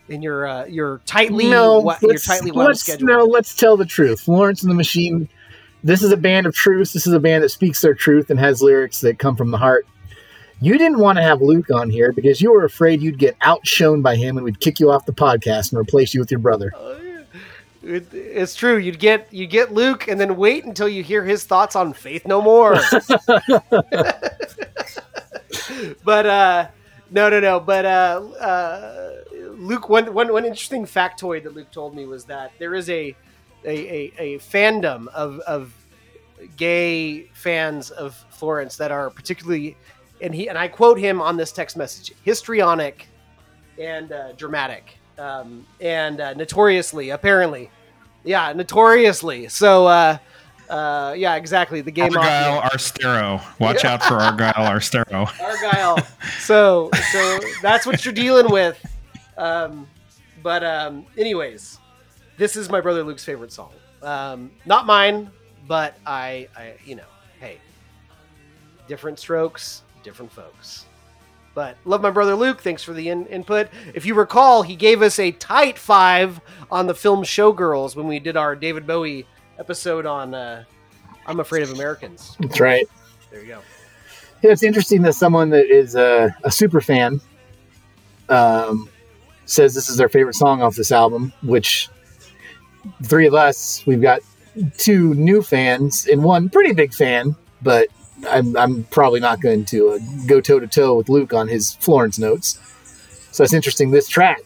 [0.09, 3.07] in your uh, your tightly no, wa- your tightly wound schedule.
[3.07, 4.21] no, let's tell the truth.
[4.21, 5.29] Florence and the Machine.
[5.83, 6.93] This is a band of truth.
[6.93, 9.59] This is a band that speaks their truth and has lyrics that come from the
[9.59, 9.87] heart.
[10.61, 14.03] You didn't want to have Luke on here because you were afraid you'd get outshone
[14.03, 16.71] by him and we'd kick you off the podcast and replace you with your brother.
[17.83, 18.77] It's true.
[18.77, 22.27] You'd get you get Luke, and then wait until you hear his thoughts on Faith
[22.27, 22.75] No More.
[26.05, 26.69] but uh,
[27.11, 27.59] no, no, no.
[27.59, 29.13] But uh, uh,
[29.57, 33.17] Luke, one, one one interesting factoid that Luke told me was that there is a
[33.65, 35.73] a, a, a fandom of of
[36.57, 39.77] gay fans of Florence that are particularly,
[40.21, 43.07] and he and I quote him on this text message: histrionic
[43.79, 47.71] and uh, dramatic, um, and uh, notoriously, apparently,
[48.25, 49.49] yeah, notoriously.
[49.49, 50.19] So, uh,
[50.69, 51.81] uh, yeah, exactly.
[51.81, 53.43] The game Argyle Arstero.
[53.59, 55.29] Watch out for Argyle Arstero.
[55.41, 55.99] Argyle.
[56.39, 58.79] so, so that's what you're dealing with.
[59.37, 59.89] Um,
[60.43, 61.80] but, um, anyways,
[62.41, 63.71] this is my brother Luke's favorite song.
[64.03, 65.31] Um, not mine,
[65.69, 67.05] but I, I, you know,
[67.39, 67.59] hey,
[68.89, 70.87] different strokes, different folks.
[71.55, 72.63] But love my brother Luke.
[72.63, 73.69] Thanks for the in- input.
[73.93, 76.41] If you recall, he gave us a tight five
[76.71, 79.27] on the film Showgirls when we did our David Bowie
[79.59, 80.65] episode on uh,
[81.27, 82.39] I'm Afraid of Americans.
[82.41, 82.89] That's right.
[83.31, 83.61] There you go.
[84.41, 87.21] Yeah, it's interesting that someone that is a, a super fan
[88.31, 88.89] um,
[89.45, 91.91] says this is their favorite song off this album, which
[93.05, 94.21] three of us, we've got
[94.77, 97.89] two new fans and one pretty big fan, but
[98.29, 101.75] I'm, I'm probably not going to uh, go toe to toe with Luke on his
[101.75, 102.59] Florence notes.
[103.33, 103.91] So it's interesting.
[103.91, 104.41] This track,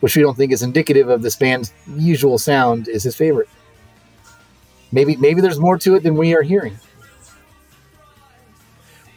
[0.00, 3.48] which we don't think is indicative of this band's usual sound, is his favorite.
[4.92, 6.76] Maybe maybe there's more to it than we are hearing.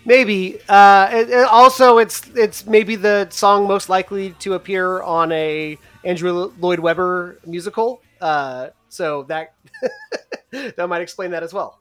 [0.05, 0.59] Maybe.
[0.69, 5.77] Uh, it, it- also, it's it's maybe the song most likely to appear on a
[6.03, 8.01] Andrew Lloyd Webber musical.
[8.19, 9.53] Uh, so that
[10.51, 11.79] that might explain that as well.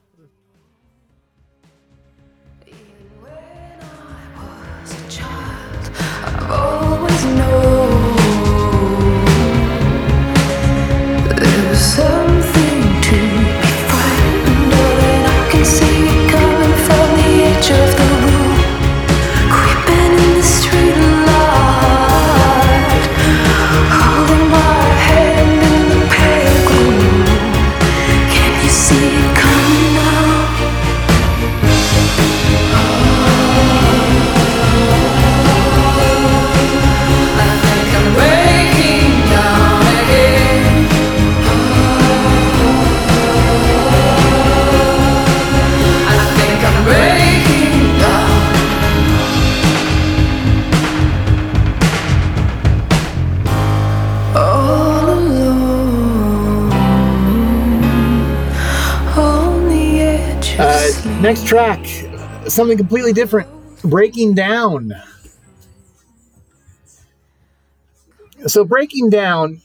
[6.18, 7.16] I've always
[61.26, 61.84] next track,
[62.46, 63.48] something completely different.
[63.82, 64.92] Breaking Down.
[68.46, 69.60] So, Breaking Down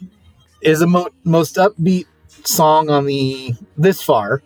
[0.64, 4.42] is the mo- most upbeat song on the this far,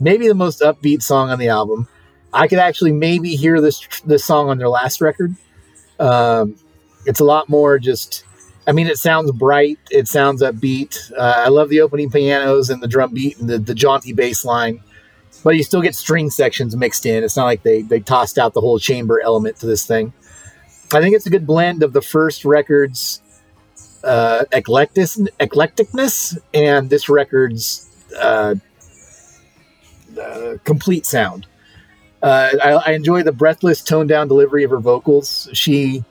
[0.00, 1.86] maybe the most upbeat song on the album.
[2.32, 5.34] I could actually maybe hear this this song on their last record.
[5.98, 6.56] Um,
[7.04, 8.24] it's a lot more just
[8.66, 9.78] I mean, it sounds bright.
[9.90, 11.12] It sounds upbeat.
[11.12, 14.46] Uh, I love the opening pianos and the drum beat and the, the jaunty bass
[14.46, 14.82] line.
[15.44, 17.22] But you still get string sections mixed in.
[17.22, 20.12] It's not like they, they tossed out the whole chamber element to this thing.
[20.92, 23.20] I think it's a good blend of the first record's
[24.02, 25.04] uh, eclectic,
[25.40, 27.88] eclecticness and this record's
[28.18, 28.54] uh,
[30.20, 31.46] uh, complete sound.
[32.22, 35.48] Uh, I, I enjoy the breathless, toned down delivery of her vocals.
[35.52, 36.04] She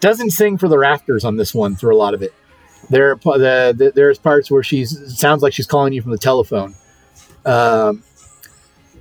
[0.00, 2.34] doesn't sing for the rafters on this one through a lot of it.
[2.90, 6.10] There, are, the, the, there's parts where she's it sounds like she's calling you from
[6.12, 6.74] the telephone,
[7.44, 8.02] um,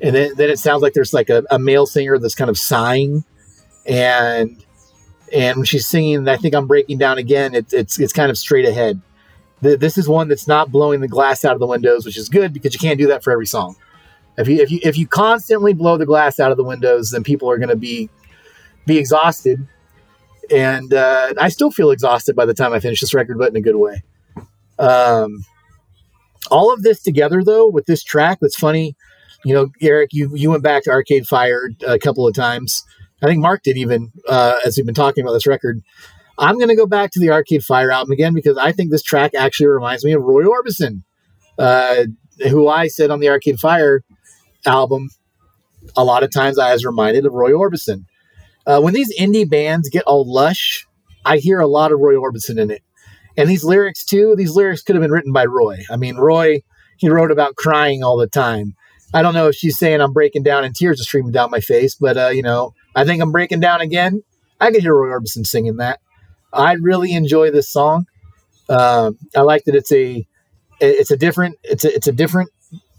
[0.02, 2.58] and then, then it sounds like there's like a, a male singer that's kind of
[2.58, 3.24] sighing,
[3.86, 4.64] and
[5.34, 7.56] and when she's singing, I think I'm breaking down again.
[7.56, 9.02] It, it's it's kind of straight ahead.
[9.64, 12.30] Th this is one that's not blowing the glass out of the windows, which is
[12.30, 13.76] good because you can't do that for every song.
[14.38, 17.24] If you if you if you constantly blow the glass out of the windows, then
[17.24, 18.10] people are going to be
[18.86, 19.68] be exhausted
[20.52, 23.56] and uh, I still feel exhausted by the time I finish this record, but in
[23.56, 24.04] a good way.
[24.80, 25.46] Um,
[26.50, 28.96] all of this together, though, with this track, that's funny.
[29.44, 32.84] You know, Eric, you you went back to Arcade Fire a couple of times.
[33.22, 35.82] I think Mark did even uh, as we've been talking about this record.
[36.40, 39.02] I'm going to go back to the Arcade Fire album again because I think this
[39.02, 41.02] track actually reminds me of Roy Orbison,
[41.58, 42.06] uh,
[42.50, 44.04] who I said on the Arcade Fire
[44.66, 45.10] album.
[45.96, 48.06] A lot of times I was reminded of Roy Orbison.
[48.68, 50.86] Uh, when these indie bands get all lush,
[51.26, 52.84] I hear a lot of Roy Orbison in it.
[53.36, 55.78] And these lyrics, too, these lyrics could have been written by Roy.
[55.90, 56.62] I mean, Roy,
[56.98, 58.76] he wrote about crying all the time.
[59.14, 61.62] I don't know if she's saying I'm breaking down and tears are streaming down my
[61.62, 64.24] face, but, uh, you know, I think I'm breaking down again.
[64.60, 66.00] I could hear Roy Orbison singing that.
[66.52, 68.08] I really enjoy this song.
[68.70, 70.26] Um, I like that it's a
[70.80, 72.50] it's a different it's a, it's a different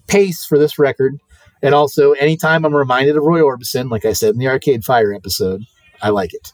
[0.06, 1.18] pace for this record.
[1.62, 5.12] And also, anytime I'm reminded of Roy Orbison, like I said in the Arcade Fire
[5.12, 5.62] episode,
[6.00, 6.52] I like it.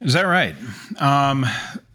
[0.00, 0.54] Is that right?
[0.98, 1.46] Um,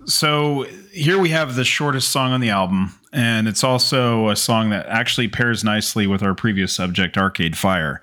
[0.06, 4.70] so here we have the shortest song on the album, and it's also a song
[4.72, 8.02] that actually pairs nicely with our previous subject, Arcade Fire.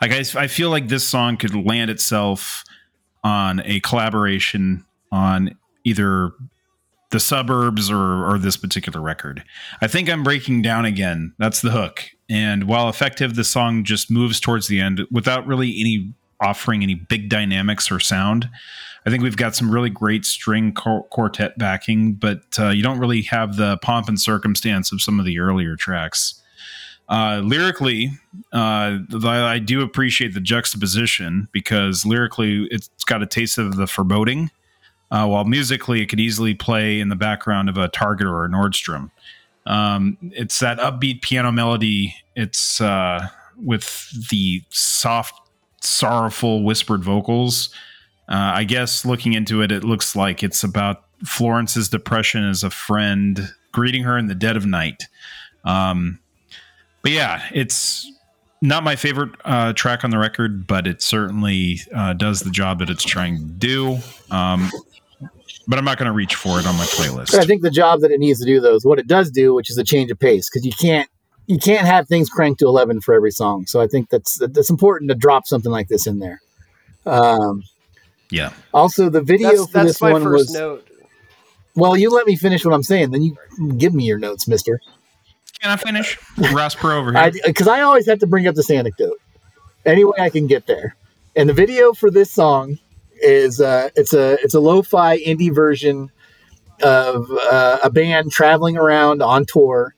[0.00, 2.64] Like I, I feel like this song could land itself
[3.24, 6.32] on a collaboration on either
[7.10, 9.42] the suburbs or or this particular record.
[9.80, 11.32] I think I'm breaking down again.
[11.38, 12.04] That's the hook.
[12.28, 16.94] And while effective, the song just moves towards the end without really any offering any
[16.94, 18.48] big dynamics or sound.
[19.06, 22.98] I think we've got some really great string qu- quartet backing, but uh, you don't
[22.98, 26.42] really have the pomp and circumstance of some of the earlier tracks.
[27.08, 28.10] Uh, lyrically,
[28.52, 34.50] uh, I do appreciate the juxtaposition because lyrically it's got a taste of the foreboding,
[35.10, 38.48] uh, while musically it could easily play in the background of a Target or a
[38.48, 39.10] Nordstrom.
[39.64, 42.14] Um, it's that upbeat piano melody.
[42.36, 45.34] It's uh, with the soft,
[45.80, 47.70] sorrowful whispered vocals.
[48.28, 52.70] Uh, I guess looking into it, it looks like it's about Florence's depression as a
[52.70, 55.04] friend greeting her in the dead of night.
[55.64, 56.18] Um,
[57.02, 58.10] but yeah, it's
[58.60, 62.80] not my favorite uh, track on the record, but it certainly uh, does the job
[62.80, 63.98] that it's trying to do.
[64.30, 64.70] Um,
[65.66, 67.34] but I'm not going to reach for it on my playlist.
[67.34, 69.54] I think the job that it needs to do though is what it does do,
[69.54, 71.08] which is a change of pace because you can't
[71.46, 73.66] you can't have things cranked to eleven for every song.
[73.66, 76.40] So I think that's that's important to drop something like this in there.
[77.06, 77.64] Um,
[78.30, 78.52] yeah.
[78.72, 80.88] also, the video That's, for that's this my one first was note.
[81.74, 81.96] well.
[81.96, 83.36] You let me finish what I'm saying, then you
[83.76, 84.80] give me your notes, Mister.
[85.60, 86.18] Can I finish?
[86.52, 87.32] Ross Perot over here.
[87.44, 89.18] Because I, always have to bring up this anecdote
[89.84, 90.94] any way I can get there.
[91.34, 92.78] And the video for this song
[93.20, 96.10] is uh, it's a it's a lo-fi indie version
[96.80, 99.94] of uh, a band traveling around on tour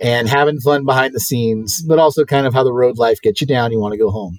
[0.00, 3.40] and having fun behind the scenes, but also kind of how the road life gets
[3.40, 3.72] you down.
[3.72, 4.38] You want to go home,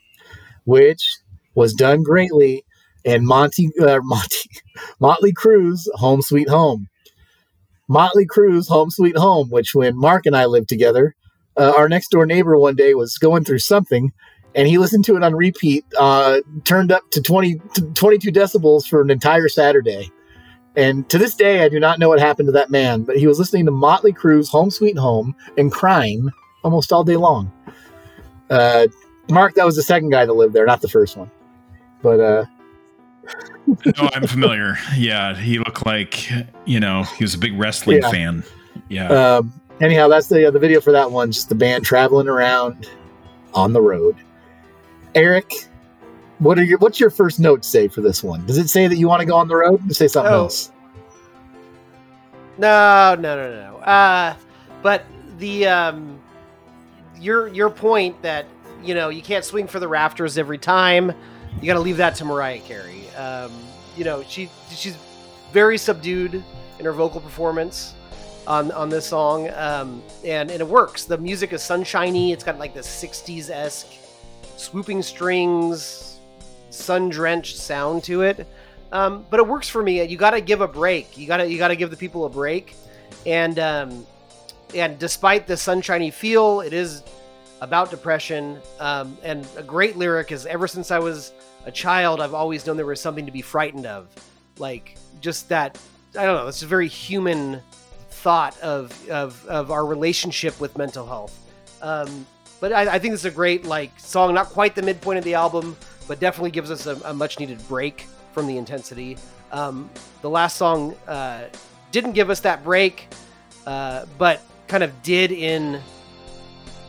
[0.64, 1.18] which
[1.56, 2.64] was done greatly
[3.04, 4.50] in Monty uh, Monty
[5.00, 6.88] Motley Crue's "Home Sweet Home."
[7.88, 11.16] Motley Crue's "Home Sweet Home," which when Mark and I lived together,
[11.58, 14.12] uh, our next door neighbor one day was going through something,
[14.56, 18.88] and he listened to it on repeat, uh, turned up to 20 to 22 decibels
[18.88, 20.12] for an entire Saturday.
[20.76, 23.28] And to this day, I do not know what happened to that man, but he
[23.28, 26.30] was listening to Motley Crue's "Home Sweet Home" and crying
[26.64, 27.52] almost all day long.
[28.50, 28.88] Uh,
[29.30, 31.30] Mark, that was the second guy that lived there, not the first one.
[32.02, 32.46] But uh,
[33.68, 34.78] no, I'm familiar.
[34.96, 36.30] Yeah, he looked like
[36.66, 38.12] you know he was a big wrestling Yeah.
[38.12, 38.44] fan.
[38.90, 39.08] Yeah.
[39.38, 41.32] Um, anyhow, that's the uh, the video for that one.
[41.32, 42.90] Just the band traveling around
[43.54, 44.16] on the road.
[45.16, 45.52] Eric,
[46.40, 48.46] what are your what's your first note say for this one?
[48.46, 49.90] Does it say that you want to go on the road?
[49.90, 50.44] Or say something Oh.
[50.44, 50.72] else.
[52.58, 53.78] No, no, no, no.
[53.78, 54.36] Uh,
[54.82, 55.06] but
[55.40, 56.20] the um,
[57.20, 58.46] your your point that
[58.84, 61.12] you know you can't swing for the rafters every time.
[61.62, 63.03] You got to leave that to Mariah Carey.
[63.16, 63.52] Um,
[63.96, 64.98] you know she she's
[65.52, 66.44] very subdued
[66.80, 67.94] in her vocal performance
[68.48, 71.06] on on this song, um, and and it works.
[71.06, 72.32] The music is sunshiny.
[72.32, 73.88] It's got like the '60s esque
[74.58, 76.20] swooping strings,
[76.70, 78.48] sun drenched sound to it.
[78.92, 80.04] Um, but it works for me.
[80.04, 81.18] You got to give a break.
[81.18, 82.76] You got to you got to give the people a break,
[83.26, 84.06] and um,
[84.76, 87.04] and despite the sunshiny feel, it is
[87.62, 88.60] about depression.
[88.80, 91.32] Um, and a great lyric is ever since I was
[91.66, 94.08] a child, I've always known there was something to be frightened of,
[94.58, 95.80] like just that.
[96.18, 96.48] I don't know.
[96.48, 97.62] It's a very human
[98.10, 101.40] thought of of, of our relationship with mental health.
[101.82, 102.26] Um,
[102.60, 104.34] but I, I think it's a great like song.
[104.34, 105.76] Not quite the midpoint of the album,
[106.08, 109.18] but definitely gives us a, a much needed break from the intensity.
[109.52, 109.90] Um,
[110.22, 111.46] the last song uh,
[111.92, 113.08] didn't give us that break,
[113.68, 115.82] uh, but kind of did in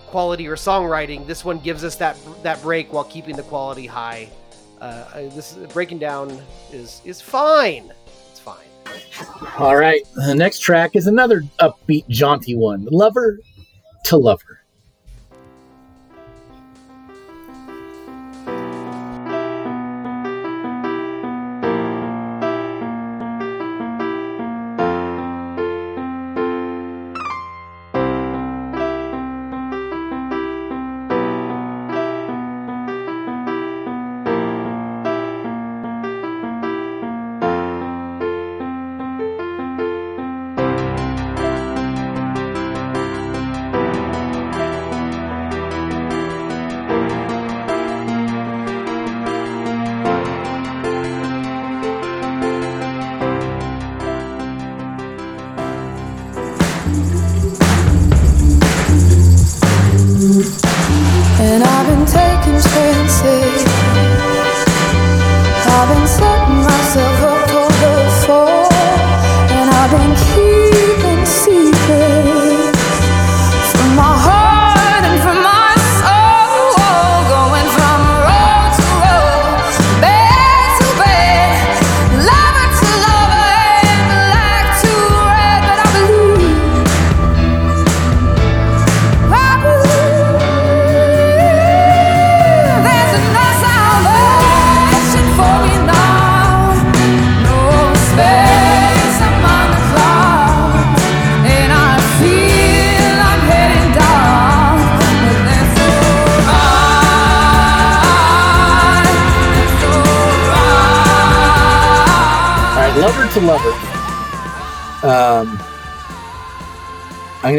[0.06, 1.26] quality or songwriting.
[1.26, 4.28] This one gives us that that break while keeping the quality high.
[4.84, 6.38] Uh, this breaking down
[6.70, 7.90] is is fine.
[8.30, 8.66] It's fine.
[9.58, 10.02] All right.
[10.14, 13.38] The next track is another upbeat, jaunty one Lover
[14.04, 14.60] to Lover.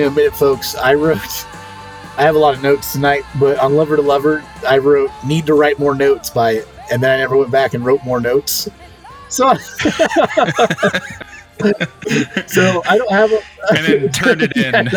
[0.05, 0.75] To admit it, folks.
[0.75, 1.17] I wrote,
[2.17, 5.45] I have a lot of notes tonight, but on Lover to Lover, I wrote, need
[5.47, 6.67] to write more notes by it.
[6.91, 8.69] And then I never went back and wrote more notes.
[9.29, 9.51] So,
[12.45, 13.39] so I don't have a.
[13.69, 14.87] And then turned it in.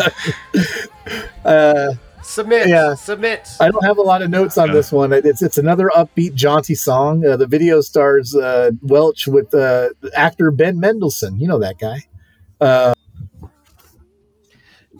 [1.45, 2.67] uh, Submit.
[2.67, 2.93] Yeah.
[2.93, 3.49] Submit.
[3.59, 4.73] I don't have a lot of notes on Yeah.
[4.75, 5.11] this one.
[5.11, 7.25] It's it's another upbeat, jaunty song.
[7.25, 11.39] Uh, the video stars uh, Welch with uh, actor Ben Mendelsohn.
[11.39, 12.05] You know that guy.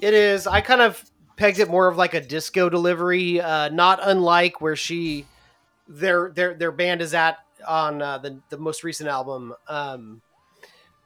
[0.02, 0.48] It is.
[0.48, 1.04] I kind of
[1.36, 5.26] pegged it more of like a disco delivery, uh, not unlike where she,
[5.88, 9.54] their their their band is at on uh, the the most recent album.
[9.68, 10.22] Um,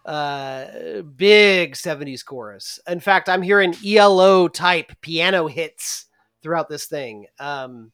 [0.05, 2.79] uh, big '70s chorus.
[2.87, 6.05] In fact, I'm hearing ELO type piano hits
[6.41, 7.27] throughout this thing.
[7.39, 7.91] Um,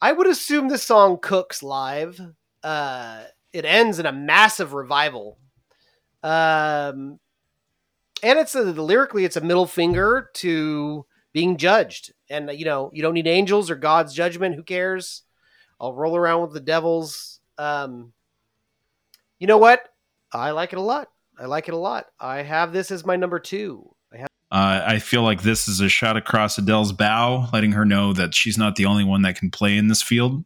[0.00, 2.20] I would assume this song cooks live.
[2.62, 5.38] Uh, it ends in a massive revival.
[6.22, 7.18] Um,
[8.22, 12.12] and it's a, lyrically it's a middle finger to being judged.
[12.30, 14.54] And you know you don't need angels or god's judgment.
[14.54, 15.22] Who cares?
[15.80, 17.40] I'll roll around with the devils.
[17.56, 18.12] Um
[19.38, 19.88] you know what?
[20.32, 21.08] I like it a lot.
[21.38, 22.06] I like it a lot.
[22.18, 23.94] I have this as my number two.
[24.12, 27.84] I have Uh, I feel like this is a shot across Adele's bow, letting her
[27.84, 30.44] know that she's not the only one that can play in this field.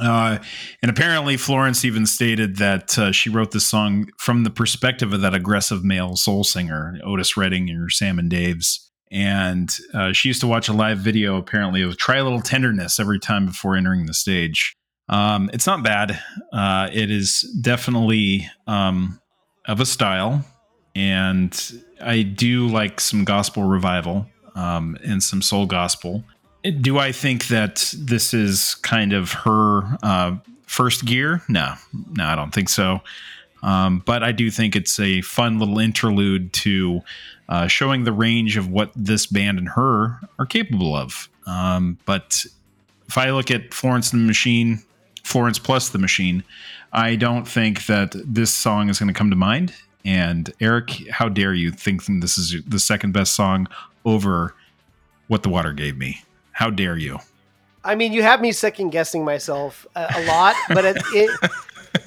[0.00, 0.38] Uh,
[0.82, 5.20] and apparently, Florence even stated that uh, she wrote this song from the perspective of
[5.20, 8.90] that aggressive male soul singer, Otis Redding or Sam and Dave's.
[9.12, 13.00] And uh, she used to watch a live video, apparently, of Try a Little Tenderness
[13.00, 14.74] every time before entering the stage.
[15.08, 16.20] Um, it's not bad.
[16.52, 19.20] Uh, it is definitely um,
[19.66, 20.44] of a style.
[20.94, 26.24] And I do like some gospel revival um, and some soul gospel.
[26.62, 31.42] Do I think that this is kind of her uh, first gear?
[31.48, 31.74] No,
[32.12, 33.00] no, I don't think so.
[33.62, 37.02] Um, but I do think it's a fun little interlude to
[37.48, 41.28] uh, showing the range of what this band and her are capable of.
[41.46, 42.44] Um, but
[43.08, 44.82] if I look at Florence and the Machine,
[45.24, 46.44] Florence plus the Machine,
[46.92, 49.74] I don't think that this song is going to come to mind.
[50.04, 53.66] And Eric, how dare you think this is the second best song
[54.04, 54.54] over
[55.28, 56.22] what the water gave me?
[56.52, 57.18] How dare you?
[57.82, 61.50] I mean, you have me second guessing myself a, a lot, but it, it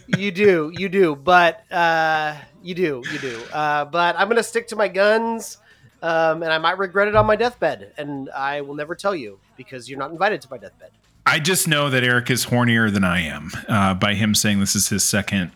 [0.17, 3.41] you do, you do, but uh, you do, you do.
[3.51, 5.57] Uh, but I'm gonna stick to my guns,
[6.01, 9.39] um, and I might regret it on my deathbed, and I will never tell you
[9.57, 10.91] because you're not invited to my deathbed.
[11.25, 14.75] I just know that Eric is hornier than I am uh, by him saying this
[14.75, 15.51] is his second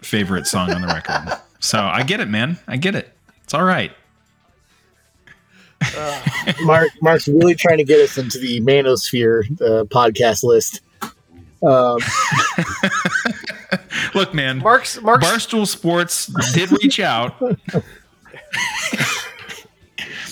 [0.00, 1.38] favorite song on the record.
[1.60, 2.58] so I get it, man.
[2.66, 3.12] I get it.
[3.44, 3.92] It's all right.
[6.62, 10.80] Mark Mark's really trying to get us into the Manosphere uh, podcast list.
[11.62, 11.98] Um,
[14.14, 14.58] Look, man.
[14.58, 17.40] Mark's Mark's Barstool Sports did reach out.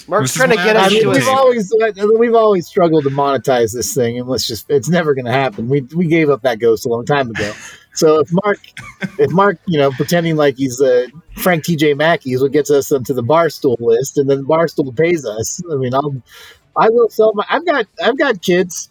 [0.09, 1.73] Mark's trying to get I I us mean, to we've a, always
[2.19, 5.69] we've always struggled to monetize this thing, and let's just it's never going to happen.
[5.69, 7.53] We we gave up that ghost a long time ago.
[8.01, 8.59] So if Mark,
[9.19, 11.07] if Mark, you know, pretending like he's uh,
[11.37, 11.95] Frank T.J.
[11.95, 15.61] Mackey is what gets us onto the Barstool list, and then Barstool pays us.
[15.71, 16.23] I mean, I'll
[16.77, 17.45] I will sell my.
[17.51, 18.89] I've got I've got kids.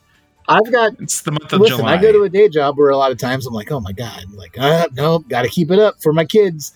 [0.48, 1.94] I've got It's the month of listen, July.
[1.94, 3.91] I go to a day job where a lot of times I'm like, oh my
[3.91, 6.73] god, I'm like, uh, no, got to keep it up for my kids.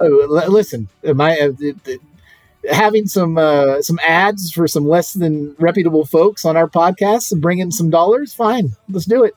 [0.00, 1.52] Uh, l- listen, am I uh,
[2.70, 7.42] having some uh, some ads for some less than reputable folks on our podcast and
[7.42, 8.32] bring in some dollars?
[8.32, 9.34] Fine, let's do it.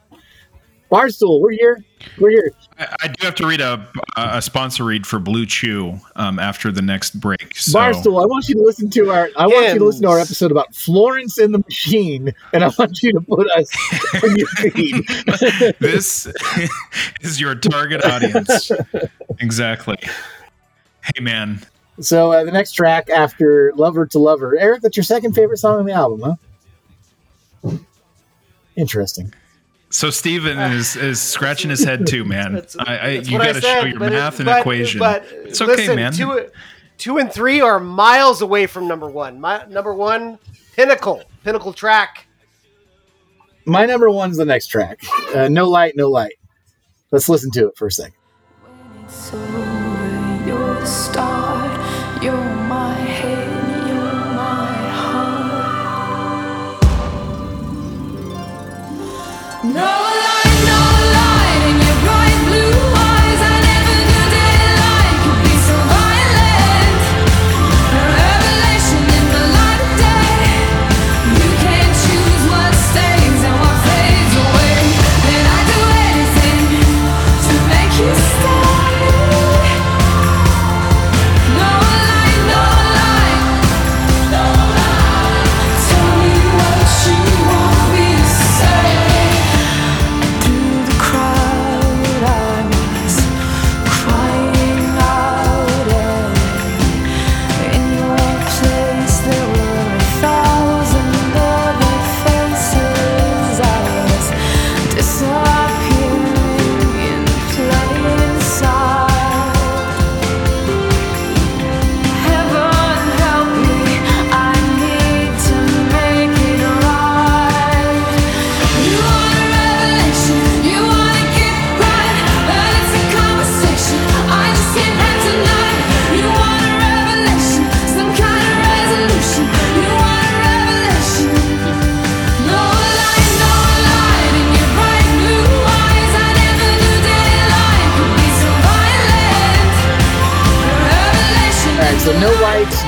[0.91, 1.83] Barstool, we're here.
[2.19, 2.51] We're here.
[2.79, 3.85] I, I do have to read a
[4.15, 7.57] a sponsor read for Blue Chew um, after the next break.
[7.57, 9.29] So Barstool, I want you to listen to our.
[9.35, 12.71] I want you to listen to our episode about Florence and the Machine, and I
[12.79, 13.69] want you to put us
[14.23, 15.05] on your feed.
[15.79, 16.27] this
[17.21, 18.71] is your target audience.
[19.39, 19.97] exactly.
[21.03, 21.61] Hey, man.
[21.99, 25.79] So uh, the next track after "Lover to Lover," Eric, that's your second favorite song
[25.79, 26.37] on the album,
[27.63, 27.77] huh?
[28.75, 29.33] Interesting.
[29.89, 32.53] So Steven is is scratching his head too, man.
[32.53, 34.99] That's- I, I, you got to show your but it- math and but- equation.
[34.99, 36.13] But it's okay, listen, man.
[36.13, 36.49] Two,
[36.97, 39.39] two and three are miles away from number one.
[39.39, 40.39] My number one,
[40.75, 42.27] Pinnacle, Pinnacle track.
[43.65, 44.99] My number one's the next track.
[45.35, 46.35] Uh, no light, no light.
[47.11, 48.13] Let's listen to it for a second.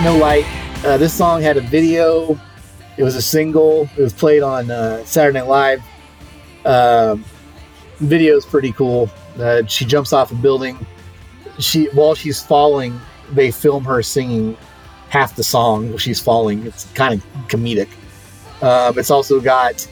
[0.09, 0.45] No light.
[0.83, 2.35] Uh, this song had a video.
[2.97, 3.87] It was a single.
[3.95, 5.83] It was played on uh, Saturday Night Live.
[6.65, 7.23] Um,
[7.97, 9.07] video is pretty cool.
[9.37, 10.83] Uh, she jumps off a building.
[11.59, 12.99] She while she's falling,
[13.33, 14.57] they film her singing
[15.09, 16.65] half the song while she's falling.
[16.65, 17.89] It's kind of comedic.
[18.63, 19.87] Um, it's also got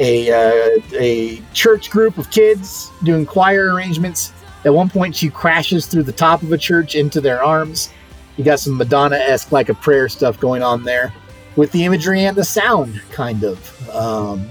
[0.00, 4.34] a uh, a church group of kids doing choir arrangements.
[4.66, 7.88] At one point, she crashes through the top of a church into their arms.
[8.36, 11.12] You got some Madonna esque, like a prayer stuff going on there
[11.56, 13.90] with the imagery and the sound, kind of.
[13.90, 14.50] Um,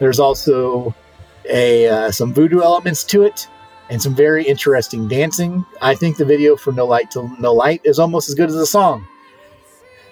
[0.00, 0.94] there's also
[1.48, 3.48] a uh, some voodoo elements to it
[3.90, 5.64] and some very interesting dancing.
[5.80, 8.56] I think the video for No Light Till No Light is almost as good as
[8.56, 9.06] the song.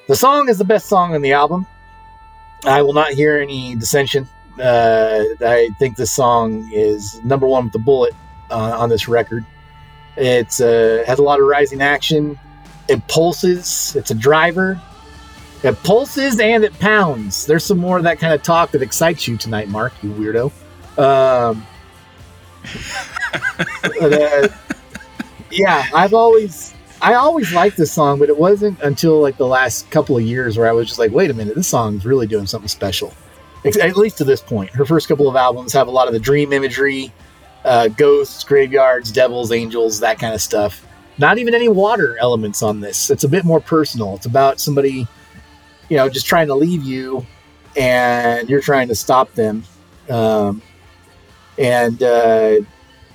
[0.09, 1.67] The song is the best song on the album.
[2.65, 4.29] I will not hear any dissension.
[4.59, 8.15] Uh, I think this song is number one with the bullet
[8.51, 9.45] uh, on this record.
[10.17, 12.39] It uh, has a lot of rising action.
[12.89, 13.95] It pulses.
[13.97, 14.81] It's a driver.
[15.63, 17.47] It pulses and it pounds.
[17.47, 19.93] There's some more of that kind of talk that excites you tonight, Mark.
[20.03, 20.53] You weirdo.
[20.99, 21.67] Um,
[23.83, 24.49] but, uh,
[25.51, 29.91] yeah, I've always I always liked this song, but it wasn't until like the last
[29.91, 32.47] couple of years where I was just like, wait a minute, this song's really doing
[32.47, 33.13] something special.
[33.65, 36.21] At least to this point, her first couple of albums have a lot of the
[36.21, 37.13] dream imagery,
[37.65, 40.86] uh, ghosts, graveyards, devils, angels, that kind of stuff.
[41.19, 43.11] Not even any water elements on this.
[43.11, 44.15] It's a bit more personal.
[44.17, 45.07] It's about somebody,
[45.89, 47.27] you know, just trying to leave you,
[47.77, 49.65] and you're trying to stop them.
[50.11, 50.61] Um,
[51.59, 52.57] and uh,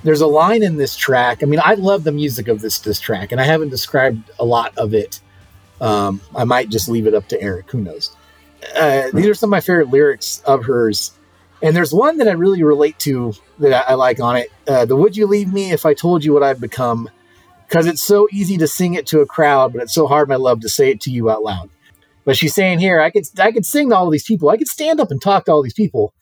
[0.03, 1.44] there's a line in this track.
[1.44, 4.45] I mean, I love the music of this this track, and I haven't described a
[4.45, 5.19] lot of it.
[5.80, 7.69] Um, I might just leave it up to Eric.
[7.72, 8.15] Who knows?
[8.76, 11.11] Uh, these are some of my favorite lyrics of hers,
[11.61, 14.52] and there's one that I really relate to that I, I like on it.
[14.68, 17.10] Uh, the "Would you leave me if I told you what I've become?"
[17.72, 20.35] Because it's so easy to sing it to a crowd, but it's so hard, my
[20.35, 21.69] love, to say it to you out loud.
[22.26, 24.68] But she's saying here, I could I could sing to all these people, I could
[24.68, 26.14] stand up and talk to all these people,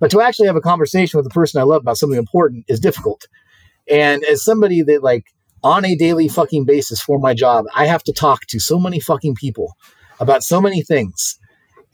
[0.00, 2.78] but to actually have a conversation with the person I love about something important is
[2.78, 3.26] difficult.
[3.90, 5.24] And as somebody that like
[5.64, 9.00] on a daily fucking basis for my job, I have to talk to so many
[9.00, 9.78] fucking people
[10.20, 11.38] about so many things.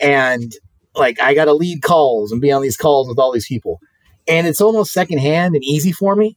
[0.00, 0.52] And
[0.96, 3.78] like I got to lead calls and be on these calls with all these people.
[4.26, 6.36] And it's almost secondhand and easy for me.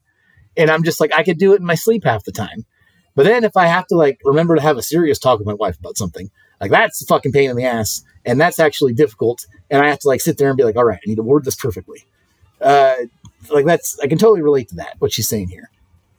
[0.57, 2.65] And I'm just like, I could do it in my sleep half the time.
[3.15, 5.53] But then if I have to like remember to have a serious talk with my
[5.53, 6.29] wife about something,
[6.59, 8.03] like that's a fucking pain in the ass.
[8.25, 9.45] And that's actually difficult.
[9.69, 11.23] And I have to like sit there and be like, all right, I need to
[11.23, 12.05] word this perfectly.
[12.61, 12.95] Uh,
[13.49, 15.69] like that's I can totally relate to that what she's saying here.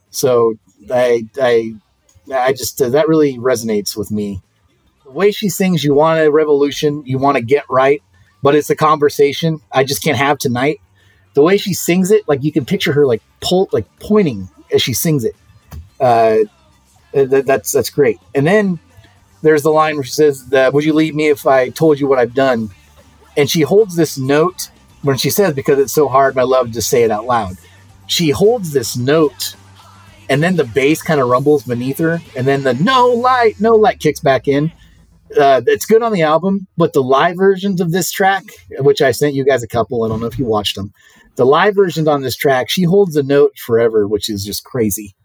[0.09, 0.55] So
[0.91, 1.73] I I
[2.33, 4.41] I just uh, that really resonates with me.
[5.03, 8.01] The way she sings, you want a revolution, you want to get right,
[8.43, 10.79] but it's a conversation I just can't have tonight.
[11.33, 14.81] The way she sings it, like you can picture her like pull like pointing as
[14.81, 15.35] she sings it.
[15.99, 16.39] Uh,
[17.13, 18.19] that, that's that's great.
[18.35, 18.79] And then
[19.41, 22.07] there's the line where she says, that, "Would you leave me if I told you
[22.07, 22.69] what I've done?"
[23.37, 24.69] And she holds this note
[25.01, 27.57] when she says, "Because it's so hard, my love, to say it out loud."
[28.07, 29.55] She holds this note,
[30.29, 33.75] and then the bass kind of rumbles beneath her, and then the "No light, no
[33.75, 34.71] light" kicks back in.
[35.37, 38.43] Uh, it's good on the album, but the live versions of this track,
[38.79, 40.91] which I sent you guys a couple, I don't know if you watched them.
[41.35, 45.15] The live versions on this track, she holds the note forever, which is just crazy.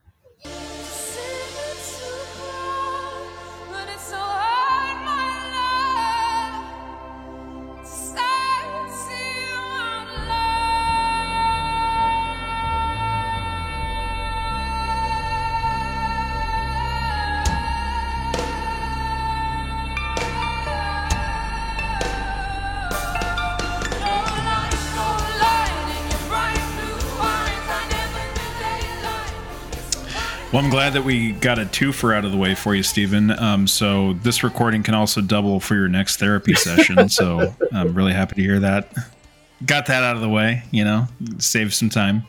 [30.54, 33.32] Well, I'm glad that we got a twofer out of the way for you, Stephen.
[33.32, 37.08] Um, so this recording can also double for your next therapy session.
[37.08, 38.94] so I'm really happy to hear that.
[39.66, 41.08] Got that out of the way, you know,
[41.38, 42.22] save some time.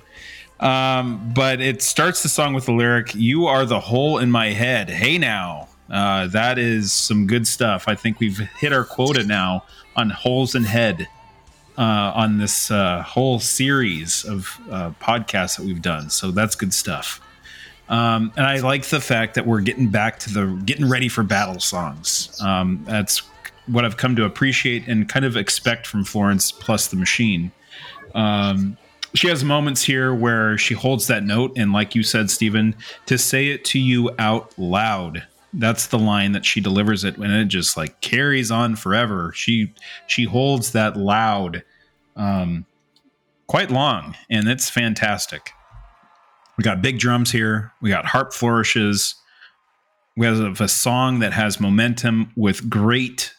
[0.60, 4.54] Um, but it starts the song with the lyric, You are the hole in my
[4.54, 4.90] head.
[4.90, 5.68] Hey now.
[5.88, 7.84] Uh, that is some good stuff.
[7.88, 9.66] I think we've hit our quota now
[9.96, 11.08] on holes in head
[11.78, 16.10] uh, on this uh, whole series of uh, podcasts that we've done.
[16.10, 17.22] So that's good stuff.
[17.88, 21.24] Um, and I like the fact that we're getting back to the getting ready for
[21.24, 22.40] battle songs.
[22.42, 23.22] Um, that's
[23.68, 27.52] what I've come to appreciate and kind of expect from Florence plus the machine.
[28.14, 28.78] Um,
[29.14, 32.76] she has moments here where she holds that note, and like you said, Stephen,
[33.06, 35.26] to say it to you out loud.
[35.54, 39.32] That's the line that she delivers it, and it just like carries on forever.
[39.34, 39.74] She
[40.08, 41.64] she holds that loud,
[42.18, 42.66] um,
[43.48, 45.52] quite long, and it's fantastic.
[46.58, 47.72] We got big drums here.
[47.82, 49.16] We got harp flourishes.
[50.18, 53.34] We have a song that has momentum with great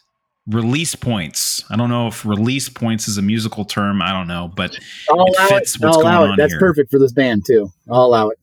[0.47, 1.63] release points.
[1.69, 4.01] I don't know if release points is a musical term.
[4.01, 4.77] I don't know, but
[5.09, 5.81] I'll it fits it.
[5.81, 6.59] what's I'll going on That's here.
[6.59, 7.71] perfect for this band too.
[7.89, 8.39] I'll allow it.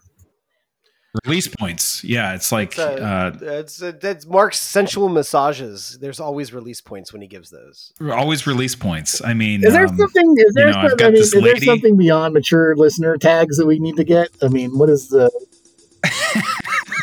[1.24, 2.03] Release points.
[2.03, 5.97] Yeah, it's like It's, uh, uh, it's, uh, that's Mark's sensual massages.
[6.01, 7.93] There's always release points when he gives those.
[8.12, 9.23] always release points.
[9.24, 10.35] I mean, Is there um, something?
[10.39, 10.69] Is there?
[10.69, 13.97] you know, some, I mean, is there something beyond mature listener tags that we need
[13.97, 14.31] to get?
[14.43, 15.31] I mean, what is the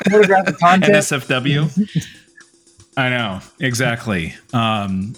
[0.09, 0.93] photographic content?
[0.93, 2.07] NSFW.
[2.97, 4.35] I know exactly.
[4.53, 5.15] Um,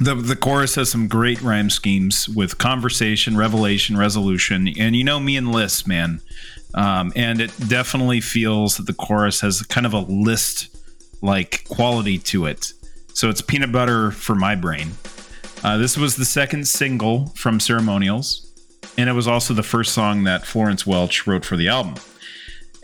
[0.00, 5.20] the the chorus has some great rhyme schemes with conversation, revelation, resolution, and you know
[5.20, 6.20] me and lists, man.
[6.74, 10.76] Um, and it definitely feels that the chorus has kind of a list
[11.22, 12.72] like quality to it.
[13.12, 14.92] So it's peanut butter for my brain.
[15.62, 18.50] Uh, this was the second single from Ceremonials,
[18.96, 21.96] and it was also the first song that Florence Welch wrote for the album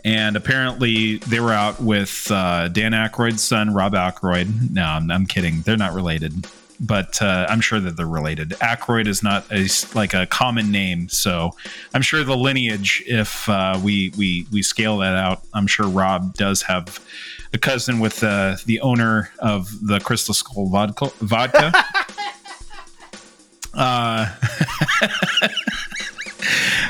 [0.07, 4.71] and apparently they were out with uh, Dan Aykroyd's son, Rob Ackroyd.
[4.71, 5.61] No, I'm, I'm kidding.
[5.61, 6.47] They're not related.
[6.79, 8.49] But uh, I'm sure that they're related.
[8.61, 11.51] Aykroyd is not a like a common name, so
[11.93, 13.03] I'm sure the lineage.
[13.07, 16.99] If uh, we we we scale that out, I'm sure Rob does have
[17.53, 21.11] a cousin with uh, the owner of the Crystal Skull vodka.
[21.21, 21.71] vodka.
[23.73, 24.33] uh,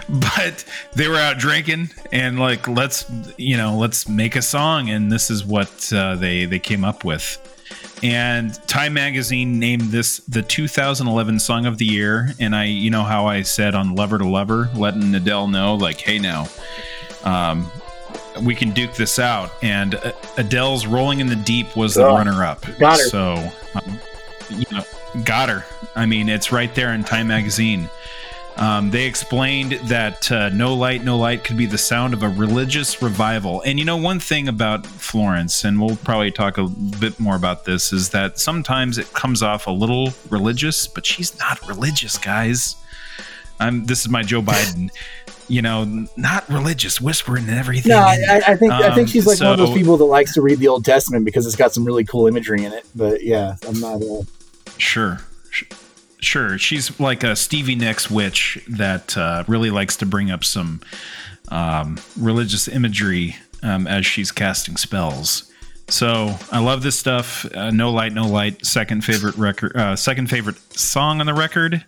[0.10, 0.66] but
[0.96, 3.06] they were out drinking and like let's
[3.38, 7.04] you know let's make a song and this is what uh, they they came up
[7.04, 7.38] with
[8.04, 12.30] and time magazine named this the 2011 song of the year.
[12.40, 16.00] And i you know how i said on lover to lover letting adele know like
[16.00, 16.48] hey now
[17.24, 17.70] um
[18.44, 19.52] we can duke this out.
[19.64, 23.06] And uh, adele's rolling in the deep was the Oh, runner up got her.
[23.10, 24.00] so um,
[24.52, 24.84] you know
[25.24, 25.66] got her.
[25.96, 27.90] I mean it's right there in time magazine
[28.58, 32.30] um, they explained that uh, No Light, No Light could be the sound of a
[32.30, 33.62] religious revival.
[33.62, 37.66] And you know, one thing about Florence, and we'll probably talk a bit more about
[37.66, 42.76] this, is that sometimes it comes off a little religious, but she's not religious, guys.
[43.60, 44.90] I'm, this is my Joe Biden.
[45.50, 45.86] You know,
[46.18, 47.92] not religious, whispering and everything.
[47.92, 50.34] No, I, I- think I think Um, she's like one of those people that likes
[50.34, 52.86] to read the Old Testament because it's got some really cool imagery in it.
[52.94, 54.02] But yeah, I'm not.
[54.04, 54.24] Uh,
[54.78, 55.22] Sure.
[55.50, 55.64] Sh-
[56.28, 56.58] Sure.
[56.58, 60.82] She's like a Stevie Nicks witch that uh, really likes to bring up some
[61.48, 65.50] um, religious imagery um, as she's casting spells.
[65.88, 67.46] So I love this stuff.
[67.56, 68.66] Uh, no light, no light.
[68.66, 69.78] Second favorite record.
[69.78, 71.86] Uh, second favorite song on the record.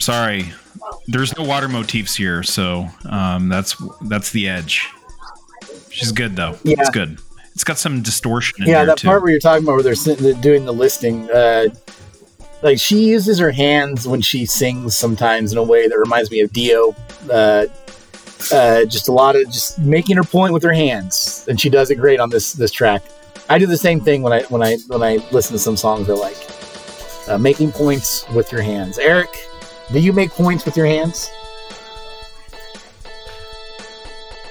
[0.00, 0.52] Sorry,
[1.06, 4.88] there's no water motifs here, so um, that's that's the edge.
[5.90, 6.58] She's good though.
[6.64, 6.80] Yeah.
[6.80, 7.20] It's good.
[7.54, 9.06] It's got some distortion in yeah, that too.
[9.06, 11.30] part where you're talking about where they're they're doing the listing.
[11.30, 11.68] Uh,
[12.62, 16.40] like she uses her hands when she sings sometimes in a way that reminds me
[16.40, 16.94] of Dio.
[17.30, 17.66] Uh,
[18.52, 21.90] uh, just a lot of just making her point with her hands, and she does
[21.90, 23.02] it great on this this track.
[23.48, 26.08] I do the same thing when I when I when I listen to some songs
[26.08, 26.36] I like.
[27.28, 28.98] Uh, making points with your hands.
[28.98, 29.28] Eric,
[29.92, 31.30] do you make points with your hands?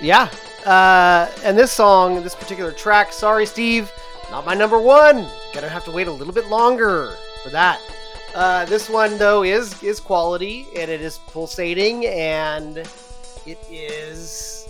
[0.02, 0.30] Yeah.
[0.66, 3.92] Uh, and this song, this particular track, sorry, Steve,
[4.30, 5.28] not my number one.
[5.54, 7.82] Gonna have to wait a little bit longer for that.
[8.34, 12.78] Uh, this one though is is quality, and it is pulsating, and
[13.46, 14.68] it is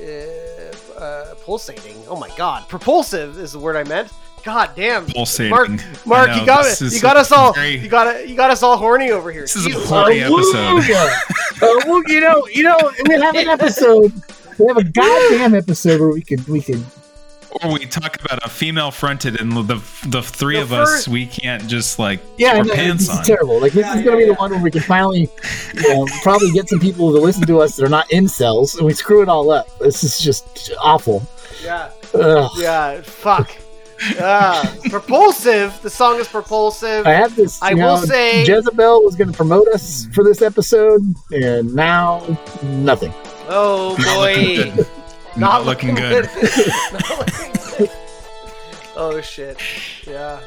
[0.00, 1.96] uh, uh, pulsating.
[2.08, 4.10] Oh my god, propulsive is the word I meant.
[4.42, 5.50] God damn, Pulsating.
[5.50, 6.86] Mark, I Mark, know, you got this it.
[6.86, 7.52] is You got us all.
[7.52, 9.42] very- You got You got us all horny over here.
[9.42, 10.54] This is a horny episode.
[10.54, 11.20] Hallelujah.
[11.62, 12.76] Uh, well, you know, you know,
[13.08, 14.12] we have an episode.
[14.58, 16.84] We have a goddamn episode where we can we could
[17.64, 21.26] Or we talk about a female fronted, and the the three The of us, we
[21.26, 23.20] can't just like Yeah, keep our know, pants this on.
[23.22, 23.60] is terrible.
[23.60, 25.28] Like this is going to be the one where we can finally,
[25.74, 28.86] you know, probably get some people to listen to us that are not incels, and
[28.86, 29.66] we screw it all up.
[29.78, 31.26] This is just awful.
[31.62, 31.90] Yeah.
[32.14, 32.50] Ugh.
[32.58, 33.50] Yeah, fuck.
[34.20, 35.80] Uh, propulsive.
[35.80, 37.06] The song is propulsive.
[37.06, 37.62] I have this.
[37.62, 41.00] I you will know, say- Jezebel was going to promote us for this episode,
[41.30, 42.22] and now
[42.62, 43.12] nothing.
[43.48, 44.84] Oh boy.
[45.36, 46.24] Not looking good.
[46.92, 47.90] Not looking good.
[48.96, 49.60] oh shit.
[50.06, 50.40] Yeah.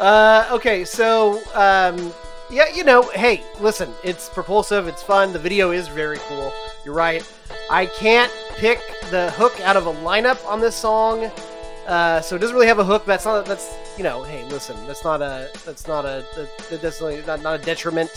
[0.00, 2.12] Uh, okay, so um,
[2.50, 6.52] yeah, you know, hey, listen, it's propulsive, it's fun, the video is very cool.
[6.84, 7.24] You're right.
[7.70, 8.80] I can't pick
[9.10, 11.30] the hook out of a lineup on this song.
[11.86, 13.04] Uh, so it doesn't really have a hook.
[13.04, 13.44] That's not.
[13.44, 14.22] That's you know.
[14.22, 14.74] Hey, listen.
[14.86, 15.50] That's not a.
[15.66, 16.24] That's not a.
[16.34, 18.10] that- That's not, not, not a detriment.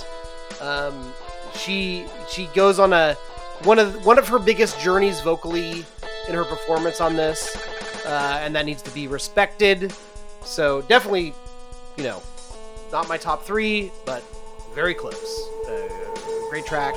[0.62, 1.14] Um,
[1.54, 3.16] she she goes on a
[3.64, 5.86] one of one of her biggest journeys vocally
[6.28, 7.56] in her performance on this,
[8.06, 9.94] uh, and that needs to be respected.
[10.44, 11.34] So definitely,
[11.98, 12.22] you know,
[12.92, 14.24] not my top three, but
[14.74, 15.50] very close.
[15.68, 15.88] Uh,
[16.50, 16.96] great track.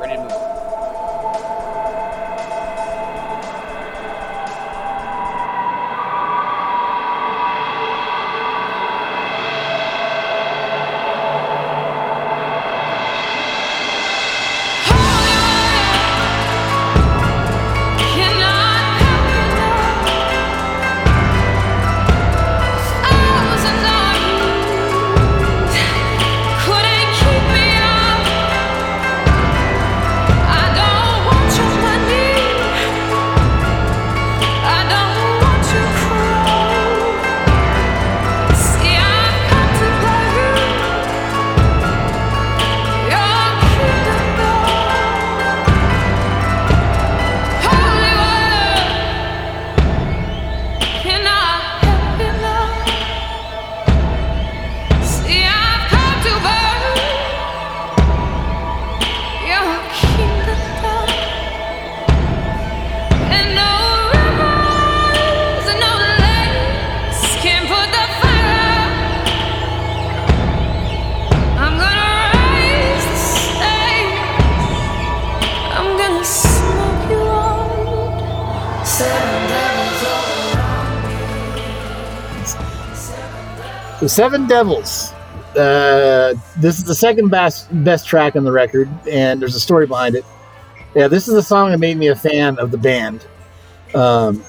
[0.00, 0.32] Ready to move.
[0.32, 1.71] on.
[84.02, 85.12] The Seven Devils.
[85.56, 89.86] Uh, this is the second best best track on the record, and there's a story
[89.86, 90.24] behind it.
[90.96, 93.24] Yeah, this is the song that made me a fan of the band.
[93.94, 94.44] Um,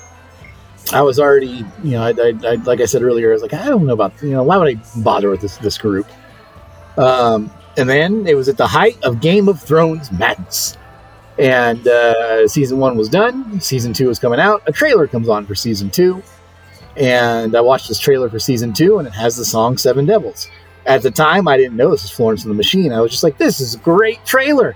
[0.92, 3.54] I was already, you know, I, I, I, like I said earlier, I was like,
[3.54, 6.08] I don't know about, you know, why would I bother with this this group?
[6.98, 10.78] Um, and then it was at the height of Game of Thrones madness,
[11.38, 13.62] and uh, season one was done.
[13.62, 14.64] Season two was coming out.
[14.66, 16.24] A trailer comes on for season two,
[16.98, 20.50] and I watched this trailer for season two, and it has the song Seven Devils.
[20.86, 22.92] At the time, I didn't know this was Florence and the Machine.
[22.92, 24.76] I was just like, this is a great trailer.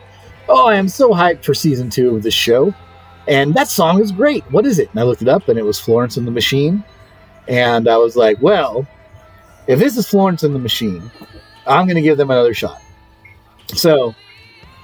[0.50, 2.74] Oh, I am so hyped for season two of this show.
[3.28, 4.50] And that song is great.
[4.52, 4.90] What is it?
[4.92, 6.84] And I looked it up, and it was Florence and the Machine.
[7.48, 8.88] And I was like, well,
[9.68, 11.12] if this is Florence and the Machine,
[11.66, 12.82] I'm going to give them another shot.
[13.74, 14.16] So,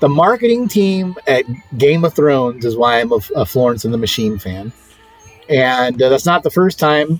[0.01, 1.45] the marketing team at
[1.77, 4.73] Game of Thrones is why I'm a, a Florence and the Machine fan.
[5.49, 7.19] And uh, that's not the first time.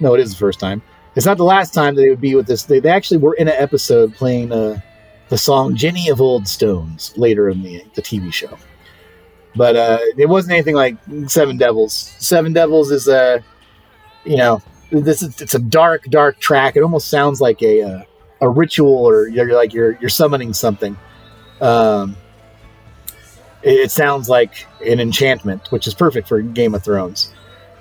[0.00, 0.82] No, it is the first time.
[1.16, 2.64] It's not the last time that they would be with this.
[2.64, 4.80] They, they actually were in an episode playing uh,
[5.28, 8.58] the song Jenny of Old Stones later in the, the TV show.
[9.56, 10.96] But uh, it wasn't anything like
[11.26, 12.14] Seven Devils.
[12.18, 13.42] Seven Devils is a,
[14.24, 14.60] you know,
[14.90, 16.76] this is it's a dark, dark track.
[16.76, 18.02] It almost sounds like a uh,
[18.40, 20.96] a ritual, or you're like you're you're summoning something.
[21.60, 22.16] Um,
[23.62, 27.32] it, it sounds like an enchantment, which is perfect for Game of Thrones.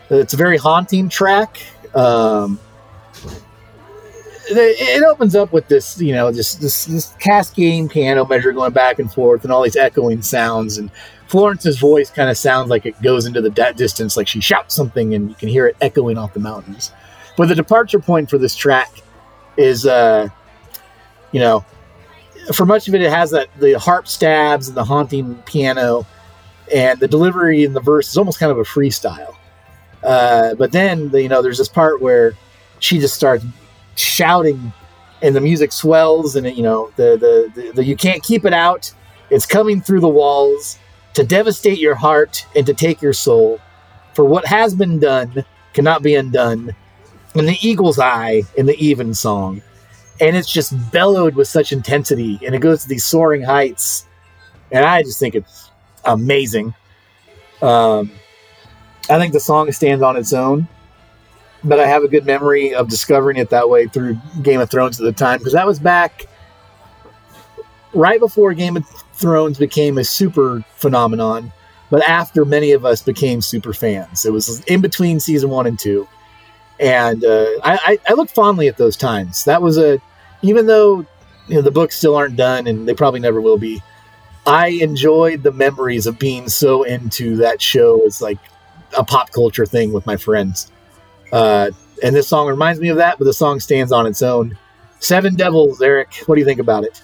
[0.10, 1.62] It's a very haunting track.
[1.96, 2.60] Um,
[4.46, 9.12] it opens up with this, you know, this, this cascading piano measure going back and
[9.12, 10.78] forth, and all these echoing sounds.
[10.78, 10.92] And
[11.28, 15.14] Florence's voice kind of sounds like it goes into the distance, like she shouts something,
[15.14, 16.92] and you can hear it echoing off the mountains.
[17.38, 18.92] But the departure point for this track
[19.58, 20.28] is, uh,
[21.32, 21.66] you know,
[22.54, 26.06] for much of it, it has that the harp stabs and the haunting piano,
[26.74, 29.36] and the delivery in the verse is almost kind of a freestyle.
[30.04, 32.34] Uh, but then, you know, there's this part where
[32.80, 33.46] she just starts
[33.96, 34.74] shouting
[35.24, 38.46] and the music swells and it, you know the, the the the you can't keep
[38.46, 38.92] it out.
[39.30, 40.78] It's coming through the walls
[41.14, 43.60] to devastate your heart and to take your soul.
[44.14, 46.76] For what has been done cannot be undone.
[47.36, 49.62] In the eagle's eye in the even song.
[50.22, 54.06] And it's just bellowed with such intensity and it goes to these soaring heights.
[54.72, 55.72] And i just think it's
[56.06, 56.76] amazing.
[57.62, 58.12] Um
[59.10, 60.68] i think the song stands on its own
[61.64, 65.00] but I have a good memory of discovering it that way through Game of Thrones
[65.00, 66.26] at the time because that was back
[67.94, 71.52] right before Game of Thrones became a super phenomenon,
[71.90, 74.26] but after many of us became super fans.
[74.26, 76.08] It was in between season one and two,
[76.80, 79.46] and uh, I, I, I look fondly at those times.
[79.46, 80.02] That was a
[80.42, 81.06] even though
[81.48, 83.82] you know the books still aren't done and they probably never will be.
[84.46, 88.40] I enjoyed the memories of being so into that show as like
[88.98, 90.72] a pop culture thing with my friends.
[91.32, 91.72] Uh,
[92.04, 94.58] and this song reminds me of that, but the song stands on its own.
[95.00, 96.14] Seven Devils, Eric.
[96.26, 97.02] What do you think about it?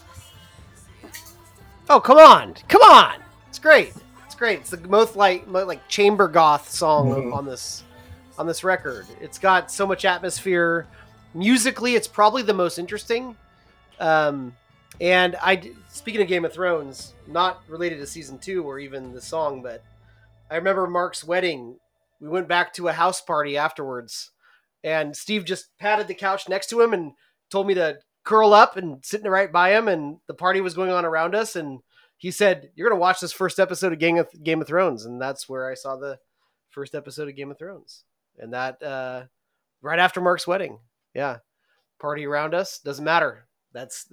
[1.90, 3.16] Oh, come on, come on!
[3.48, 3.94] It's great.
[4.26, 4.60] It's great.
[4.60, 7.34] It's the most like mo- like chamber goth song Mhm.
[7.36, 7.84] on this
[8.38, 9.06] on this record.
[9.20, 10.88] It's got so much atmosphere.
[11.34, 13.36] Musically, it's probably the most interesting.
[14.00, 14.56] Um,
[15.02, 19.20] and I, speaking of Game of Thrones, not related to season two or even the
[19.22, 19.84] song, but
[20.50, 21.78] I remember Mark's wedding.
[22.20, 24.32] We went back to a house party afterwards,
[24.84, 27.14] and Steve just patted the couch next to him and
[27.50, 29.88] told me to curl up and sitting right by him.
[29.88, 31.80] And the party was going on around us, and
[32.18, 35.22] he said, "You're gonna watch this first episode of Game of Game of Thrones," and
[35.22, 36.20] that's where I saw the
[36.70, 38.04] first episode of Game of Thrones,
[38.38, 39.26] and that uh,
[39.82, 40.80] right after Mark's wedding.
[41.14, 41.38] Yeah,
[42.00, 43.48] party around us doesn't matter.
[43.72, 44.08] That's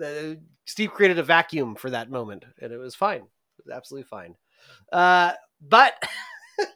[0.66, 3.22] Steve created a vacuum for that moment, and it was fine.
[3.58, 4.36] It was absolutely fine.
[4.92, 5.94] Uh, but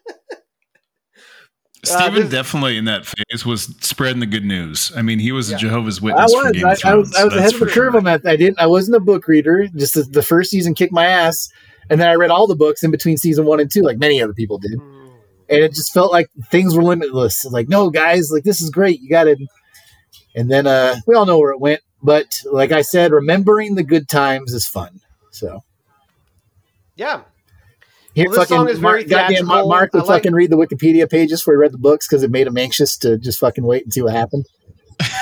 [1.83, 4.91] Stephen this- definitely in that phase was spreading the good news.
[4.95, 5.55] I mean, he was Yeah.
[5.55, 6.51] a Jehovah's I Witness for was.
[6.53, 7.09] Game I, of I was.
[7.09, 7.15] Thrones.
[7.15, 7.97] I was That's ahead of the for curve sure.
[7.97, 8.21] on that.
[8.25, 8.59] I didn't.
[8.59, 9.67] I wasn't a book reader.
[9.75, 11.49] Just the, the first season kicked my ass,
[11.89, 14.21] and then I read all the books in between season one and two, like many
[14.21, 14.79] other people did.
[14.79, 15.11] Mm,
[15.49, 17.45] And it just felt like things were limitless.
[17.45, 18.99] Like, no, guys, like this is great.
[19.01, 19.39] You got it.
[20.35, 21.81] And then uh, we all know where it went.
[22.03, 24.99] But like I said, remembering the good times is fun.
[25.31, 25.63] So
[26.95, 27.21] yeah,
[28.15, 29.69] here, Well, this fucking song is very Mark, goddamn Mark, theatrical.
[29.69, 32.31] Mark would like- fucking read the Wikipedia pages before he read the books because it
[32.31, 34.45] made him anxious to just fucking wait and see what happened.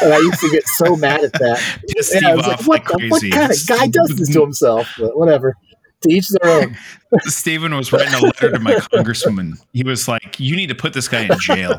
[0.02, 1.80] And I used to get so mad at that.
[1.96, 3.30] Piss Yeah, I was like, off what, like the, crazy.
[3.30, 4.90] what kind of guy does this to himself?
[5.00, 5.56] But whatever.
[6.02, 6.78] To each their own.
[7.24, 9.54] Stephen was writing a letter to my congresswoman.
[9.74, 11.78] He was like, "You need to put this guy in jail.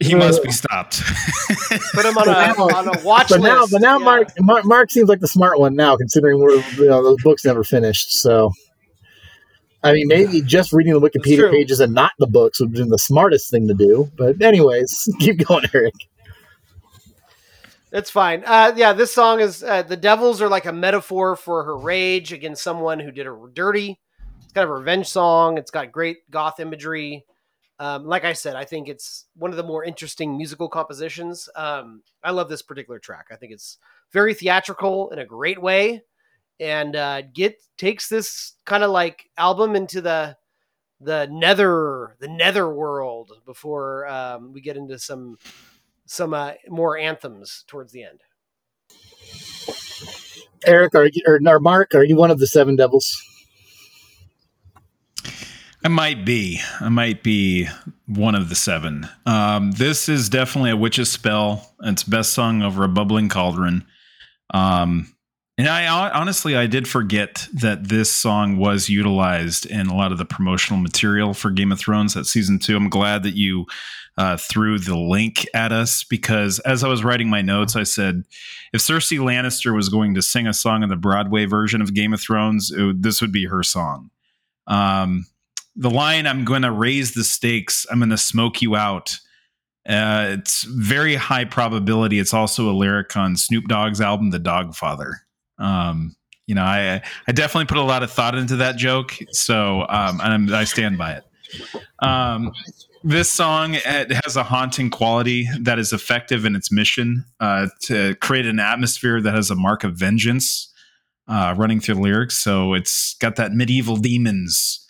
[0.00, 1.02] He must be stopped."
[1.94, 3.72] put him on a Now- on a watch But now, list.
[3.72, 4.04] but now Yeah.
[4.04, 7.44] Mark, Mark, Mark seems like the smart one now, considering we're you know those books
[7.44, 8.12] never finished.
[8.20, 8.52] So,
[9.82, 12.88] I mean, maybe just reading the Wikipedia pages and not the books would have been
[12.88, 14.10] the smartest thing to do.
[14.16, 15.94] But anyways, keep going, Eric.
[17.92, 18.42] It's fine.
[18.44, 22.32] Uh, yeah, this song is uh, the devils are like a metaphor for her rage
[22.32, 23.98] against someone who did her dirty.
[24.42, 25.56] It's kind of a revenge song.
[25.56, 27.24] It's got great goth imagery.
[27.78, 31.48] Um, like I said, I think it's one of the more interesting musical compositions.
[31.54, 33.26] Um, I love this particular track.
[33.30, 33.78] I think it's
[34.12, 36.02] very theatrical in a great way,
[36.60, 40.36] and uh, get takes this kind of like album into the
[41.00, 45.36] the nether the nether world before um, we get into some
[46.06, 48.20] some uh, more anthems towards the end.
[50.64, 53.22] Eric, are you, or, or Mark, are you one of the seven devils?
[55.84, 56.60] I might be.
[56.80, 57.68] I might be
[58.06, 59.08] one of the seven.
[59.24, 61.74] Um, this is definitely a witch's spell.
[61.82, 63.86] It's best sung over a bubbling cauldron.
[64.52, 65.14] Um,
[65.58, 70.18] and I honestly, I did forget that this song was utilized in a lot of
[70.18, 72.76] the promotional material for Game of Thrones at season two.
[72.76, 73.64] I'm glad that you
[74.18, 78.24] uh, threw the link at us because as I was writing my notes, I said
[78.74, 82.12] if Cersei Lannister was going to sing a song in the Broadway version of Game
[82.12, 84.10] of Thrones, this would be her song.
[84.66, 85.26] Um,
[85.74, 89.18] the line "I'm going to raise the stakes," "I'm going to smoke you out."
[89.88, 92.18] Uh, it's very high probability.
[92.18, 95.20] It's also a lyric on Snoop Dogg's album, "The Dogfather."
[95.58, 96.16] Um,
[96.46, 100.20] you know, I I definitely put a lot of thought into that joke, so um,
[100.20, 101.24] and I'm, I stand by it.
[102.00, 102.52] Um,
[103.02, 108.14] this song it has a haunting quality that is effective in its mission uh, to
[108.16, 110.72] create an atmosphere that has a mark of vengeance
[111.28, 112.38] uh, running through the lyrics.
[112.38, 114.86] So it's got that medieval demons.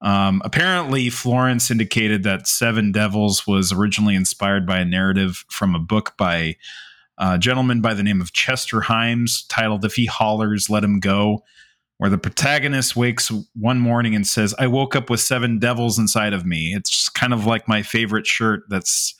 [0.00, 5.78] Um, apparently, Florence indicated that Seven Devils was originally inspired by a narrative from a
[5.78, 6.56] book by
[7.18, 11.44] a gentleman by the name of Chester Himes titled If He Hollers, Let Him Go,
[11.98, 16.32] where the protagonist wakes one morning and says, I woke up with seven devils inside
[16.32, 16.74] of me.
[16.74, 19.14] It's kind of like my favorite shirt that's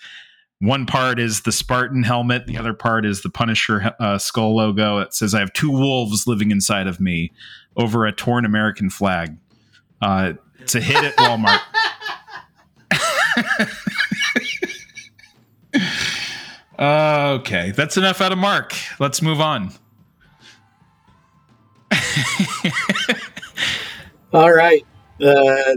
[0.62, 4.98] one part is the Spartan helmet, the other part is the Punisher uh, skull logo.
[4.98, 7.32] It says, I have two wolves living inside of me
[7.76, 9.36] over a torn American flag.
[10.00, 11.58] Uh, it's a hit at Walmart.
[16.78, 18.74] Uh, okay, that's enough out of Mark.
[18.98, 19.72] Let's move on.
[24.32, 24.84] All right.
[25.20, 25.74] Uh,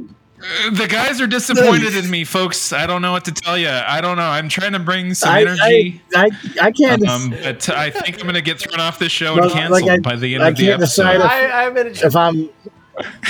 [0.72, 2.72] The guys are disappointed in me, folks.
[2.72, 3.68] I don't know what to tell you.
[3.70, 4.24] I don't know.
[4.24, 6.30] I'm trying to bring some I, energy, I, I,
[6.68, 7.06] I can't.
[7.08, 9.82] um, but I think I'm going to get thrown off this show Well, and canceled
[9.82, 11.26] like I- by the end I of the can't decide episode.
[11.26, 12.50] if- I, I'm in a, if I'm,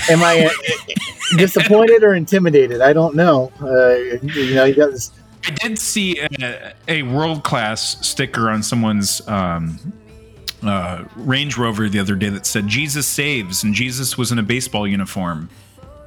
[0.09, 0.49] am I uh,
[1.37, 2.81] disappointed or intimidated?
[2.81, 3.51] I don't know.
[3.61, 5.11] Uh, you know, you got this.
[5.47, 9.79] I did see a, a world class sticker on someone's um,
[10.63, 14.43] uh, Range Rover the other day that said "Jesus saves," and Jesus was in a
[14.43, 15.49] baseball uniform.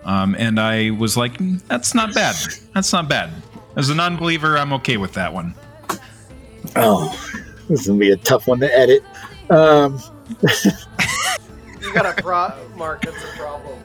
[0.05, 2.35] Um, and I was like, "Mm, "That's not bad.
[2.75, 3.31] That's not bad."
[3.77, 5.55] As a non-believer, I'm okay with that one.
[6.75, 7.09] Oh,
[7.69, 9.05] this is gonna be a tough one to edit.
[9.51, 10.01] Um,
[11.81, 13.03] you got a pro, Mark.
[13.03, 13.79] That's a problem.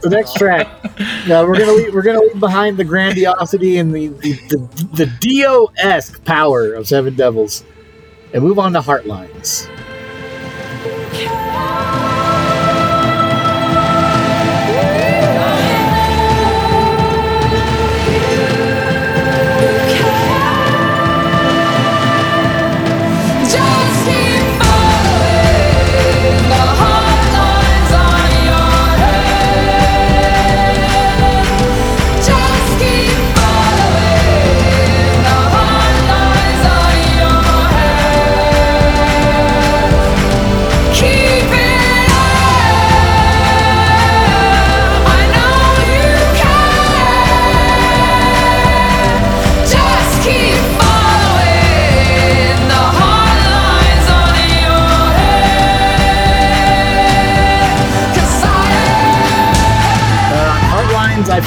[0.00, 0.68] The next track.
[1.28, 5.06] Now we're gonna leave, we're gonna leave behind the grandiosity and the the, the, the
[5.20, 7.64] Dio esque power of Seven Devils,
[8.32, 9.68] and move on to Heartlines.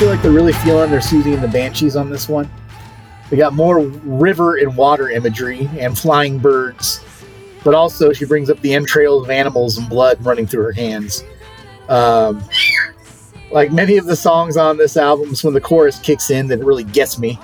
[0.01, 2.49] Feel like they're really feeling their Siouxsie and the Banshees on this one.
[3.29, 7.05] We got more river and water imagery and flying birds,
[7.63, 11.23] but also she brings up the entrails of animals and blood running through her hands.
[11.87, 12.43] Um,
[13.51, 16.61] like many of the songs on this album, it's when the chorus kicks in that
[16.61, 17.37] it really gets me.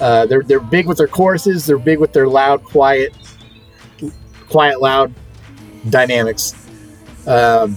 [0.00, 1.66] Uh, they're they're big with their choruses.
[1.66, 3.14] They're big with their loud, quiet,
[4.48, 5.14] quiet, loud
[5.88, 6.66] dynamics.
[7.28, 7.76] Um,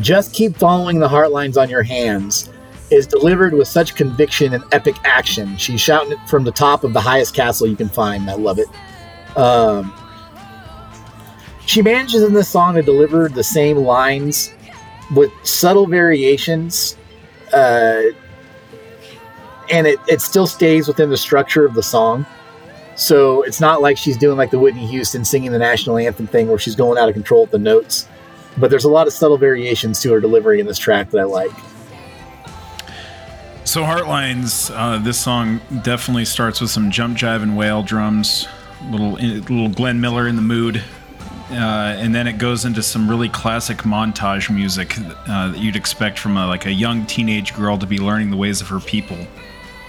[0.00, 2.50] just keep following the heart lines on your hands
[2.92, 5.56] is delivered with such conviction and epic action.
[5.56, 8.30] She's shouting it from the top of the highest castle you can find.
[8.30, 8.68] I love it.
[9.36, 9.92] Um,
[11.66, 14.52] she manages in this song to deliver the same lines
[15.14, 16.96] with subtle variations,
[17.52, 18.02] uh,
[19.70, 22.26] and it, it still stays within the structure of the song.
[22.94, 26.48] So it's not like she's doing like the Whitney Houston singing the national anthem thing
[26.48, 28.06] where she's going out of control with the notes.
[28.58, 31.24] But there's a lot of subtle variations to her delivery in this track that I
[31.24, 31.52] like.
[33.64, 38.48] So Heartlines, uh, this song definitely starts with some jump jive and wail drums,
[38.90, 40.82] little little Glenn Miller in the mood,
[41.50, 46.18] uh, and then it goes into some really classic montage music uh, that you'd expect
[46.18, 49.16] from a, like a young teenage girl to be learning the ways of her people,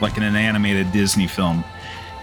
[0.01, 1.63] like in an animated Disney film.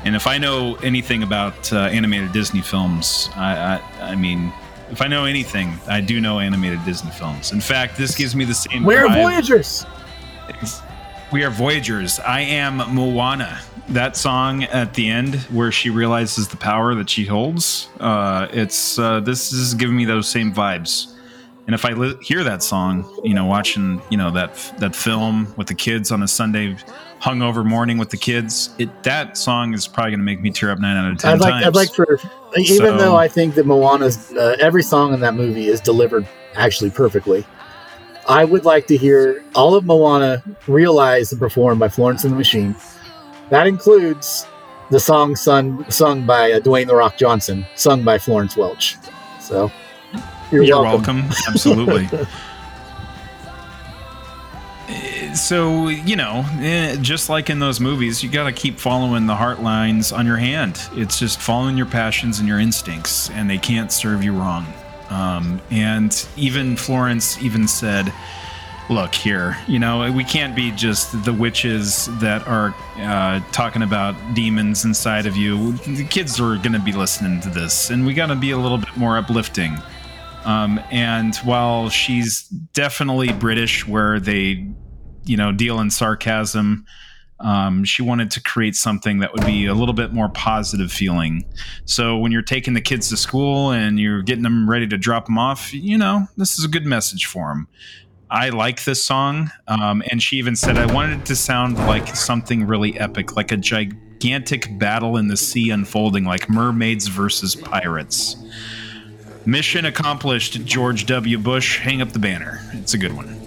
[0.04, 4.52] And if I know anything about uh, animated Disney films, I, I, I mean,
[4.90, 7.52] if I know anything, I do know animated Disney films.
[7.52, 8.84] In fact, this gives me the same.
[8.84, 10.86] Where are vibe.
[11.32, 12.18] We are Voyagers.
[12.20, 13.60] I am Moana.
[13.90, 17.88] That song at the end where she realizes the power that she holds.
[18.00, 21.14] Uh, it's uh, this is giving me those same vibes.
[21.66, 25.52] And if I li- hear that song, you know, watching you know that that film
[25.56, 26.76] with the kids on a Sunday
[27.20, 30.70] hungover morning with the kids, it that song is probably going to make me tear
[30.72, 31.66] up nine out of 10 I'd like, times.
[31.66, 32.18] I'd like for,
[32.56, 36.26] even So- though I think that Moana's uh, every song in that movie is delivered
[36.54, 37.44] actually perfectly.
[38.28, 42.36] I would like to hear all of Moana realized and performed by Florence and the
[42.36, 42.74] Machine.
[43.50, 44.46] That includes
[44.90, 48.96] the song sung sung by uh, Dwayne the Rock Johnson, sung by Florence Welch.
[49.40, 49.70] So
[50.50, 51.22] you're, You're welcome.
[51.22, 51.36] welcome.
[51.48, 52.08] Absolutely.
[54.88, 59.26] Eh, so you know, eh, just like in those movies, you got to keep following
[59.26, 60.80] the heart lines on your hand.
[60.92, 64.66] It's just following your passions and your instincts, and they can't serve you wrong.
[65.10, 68.12] Um, and even Florence even said,
[68.88, 74.14] "Look here, you know, we can't be just the witches that are uh, talking about
[74.34, 75.72] demons inside of you.
[75.72, 78.58] The kids are going to be listening to this, and we got to be a
[78.58, 79.76] little bit more uplifting."
[80.44, 82.42] Um, and while she's
[82.72, 84.68] definitely British, where they,
[85.24, 86.86] you know, deal in sarcasm,
[87.40, 91.44] um, she wanted to create something that would be a little bit more positive feeling.
[91.84, 95.26] So when you're taking the kids to school and you're getting them ready to drop
[95.26, 97.68] them off, you know, this is a good message for them.
[98.30, 99.50] I like this song.
[99.66, 103.50] Um, and she even said, I wanted it to sound like something really epic, like
[103.50, 108.36] a gigantic battle in the sea unfolding, like mermaids versus pirates.
[109.46, 111.38] Mission accomplished, George W.
[111.38, 111.78] Bush.
[111.78, 112.60] Hang up the banner.
[112.74, 113.39] It's a good one.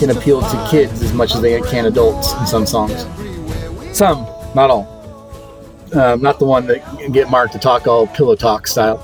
[0.00, 3.02] Can appeal to kids as much as they can adults in some songs.
[3.96, 4.86] Some, not all.
[5.92, 8.98] Um, not the one that get Mark to talk all pillow talk style.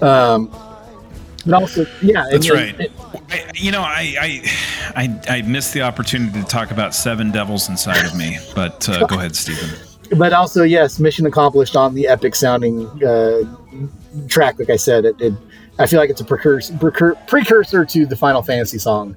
[0.00, 0.48] Um,
[1.44, 2.90] but also, yeah, That's and- right.
[3.32, 4.50] I, you know, I, I
[4.96, 8.38] I I missed the opportunity to talk about seven devils inside of me.
[8.54, 9.68] But uh, go ahead, Stephen.
[10.16, 13.42] but also yes, mission accomplished on the epic sounding uh,
[14.28, 14.58] track.
[14.58, 15.32] Like I said, it, it
[15.78, 16.76] I feel like it's a precursor,
[17.26, 19.16] precursor to the Final Fantasy song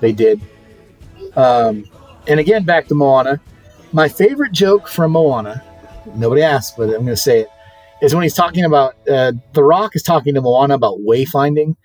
[0.00, 0.40] they did.
[1.34, 1.84] Um,
[2.26, 3.40] and again, back to Moana.
[3.92, 5.62] My favorite joke from Moana,
[6.14, 7.48] nobody asked, but I'm going to say it,
[8.02, 11.76] is when he's talking about uh, The Rock is talking to Moana about wayfinding.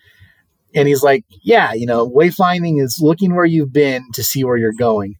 [0.74, 4.58] And he's like, Yeah, you know, wayfinding is looking where you've been to see where
[4.58, 5.18] you're going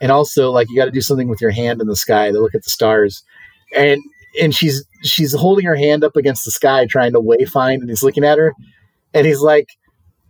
[0.00, 2.40] and also like you got to do something with your hand in the sky to
[2.40, 3.22] look at the stars
[3.76, 4.00] and
[4.40, 8.02] and she's she's holding her hand up against the sky trying to wayfind and he's
[8.02, 8.54] looking at her
[9.14, 9.68] and he's like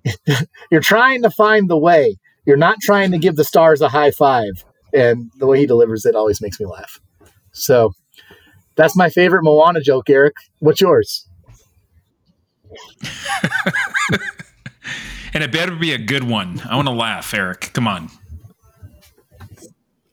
[0.71, 2.17] you're trying to find the way
[2.47, 6.05] you're not trying to give the stars a high five and the way he delivers
[6.05, 7.01] it always makes me laugh
[7.53, 7.93] so
[8.77, 11.27] that's my favorite moana joke eric what's yours
[15.33, 16.61] And it better be a good one.
[16.69, 17.71] I want to laugh, Eric.
[17.73, 18.11] Come on.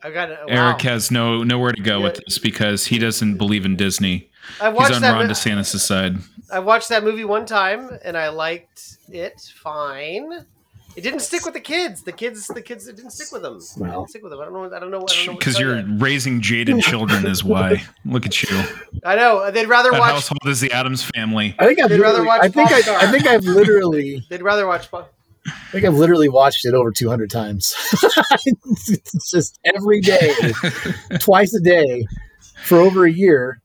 [0.03, 0.39] I got it.
[0.47, 4.29] Eric has no nowhere to go with this because he doesn't believe in Disney.
[4.61, 5.13] I watched He's on that.
[5.13, 6.17] Ron mo- DeSantis' side.
[6.51, 10.45] I watched that movie one time and I liked it fine.
[10.95, 12.01] It didn't stick with the kids.
[12.01, 13.57] The kids, the kids, it didn't stick with them.
[13.57, 14.41] It didn't stick with them.
[14.41, 14.63] I don't know.
[14.65, 14.75] I don't know.
[14.77, 14.99] I don't know.
[15.01, 15.97] what to Because you're you.
[15.97, 17.83] raising jaded children is why.
[18.03, 18.63] Look at you.
[19.05, 19.51] I know.
[19.51, 20.11] They'd rather That watch.
[20.13, 21.53] household is the Addams family.
[21.59, 24.65] I think I've They'd rather watch I think I, I think I've literally They'd rather
[24.65, 24.87] watch.
[24.87, 24.97] Fu-
[25.45, 27.75] I think I've literally watched it over 200 times.
[28.45, 30.33] it's just every day,
[31.19, 32.05] twice a day,
[32.63, 33.61] for over a year.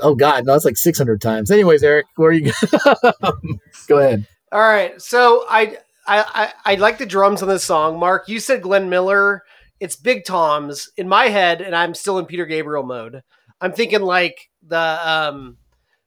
[0.00, 1.50] Oh God, no, it's like 600 times.
[1.50, 2.52] Anyways, Eric, where are you?
[3.88, 4.26] Go ahead.
[4.52, 5.00] All right.
[5.00, 7.98] So I, I, I, I like the drums on this song.
[7.98, 9.42] Mark, you said Glenn Miller.
[9.80, 13.22] It's Big Tom's in my head, and I'm still in Peter Gabriel mode.
[13.60, 15.58] I'm thinking like the, um,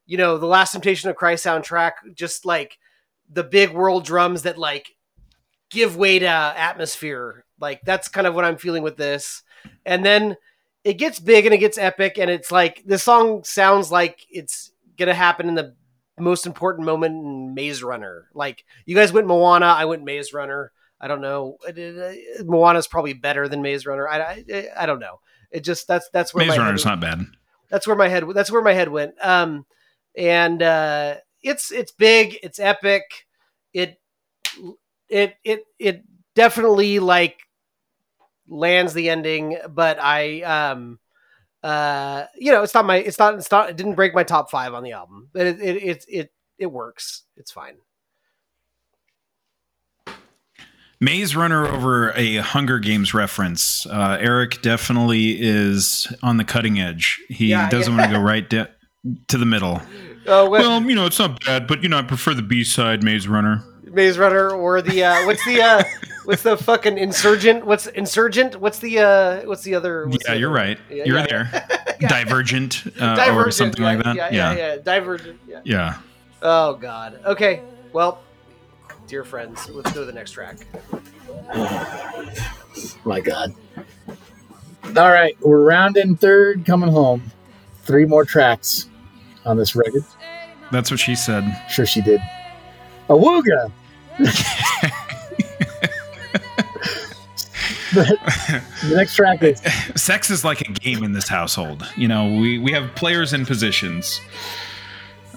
[0.06, 2.78] you know, the Last Temptation of Christ soundtrack, just like
[3.30, 4.88] the big world drums that like
[5.70, 7.44] give way to atmosphere.
[7.60, 9.42] Like that's kind of what I'm feeling with this.
[9.84, 10.36] And then
[10.88, 14.72] it gets big and it gets epic, and it's like this song sounds like it's
[14.96, 15.74] gonna happen in the
[16.18, 18.28] most important moment in Maze Runner.
[18.32, 20.72] Like you guys went Moana, I went Maze Runner.
[20.98, 21.58] I don't know.
[22.42, 24.08] Moana's probably better than Maze Runner.
[24.08, 25.20] I, I, I don't know.
[25.50, 27.26] It just that's that's where Maze my Runner's head, not bad.
[27.68, 29.12] that's where my head that's where my head went.
[29.20, 29.66] Um,
[30.16, 33.26] and uh, it's it's big, it's epic.
[33.74, 34.00] It
[35.10, 36.04] it it it
[36.34, 37.40] definitely like
[38.48, 40.98] lands the ending, but I um
[41.62, 44.50] uh you know it's not my it's not it's not it didn't break my top
[44.50, 47.24] five on the album, but it it it it, it works.
[47.36, 47.76] It's fine.
[51.00, 53.86] Maze Runner over a Hunger Games reference.
[53.86, 57.20] Uh, Eric definitely is on the cutting edge.
[57.28, 57.98] He Yeah, doesn't yeah.
[58.00, 58.68] want to go right de-
[59.28, 59.80] to the middle.
[60.30, 62.62] Oh, what, Well, you know, it's not bad, but you know, I prefer the B
[62.62, 63.64] side, Maze Runner.
[63.84, 65.82] Maze Runner or the uh what's the uh
[66.28, 67.64] what's the fucking insurgent?
[67.64, 68.60] What's insurgent?
[68.60, 70.06] What's the uh what's the other?
[70.06, 70.78] what's yeah, the you're other- right.
[70.90, 71.96] Yeah, you're yeah, there.
[72.00, 72.08] Yeah.
[72.24, 74.14] Divergent, uh, or something yeah, like that.
[74.14, 74.76] Yeah, Yeah, yeah, yeah.
[74.82, 75.40] Divergent.
[75.48, 75.60] Yeah.
[75.64, 75.98] yeah.
[76.42, 77.18] Oh God.
[77.24, 77.62] Okay.
[77.94, 78.22] Well,
[79.06, 80.58] dear friends, let's go to the next track.
[83.04, 83.54] My God.
[84.96, 87.22] All right, we're rounding third, coming home.
[87.84, 88.88] Three more tracks
[89.46, 90.04] on this record.
[90.70, 91.44] That's what she said.
[91.70, 92.20] Sure, she did.
[93.08, 93.72] Awooga.
[98.04, 99.60] the, the next track is
[99.96, 101.86] Sex is like a game in this household.
[101.96, 104.20] You know, we we have players in positions.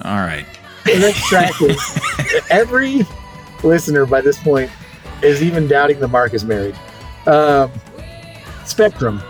[0.03, 0.45] All right.
[0.85, 3.05] the next track is every
[3.63, 4.71] listener by this point
[5.21, 6.75] is even doubting that Mark is married.
[7.27, 7.71] Um,
[8.65, 9.21] Spectrum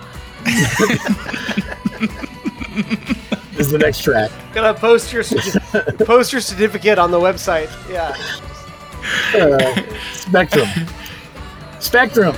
[3.58, 4.32] is the next track.
[4.54, 5.24] Gonna post your
[6.06, 7.70] post your certificate on the website.
[7.90, 8.16] Yeah.
[9.34, 9.82] Uh,
[10.14, 10.68] Spectrum.
[11.80, 12.36] Spectrum.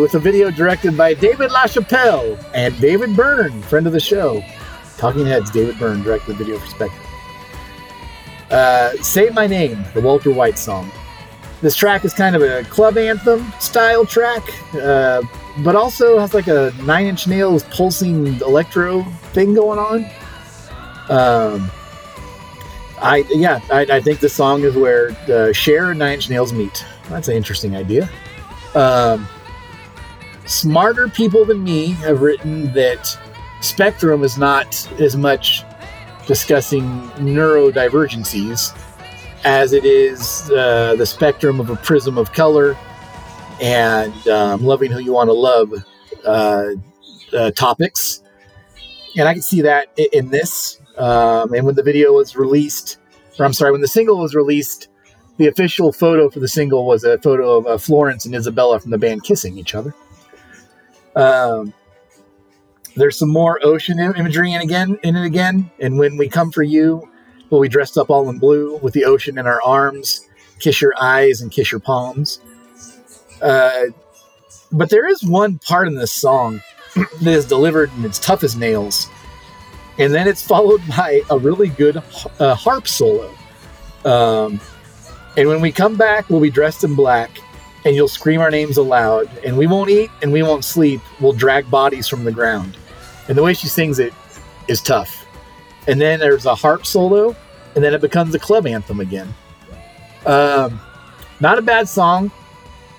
[0.00, 4.42] With a video directed by David LaChapelle and David Byrne, friend of the show.
[4.96, 7.06] Talking Heads, David Byrne directed the video for Spectrum.
[8.50, 10.90] Uh, Say My Name, the Walter White song.
[11.60, 14.42] This track is kind of a club anthem style track,
[14.74, 15.22] uh,
[15.58, 19.02] but also has like a Nine Inch Nails pulsing electro
[19.34, 20.04] thing going on.
[21.10, 21.70] Um,
[23.02, 26.52] I yeah, I, I think this song is where uh, Cher and Nine Inch Nails
[26.52, 26.84] meet.
[27.10, 28.08] That's an interesting idea.
[28.74, 29.28] Um,
[30.50, 33.16] smarter people than me have written that
[33.60, 35.62] Spectrum is not as much
[36.26, 36.82] discussing
[37.18, 38.76] neurodivergencies
[39.44, 42.76] as it is uh, the spectrum of a prism of color
[43.60, 45.72] and um, loving who you want to love
[46.24, 46.70] uh,
[47.36, 48.22] uh, topics.
[49.16, 50.80] And I can see that in this.
[50.96, 52.98] Um, and when the video was released,
[53.38, 54.88] or I'm sorry, when the single was released,
[55.36, 58.90] the official photo for the single was a photo of uh, Florence and Isabella from
[58.90, 59.94] the band kissing each other.
[61.16, 61.72] Um,
[62.96, 65.70] There's some more ocean imagery in again in it again.
[65.78, 67.08] And when we come for you,
[67.50, 70.28] we'll be dressed up all in blue with the ocean in our arms,
[70.58, 72.40] kiss your eyes and kiss your palms.
[73.40, 73.86] Uh,
[74.72, 76.60] but there is one part in this song
[77.22, 79.08] that is delivered and it's tough as nails.
[79.98, 82.02] And then it's followed by a really good
[82.38, 83.32] uh, harp solo.
[84.04, 84.60] Um,
[85.36, 87.30] and when we come back, we'll be dressed in black
[87.84, 89.28] and you'll scream our names aloud.
[89.44, 91.00] And we won't eat and we won't sleep.
[91.20, 92.76] We'll drag bodies from the ground.
[93.28, 94.12] And the way she sings it
[94.68, 95.26] is tough.
[95.86, 97.34] And then there's a harp solo,
[97.74, 99.32] and then it becomes a club anthem again.
[100.26, 100.80] Um,
[101.40, 102.30] not a bad song.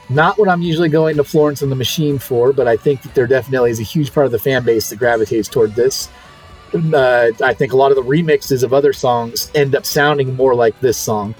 [0.09, 3.15] Not what I'm usually going to Florence and the Machine for, but I think that
[3.15, 6.09] there definitely is a huge part of the fan base that gravitates toward this.
[6.73, 10.55] Uh, I think a lot of the remixes of other songs end up sounding more
[10.55, 11.35] like this song.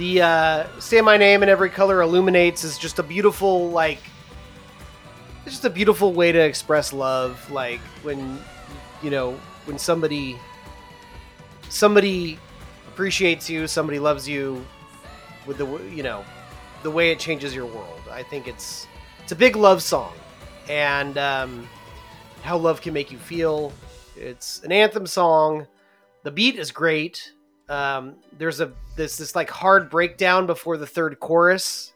[0.00, 3.98] The uh, "Say My Name in Every Color Illuminates" is just a beautiful, like,
[5.44, 7.38] it's just a beautiful way to express love.
[7.50, 8.38] Like when,
[9.02, 10.38] you know, when somebody,
[11.68, 12.38] somebody
[12.88, 14.64] appreciates you, somebody loves you,
[15.46, 16.24] with the, you know,
[16.82, 18.00] the way it changes your world.
[18.10, 18.86] I think it's
[19.22, 20.14] it's a big love song,
[20.70, 21.68] and um,
[22.40, 23.70] how love can make you feel.
[24.16, 25.66] It's an anthem song.
[26.22, 27.34] The beat is great.
[27.70, 31.92] Um, there's a this this like hard breakdown before the third chorus.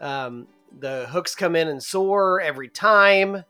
[0.00, 0.48] Um,
[0.80, 3.44] the hooks come in and soar every time.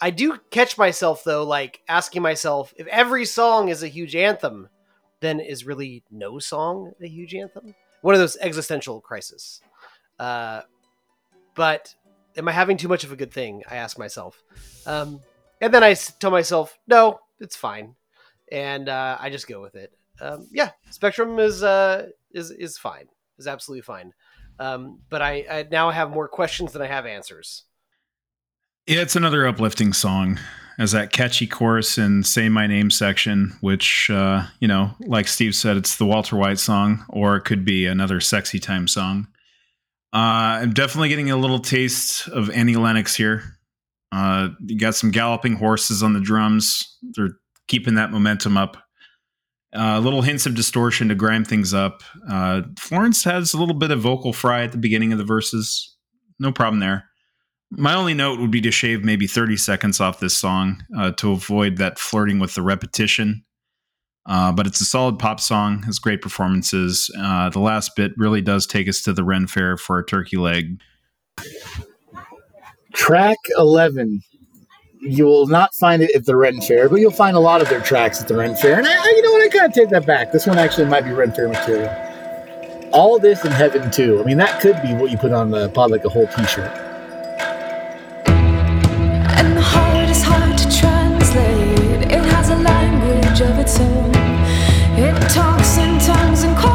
[0.00, 4.68] I do catch myself though, like asking myself if every song is a huge anthem,
[5.20, 7.74] then is really no song a huge anthem?
[8.00, 9.60] One of those existential crises.
[10.18, 10.62] Uh,
[11.54, 11.94] but
[12.36, 13.62] am I having too much of a good thing?
[13.70, 14.42] I ask myself.
[14.86, 15.20] Um,
[15.60, 17.94] and then I tell myself, no, it's fine,
[18.50, 19.92] and uh, I just go with it.
[20.20, 23.06] Um, yeah, Spectrum is uh, is is fine,
[23.38, 24.12] is absolutely fine.
[24.58, 27.64] Um, but I, I now have more questions than I have answers.
[28.86, 30.38] Yeah, it's another uplifting song.
[30.76, 35.54] As that catchy chorus and "Say My Name" section, which uh, you know, like Steve
[35.54, 39.28] said, it's the Walter White song, or it could be another sexy time song.
[40.12, 43.58] Uh, I'm definitely getting a little taste of Annie Lennox here.
[44.10, 47.36] Uh, you got some galloping horses on the drums; they're
[47.68, 48.76] keeping that momentum up.
[49.76, 52.02] Uh, little hints of distortion to grind things up.
[52.28, 55.96] Uh, Florence has a little bit of vocal fry at the beginning of the verses.
[56.38, 57.04] No problem there.
[57.70, 61.32] My only note would be to shave maybe 30 seconds off this song uh, to
[61.32, 63.44] avoid that flirting with the repetition.
[64.26, 67.10] Uh, but it's a solid pop song, has great performances.
[67.18, 70.36] Uh, the last bit really does take us to the Ren Fair for a turkey
[70.36, 70.80] leg.
[72.94, 74.22] Track 11.
[75.06, 77.68] You will not find it at the Ren Fair, but you'll find a lot of
[77.68, 78.78] their tracks at the Ren Fair.
[78.78, 79.42] And I, you know what?
[79.42, 80.32] I kind of take that back.
[80.32, 81.90] This one actually might be Ren Fair material.
[82.90, 84.18] All this in heaven too.
[84.18, 86.70] I mean, that could be what you put on the pod like a whole T-shirt.
[89.36, 92.10] And the heart is hard to translate.
[92.10, 94.10] It has a language of its own.
[94.96, 96.73] It talks in tongues and quiet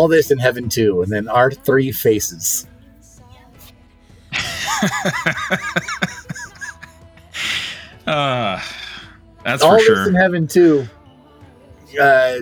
[0.00, 2.66] All this in heaven too, and then our three faces.
[8.06, 8.58] Uh,
[9.44, 10.08] that's All for this sure.
[10.08, 10.86] in heaven too.
[12.00, 12.36] Uh,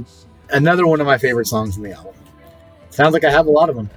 [0.51, 2.14] another one of my favorite songs in the album.
[2.90, 3.90] Sounds like I have a lot of them.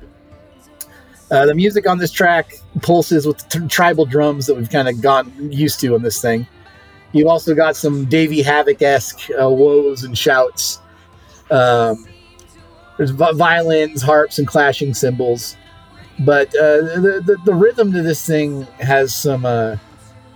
[1.30, 5.02] Uh, the music on this track pulses with t- tribal drums that we've kind of
[5.04, 6.48] gotten used to in this thing.
[7.12, 10.80] You've also got some Davey Havok esque uh, woes and shouts.
[11.52, 12.08] Um,
[13.02, 15.58] there's violins, harps, and clashing cymbals.
[16.20, 19.78] But uh, the, the the rhythm to this thing has some uh,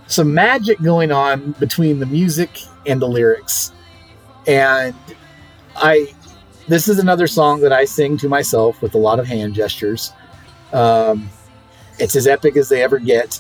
[0.07, 2.49] some magic going on between the music
[2.87, 3.71] and the lyrics.
[4.47, 4.95] And
[5.75, 6.07] I
[6.67, 10.11] this is another song that I sing to myself with a lot of hand gestures.
[10.73, 11.29] Um,
[11.99, 13.39] It's as epic as they ever get.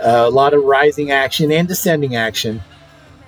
[0.00, 2.62] Uh, a lot of rising action and descending action.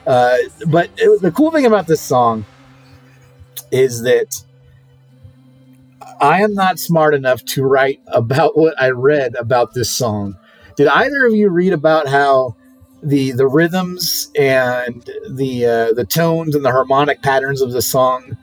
[0.07, 0.37] Uh,
[0.69, 2.45] but it, the cool thing about this song
[3.71, 4.45] is that
[6.21, 10.37] I am not smart enough to write about what I read about this song.
[10.77, 12.57] Did either of you read about how
[13.03, 18.37] the the rhythms and the uh, the tones and the harmonic patterns of the song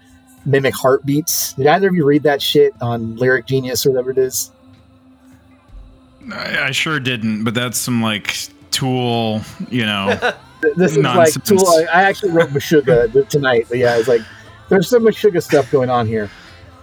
[0.45, 1.53] mimic heartbeats?
[1.53, 4.51] Did either of you read that shit on Lyric Genius or whatever it is?
[6.31, 8.35] I, I sure didn't, but that's some like
[8.71, 10.17] tool, you know.
[10.75, 11.49] This is Nonsense.
[11.49, 11.67] like Tool.
[11.67, 14.21] I, I actually wrote Meshuggah tonight, but yeah, it's like
[14.69, 16.29] there's some Meshuggah stuff going on here,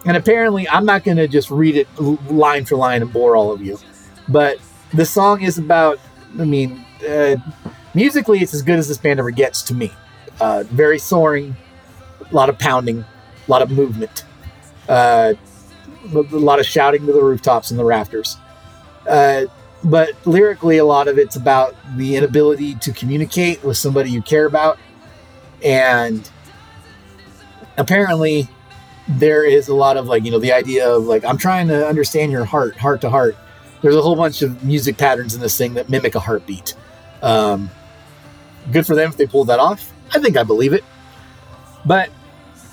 [0.09, 3.53] and apparently I'm not going to just read it line for line and bore all
[3.53, 3.79] of you,
[4.27, 4.59] but
[4.93, 6.01] the song is about.
[6.39, 7.37] I mean, uh,
[7.95, 9.93] musically, it's as good as this band ever gets to me.
[10.41, 11.57] Uh, very soaring,
[12.31, 14.25] a lot of pounding, a lot of movement,
[14.89, 15.35] uh,
[16.15, 18.39] a lot of shouting to the rooftops and the rafters.
[19.07, 19.45] Uh,
[19.85, 24.47] but lyrically, a lot of it's about the inability to communicate with somebody you care
[24.47, 24.79] about.
[25.63, 26.29] And
[27.77, 28.49] apparently,
[29.09, 31.87] there is a lot of like, you know, the idea of like, I'm trying to
[31.87, 33.37] understand your heart, heart to heart.
[33.81, 36.75] There's a whole bunch of music patterns in this thing that mimic a heartbeat.
[37.23, 37.71] Um,
[38.71, 39.93] good for them if they pulled that off.
[40.15, 40.85] I think I believe it.
[41.85, 42.11] But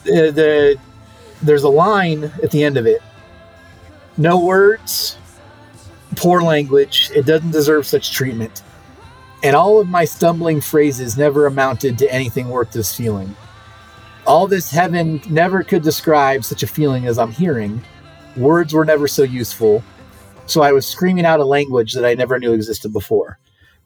[0.08, 0.80] uh, the
[1.42, 3.02] there's a line at the end of it.
[4.18, 5.18] No words,
[6.16, 7.12] poor language.
[7.14, 8.64] It doesn't deserve such treatment.
[9.44, 13.36] And all of my stumbling phrases never amounted to anything worth this feeling.
[14.26, 17.82] All this heaven never could describe such a feeling as I'm hearing.
[18.36, 19.84] Words were never so useful.
[20.48, 23.40] So I was screaming out a language that I never knew existed before.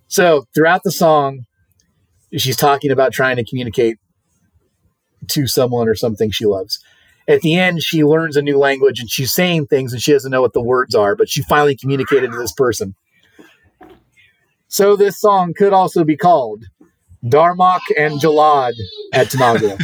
[0.08, 1.46] So throughout the song,
[2.38, 3.98] she's talking about trying to communicate
[5.28, 6.80] to someone or something she loves.
[7.28, 10.32] At the end, she learns a new language and she's saying things and she doesn't
[10.32, 12.96] know what the words are, but she finally communicated to this person.
[14.68, 16.66] So this song could also be called
[17.24, 18.74] Darmok and Jalad
[19.14, 19.78] at Tanagra.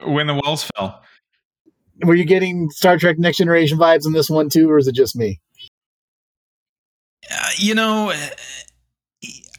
[0.04, 1.02] when the walls fell.
[2.02, 4.94] Were you getting Star Trek Next Generation vibes in this one too, or is it
[4.94, 5.40] just me?
[7.30, 8.12] Uh, you know,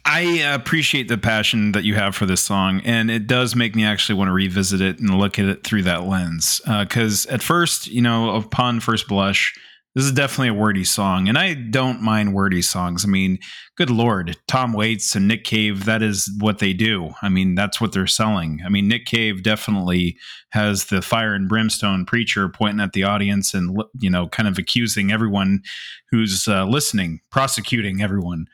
[0.04, 3.84] I appreciate the passion that you have for this song, and it does make me
[3.84, 6.60] actually want to revisit it and look at it through that lens.
[6.66, 9.54] Because at first, you know, upon first blush,
[9.94, 13.04] this is definitely a wordy song, and I don't mind wordy songs.
[13.04, 13.38] I mean,
[13.76, 17.10] good lord, Tom Waits and Nick Cave, that is what they do.
[17.20, 18.60] I mean, that's what they're selling.
[18.64, 20.16] I mean, Nick Cave definitely
[20.50, 24.58] has the fire and brimstone preacher pointing at the audience and, you know, kind of
[24.58, 25.62] accusing everyone
[26.10, 28.46] who's uh, listening, prosecuting everyone.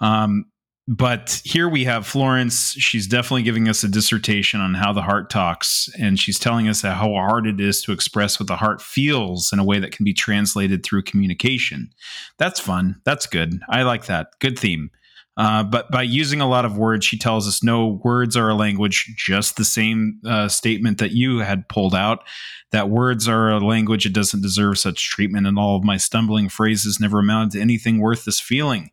[0.00, 0.46] Um,
[0.88, 2.72] but here we have Florence.
[2.72, 6.82] She's definitely giving us a dissertation on how the heart talks, and she's telling us
[6.82, 10.04] how hard it is to express what the heart feels in a way that can
[10.04, 11.90] be translated through communication.
[12.38, 13.00] That's fun.
[13.04, 13.60] That's good.
[13.68, 14.28] I like that.
[14.38, 14.90] Good theme.
[15.36, 18.54] Uh, but by using a lot of words, she tells us no words are a
[18.54, 22.24] language, just the same uh, statement that you had pulled out
[22.72, 26.48] that words are a language, it doesn't deserve such treatment, and all of my stumbling
[26.48, 28.90] phrases never amounted to anything worth this feeling.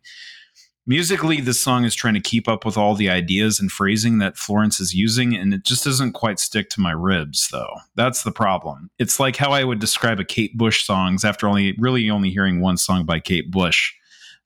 [0.86, 4.36] Musically, this song is trying to keep up with all the ideas and phrasing that
[4.36, 7.74] Florence is using, and it just doesn't quite stick to my ribs, though.
[7.94, 8.90] That's the problem.
[8.98, 12.60] It's like how I would describe a Kate Bush songs after only really only hearing
[12.60, 13.94] one song by Kate Bush.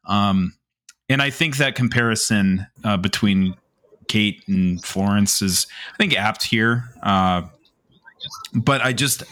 [0.04, 0.54] Um,
[1.08, 3.56] and I think that comparison uh, between
[4.06, 6.84] Kate and Florence is, I think, apt here.
[7.02, 7.42] Uh,
[8.54, 9.24] but I just,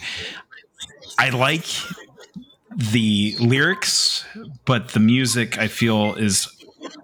[1.20, 1.66] I like
[2.74, 4.24] the lyrics,
[4.64, 6.48] but the music I feel is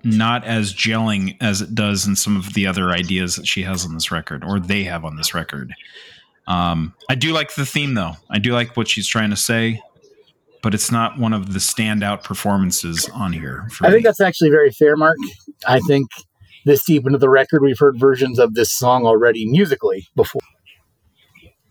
[0.05, 3.85] not as gelling as it does in some of the other ideas that she has
[3.85, 5.73] on this record or they have on this record.
[6.47, 8.15] Um, I do like the theme though.
[8.31, 9.81] I do like what she's trying to say,
[10.63, 13.69] but it's not one of the standout performances on here.
[13.71, 13.95] For I me.
[13.95, 15.19] think that's actually very fair, Mark.
[15.67, 16.09] I think
[16.65, 20.43] this deep into the record, we've heard versions of this song already musically before.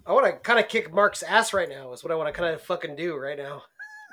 [0.06, 1.92] I want to kind of kick Mark's ass right now.
[1.94, 3.64] Is what I want to kind of fucking do right now.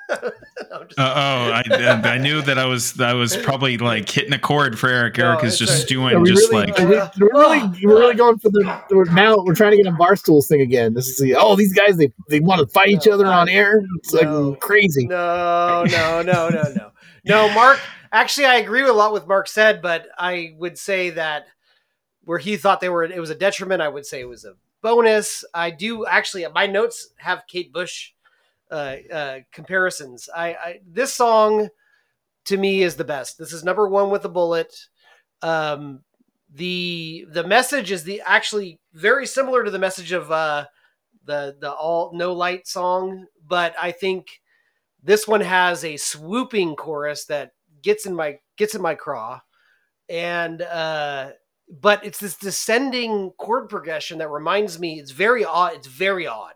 [0.71, 4.33] I'm just- Uh, oh, I, I knew that I was I was probably like hitting
[4.33, 5.17] a chord for Eric.
[5.17, 7.59] No, Eric is just a- doing Are we just really, like are we, are really,
[7.83, 8.83] we're really going for the.
[8.91, 10.93] We're now we're trying to get a barstools thing again.
[10.93, 13.81] This is the oh these guys they they want to fight each other on air.
[13.97, 15.07] It's like crazy.
[15.07, 16.91] No, no, no, no, no.
[17.25, 17.79] No, Mark,
[18.11, 21.45] actually, I agree with a lot with Mark said, but I would say that
[22.23, 24.53] where he thought they were, it was a detriment, I would say it was a
[24.81, 25.43] bonus.
[25.53, 28.11] I do actually, my notes have Kate Bush
[28.71, 30.29] uh, uh, comparisons.
[30.35, 31.69] I, I This song
[32.45, 33.37] to me is the best.
[33.37, 34.75] This is number one with a bullet.
[35.41, 36.01] Um,
[36.53, 40.65] the the message is the actually very similar to the message of uh,
[41.25, 44.27] the the all no light song, but I think
[45.03, 47.51] this one has a swooping chorus that
[47.83, 49.39] gets in my gets in my craw,
[50.09, 51.31] and uh,
[51.69, 54.99] but it's this descending chord progression that reminds me.
[54.99, 55.75] It's very odd.
[55.75, 56.55] It's very odd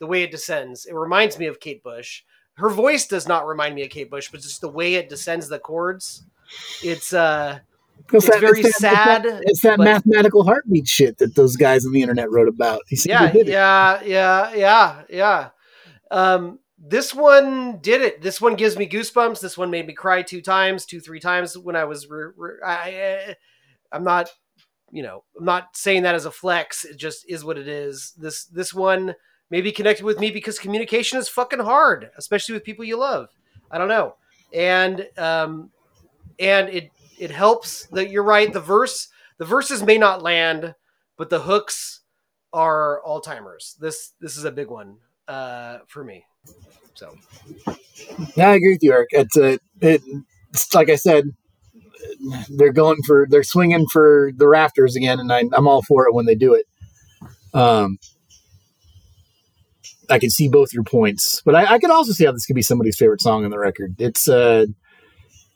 [0.00, 0.86] the way it descends.
[0.86, 2.22] It reminds me of Kate Bush.
[2.54, 5.48] Her voice does not remind me of Kate Bush, but just the way it descends
[5.48, 6.24] the chords.
[6.82, 7.60] It's uh
[8.12, 11.92] It's very sad, It's that, it's that but- mathematical heartbeat shit that those guys on
[11.92, 12.82] the internet wrote about.
[12.88, 13.52] He said yeah, he did it.
[13.52, 15.48] yeah, yeah, yeah, yeah.
[16.10, 18.20] Um, this one did it.
[18.20, 19.40] This one gives me goosebumps.
[19.40, 22.08] This one made me cry two times, two, three times when I was.
[22.10, 23.36] Re- re- I,
[23.90, 24.28] I'm not,
[24.92, 26.84] you know, I'm not saying that as a flex.
[26.84, 28.12] It just is what it is.
[28.18, 29.14] This this one
[29.54, 33.28] maybe connected with me because communication is fucking hard, especially with people you love.
[33.70, 34.16] I don't know,
[34.52, 35.70] and um,
[36.40, 38.52] and it it helps that you're right.
[38.52, 39.06] The verse,
[39.38, 40.74] the verses may not land,
[41.16, 42.00] but the hooks
[42.52, 43.76] are all timers.
[43.80, 44.96] This this is a big one
[45.28, 46.24] uh, for me.
[46.94, 47.14] So
[48.34, 49.10] Yeah, I agree with you, Eric.
[49.12, 50.02] It's uh, it,
[50.50, 51.26] it's like I said,
[52.50, 56.14] they're going for they're swinging for the rafters again, and I, I'm all for it
[56.14, 56.66] when they do it.
[57.54, 57.98] Um,
[60.10, 62.56] I can see both your points, but I, I can also see how this could
[62.56, 63.94] be somebody's favorite song on the record.
[63.98, 64.66] It's uh,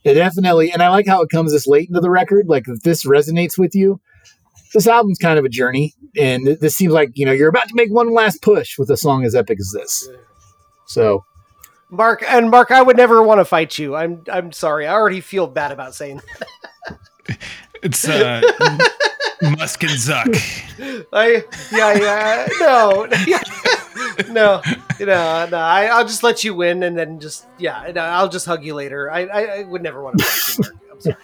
[0.05, 2.49] it definitely, and I like how it comes this late into the record.
[2.49, 4.01] Like if this resonates with you,
[4.73, 7.69] this album's kind of a journey, and th- this seems like you know you're about
[7.69, 10.09] to make one last push with a song as epic as this.
[10.87, 11.25] So
[11.91, 13.97] Mark and Mark, I would never want to fight you.
[13.97, 14.87] I'm I'm sorry.
[14.87, 16.23] I already feel bad about saying.
[17.81, 18.41] It's uh,
[19.43, 21.07] Musk and Zuck.
[21.13, 23.07] I yeah yeah no
[24.33, 24.63] no
[24.99, 28.29] you know no I I'll just let you win and then just yeah no, I'll
[28.29, 29.11] just hug you later.
[29.11, 30.93] I I, I would never want to fight you, Mark.
[30.93, 31.17] I'm sorry.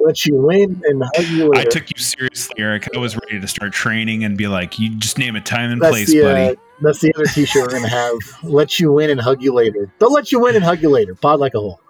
[0.00, 2.88] let you win and hug you I took you seriously, Eric.
[2.94, 5.80] I was ready to start training and be like, "You just name a time and
[5.80, 8.16] that's place, the, buddy." Uh, that's the other T-shirt we're gonna have.
[8.42, 9.92] Let you win and hug you later.
[9.98, 11.14] They'll let you win and hug you later.
[11.14, 11.80] Pod like a hole.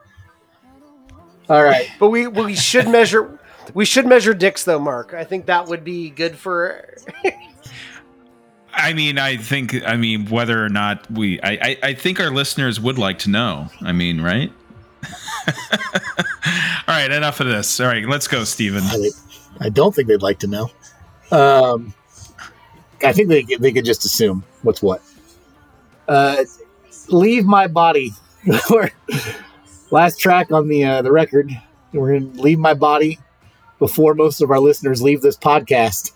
[1.51, 1.91] All right.
[1.99, 3.40] But we we should measure
[3.75, 5.15] we should measure dicks though, Mark.
[5.15, 6.95] I think that would be good for.
[8.73, 12.31] I mean, I think, I mean, whether or not we, I, I, I think our
[12.31, 13.69] listeners would like to know.
[13.83, 14.53] I mean, right?
[16.89, 17.81] All right, enough of this.
[17.81, 18.83] All right, let's go, Steven.
[18.85, 19.11] I,
[19.61, 20.71] I don't think they'd like to know.
[21.31, 21.95] Um,
[23.03, 25.03] I think they they could just assume what's what.
[26.09, 26.45] Uh,
[27.09, 28.13] leave my body.
[29.91, 31.51] Last track on the uh, the record.
[31.93, 33.19] We're gonna leave my body
[33.81, 36.13] before most of our listeners leave this podcast.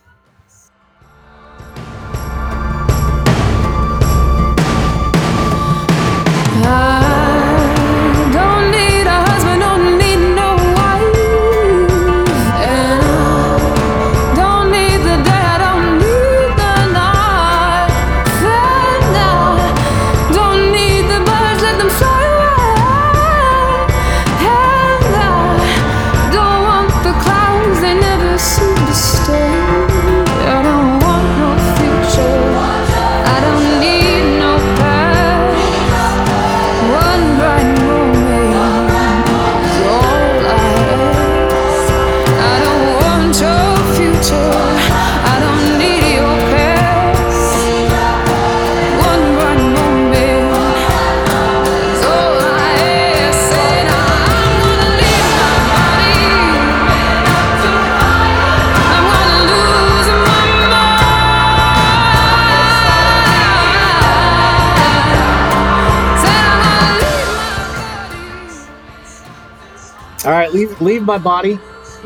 [70.55, 71.59] Leave leave my body.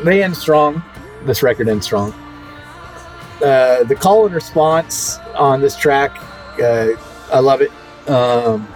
[0.03, 0.83] They end strong.
[1.23, 2.11] This record ends strong.
[3.41, 6.11] Uh, the call and response on this track,
[6.61, 6.89] uh,
[7.31, 7.71] I love it.
[8.09, 8.67] Um,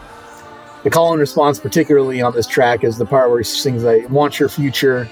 [0.83, 4.05] the call and response, particularly on this track, is the part where he sings, "I
[4.09, 5.09] want your future.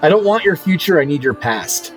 [0.00, 1.00] I don't want your future.
[1.00, 1.92] I need your past."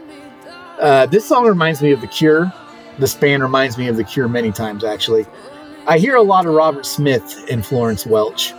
[0.81, 2.51] Uh, this song reminds me of The Cure.
[2.99, 5.25] This band reminds me of The Cure many times, actually.
[5.87, 8.53] I hear a lot of Robert Smith and Florence Welch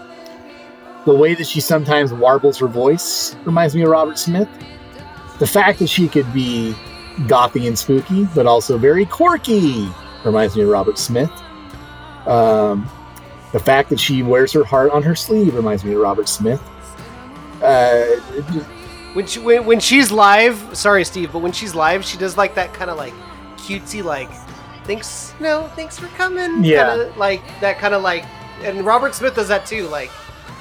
[1.06, 4.48] the way that she sometimes warbles her voice reminds me of Robert Smith.
[5.38, 6.74] The fact that she could be
[7.20, 9.88] gothy and spooky, but also very quirky,
[10.24, 11.30] reminds me of Robert Smith.
[12.26, 12.88] Um,
[13.52, 16.60] the fact that she wears her heart on her sleeve reminds me of Robert Smith.
[17.62, 18.04] Uh,
[19.14, 22.54] when she when, when she's live sorry steve but when she's live she does like
[22.54, 23.14] that kind of like
[23.56, 24.28] cutesy like
[24.84, 26.98] thanks no thanks for coming Yeah.
[26.98, 28.26] kinda, like that kind of like
[28.62, 30.10] and robert smith does that too like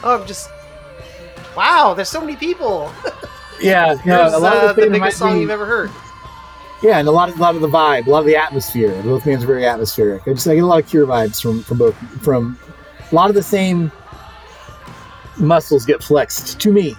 [0.06, 0.50] oh i'm just
[1.58, 2.92] wow there's so many people
[3.62, 5.92] yeah, no, a lot uh, of the the thing biggest song me, you've ever heard
[6.82, 9.02] yeah, and a lot of a lot of the vibe, a lot of the atmosphere.
[9.02, 10.28] Both bands are very atmospheric.
[10.28, 12.60] I just I get a lot of Cure vibes from from both from
[13.12, 13.92] a lot of the same
[15.38, 16.96] muscles get flexed to me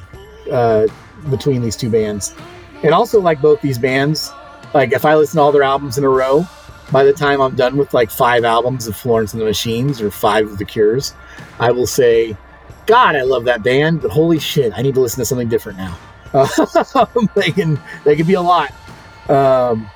[0.50, 0.86] uh,
[1.30, 2.34] between these two bands,
[2.82, 4.32] and also like both these bands.
[4.74, 6.46] Like if I listen to all their albums in a row,
[6.90, 10.10] by the time I'm done with like five albums of Florence and the Machines or
[10.10, 11.14] five of the Cures,
[11.60, 12.36] I will say,
[12.86, 15.78] God, I love that band, but holy shit, I need to listen to something different
[15.78, 15.98] now.
[17.34, 18.72] they can they can be a lot,
[19.28, 19.88] um,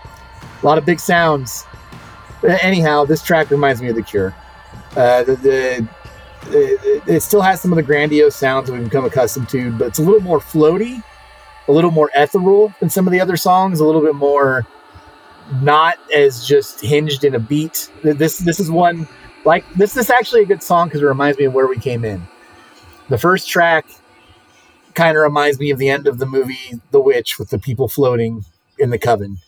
[0.62, 1.64] a lot of big sounds.
[2.42, 4.34] Anyhow, this track reminds me of the Cure.
[4.96, 5.88] Uh, the, the
[6.46, 9.98] it, it still has some of the grandiose sounds we've become accustomed to, but it's
[9.98, 11.02] a little more floaty,
[11.68, 14.66] a little more ethereal than some of the other songs, a little bit more
[15.62, 17.90] not as just hinged in a beat.
[18.02, 19.06] This this is one
[19.44, 22.04] like this is actually a good song because it reminds me of where we came
[22.04, 22.26] in.
[23.10, 23.86] The first track
[24.94, 27.88] kind of reminds me of the end of the movie The Witch with the people
[27.88, 28.44] floating
[28.78, 29.38] in the coven.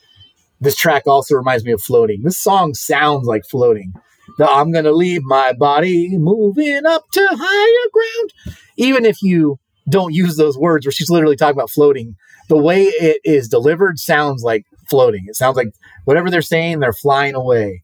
[0.61, 2.23] This track also reminds me of floating.
[2.23, 3.95] This song sounds like floating.
[4.39, 8.57] The I'm gonna leave my body moving up to higher ground.
[8.77, 9.59] Even if you
[9.89, 12.17] don't use those words where she's literally talking about floating,
[12.49, 15.25] the way it is delivered sounds like floating.
[15.29, 15.69] It sounds like
[16.05, 17.83] whatever they're saying, they're flying away.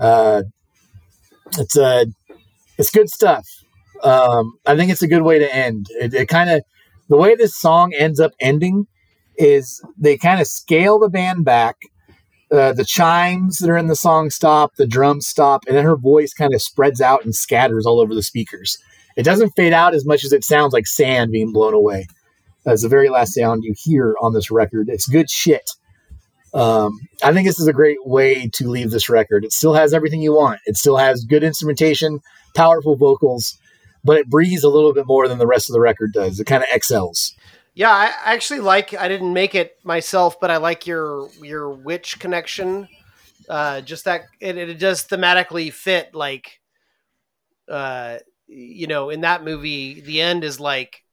[0.00, 0.44] Uh,
[1.58, 2.06] it's uh,
[2.78, 3.46] it's good stuff.
[4.02, 5.86] Um, I think it's a good way to end.
[5.90, 6.62] It, it kind of
[7.08, 8.86] the way this song ends up ending
[9.36, 11.76] is they kind of scale the band back.
[12.50, 15.96] Uh, the chimes that are in the song stop, the drums stop, and then her
[15.96, 18.78] voice kind of spreads out and scatters all over the speakers.
[19.16, 22.06] It doesn't fade out as much as it sounds like sand being blown away.
[22.64, 24.88] That's the very last sound you hear on this record.
[24.88, 25.70] It's good shit.
[26.54, 29.44] Um, I think this is a great way to leave this record.
[29.44, 30.60] It still has everything you want.
[30.66, 32.20] It still has good instrumentation,
[32.54, 33.58] powerful vocals,
[34.04, 36.40] but it breathes a little bit more than the rest of the record does.
[36.40, 37.34] It kind of excels.
[37.74, 38.92] Yeah, I actually like.
[38.92, 42.88] I didn't make it myself, but I like your your witch connection.
[43.48, 46.14] Uh, just that it, it does thematically fit.
[46.14, 46.60] Like,
[47.68, 48.18] uh,
[48.48, 51.04] you know, in that movie, the end is like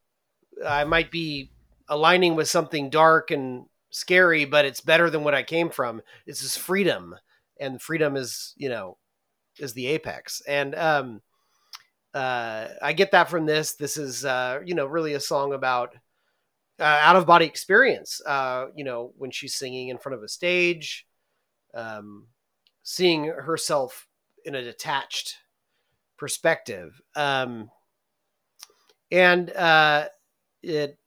[0.66, 1.52] I might be
[1.88, 6.02] aligning with something dark and scary, but it's better than what I came from.
[6.26, 7.16] This is freedom,
[7.60, 8.98] and freedom is you know
[9.60, 10.42] is the apex.
[10.48, 11.22] And um,
[12.16, 13.74] uh, I get that from this.
[13.74, 15.94] This is uh, you know really a song about
[16.80, 18.22] uh, out of body experience.
[18.26, 21.06] Uh, you know when she's singing in front of a stage,
[21.74, 22.28] um,
[22.84, 24.08] seeing herself
[24.46, 25.36] in a detached
[26.18, 27.02] perspective.
[27.18, 27.70] Um,
[29.12, 30.08] and uh,
[30.64, 30.98] it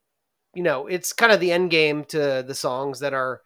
[0.54, 3.40] you know it's kind of the end game to the songs that are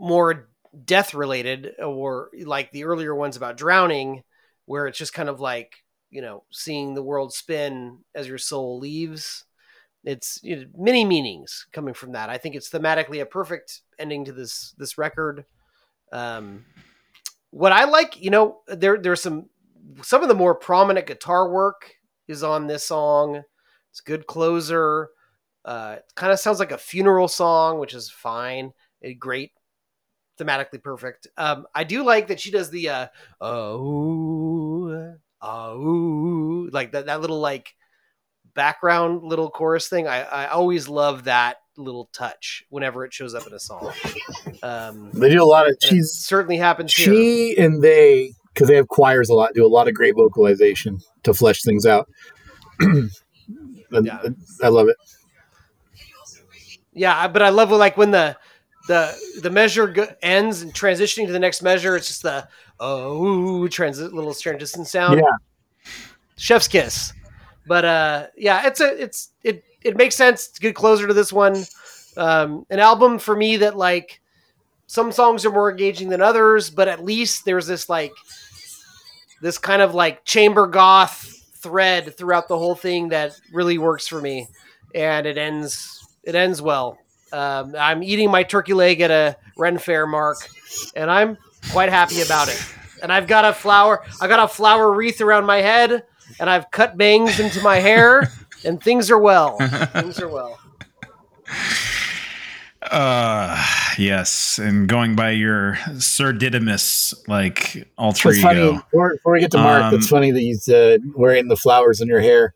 [0.00, 0.48] more
[0.84, 4.22] death related or like the earlier ones about drowning
[4.66, 8.78] where it's just kind of like you know seeing the world spin as your soul
[8.78, 9.44] leaves.
[10.04, 12.30] It's you know, many meanings coming from that.
[12.30, 15.44] I think it's thematically a perfect ending to this this record.
[16.12, 16.64] Um
[17.50, 19.48] what i like you know there there's some
[20.02, 21.92] some of the more prominent guitar work
[22.28, 23.42] is on this song.
[23.90, 25.10] It's a good closer.
[25.64, 28.72] Uh, it kind of sounds like a funeral song, which is fine.
[29.02, 29.52] A great,
[30.38, 31.26] thematically perfect.
[31.36, 33.06] Um, I do like that she does the uh,
[33.40, 37.74] oh, oh, like that that little like
[38.54, 40.06] background little chorus thing.
[40.08, 43.92] I I always love that little touch whenever it shows up in a song.
[44.62, 47.12] Um, They do a lot of she's certainly happens here.
[47.12, 50.98] she and they because they have choirs a lot do a lot of great vocalization
[51.24, 52.08] to flesh things out.
[54.02, 54.18] Yeah.
[54.62, 54.96] I love it.
[56.92, 58.36] Yeah, but I love like when the
[58.88, 61.96] the the measure go- ends and transitioning to the next measure.
[61.96, 62.48] It's just the
[62.80, 65.18] oh transit little transition sound.
[65.18, 65.92] Yeah.
[66.36, 67.12] Chef's kiss.
[67.66, 70.48] But uh, yeah, it's a it's it it makes sense.
[70.48, 71.64] It's a good closer to this one.
[72.16, 74.20] Um, an album for me that like
[74.86, 78.12] some songs are more engaging than others, but at least there's this like
[79.42, 84.20] this kind of like chamber goth thread throughout the whole thing that really works for
[84.20, 84.46] me,
[84.94, 86.98] and it ends it ends well.
[87.32, 90.38] Um, I'm eating my turkey leg at a Ren Fair mark,
[90.94, 91.36] and I'm
[91.72, 92.64] quite happy about it.
[93.02, 96.04] And I've got a flower, I got a flower wreath around my head,
[96.40, 98.30] and I've cut bangs into my hair,
[98.64, 99.58] and things are well.
[99.92, 100.58] things are well.
[102.90, 103.60] Uh,
[103.98, 108.74] yes, and going by your Sir Didymus like alter It's funny ego.
[108.74, 109.82] before, before we get to Mark.
[109.82, 112.54] Um, it's funny that he's uh, wearing the flowers in your hair.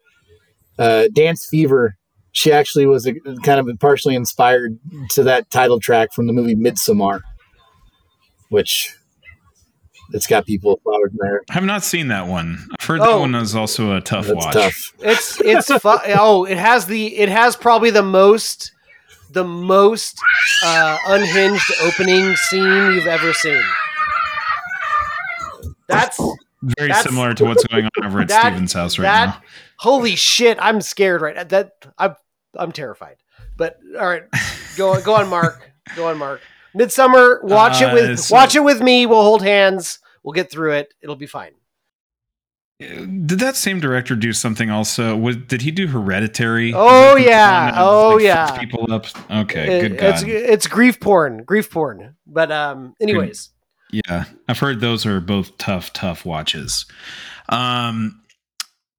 [0.78, 1.96] Uh, Dance Fever.
[2.32, 4.78] She actually was a, kind of partially inspired
[5.10, 7.20] to that title track from the movie Midsommar,
[8.50, 8.94] which
[10.12, 11.40] it's got people with flowers in.
[11.50, 12.58] I have not seen that one.
[12.80, 13.14] I've heard Oh.
[13.14, 14.54] that one is also a tough That's watch.
[14.54, 14.92] tough.
[15.00, 15.80] It's it's fu-
[16.18, 18.72] oh, it has the it has probably the most
[19.32, 20.16] the most
[20.64, 23.62] uh, unhinged opening scene you've ever seen.
[25.88, 26.18] That's
[26.76, 29.42] Very That's- similar to what's going on over at that- Steven's house right that, now.
[29.80, 30.58] Holy shit!
[30.60, 31.44] I'm scared right now.
[31.44, 32.14] That I'm
[32.56, 33.16] I'm terrified.
[33.56, 34.24] But all right,
[34.76, 35.70] go on, go on, Mark.
[35.96, 36.40] Go on, Mark.
[36.76, 37.42] Midsommar.
[37.42, 39.06] Watch it Uh, with so- watch it with me.
[39.06, 39.98] We'll hold hands.
[40.22, 40.92] We'll get through it.
[41.02, 41.52] It'll be fine.
[42.78, 45.14] Did that same director do something also?
[45.14, 46.72] Was, did he do Hereditary?
[46.74, 47.74] Oh, yeah.
[47.76, 48.58] Oh, like, yeah.
[48.58, 49.04] People up.
[49.30, 50.14] Okay, It- good God.
[50.14, 51.42] it's it's grief porn.
[51.44, 52.16] Grief porn.
[52.26, 52.94] But um.
[53.00, 53.50] Anyways,
[53.90, 56.86] Yeah, I've heard those are both tough, tough watches.
[57.50, 58.22] Um,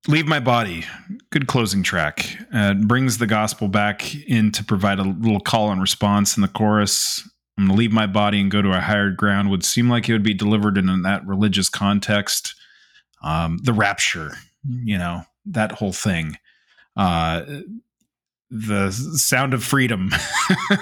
[0.07, 0.83] Leave My Body,
[1.30, 2.38] good closing track.
[2.51, 6.47] Uh, brings the gospel back in to provide a little call and response in the
[6.47, 7.21] chorus.
[7.57, 10.09] I'm going to leave my body and go to a higher ground would seem like
[10.09, 12.55] it would be delivered in that religious context.
[13.21, 14.31] Um, the rapture,
[14.67, 16.38] you know, that whole thing.
[16.97, 17.43] Uh,
[18.49, 20.09] the sound of freedom.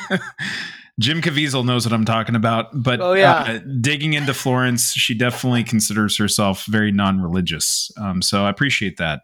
[0.99, 3.33] Jim Caviezel knows what I'm talking about, but Oh, yeah.
[3.33, 7.89] uh, digging into Florence, she definitely considers herself very non-religious.
[7.97, 9.21] Um, so I appreciate that.